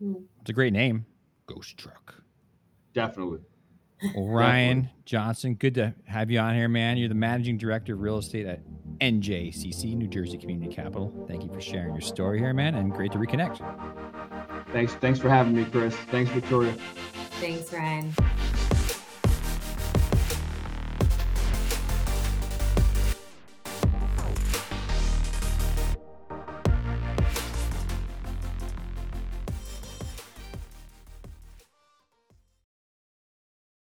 hmm. 0.00 0.14
It's 0.40 0.50
a 0.50 0.52
great 0.52 0.72
name. 0.72 1.06
Ghost 1.46 1.78
Truck. 1.78 2.16
definitely. 2.92 3.38
Well, 4.14 4.28
Ryan 4.28 4.90
Johnson, 5.04 5.54
good 5.54 5.74
to 5.74 5.92
have 6.06 6.30
you 6.30 6.38
on 6.38 6.54
here, 6.54 6.68
man. 6.68 6.98
You're 6.98 7.08
the 7.08 7.16
managing 7.16 7.58
director 7.58 7.94
of 7.94 8.00
real 8.00 8.18
estate 8.18 8.46
at 8.46 8.60
NJCC, 9.00 9.96
New 9.96 10.06
Jersey 10.06 10.38
Community 10.38 10.72
Capital. 10.72 11.12
Thank 11.26 11.42
you 11.42 11.52
for 11.52 11.60
sharing 11.60 11.94
your 11.94 12.00
story 12.00 12.38
here, 12.38 12.52
man, 12.54 12.76
and 12.76 12.92
great 12.92 13.10
to 13.12 13.18
reconnect. 13.18 13.58
Thanks, 14.72 14.94
thanks 14.94 15.18
for 15.18 15.28
having 15.28 15.54
me, 15.54 15.64
Chris. 15.64 15.96
Thanks, 16.12 16.30
Victoria. 16.30 16.76
Thanks, 17.40 17.72
Ryan. 17.72 18.12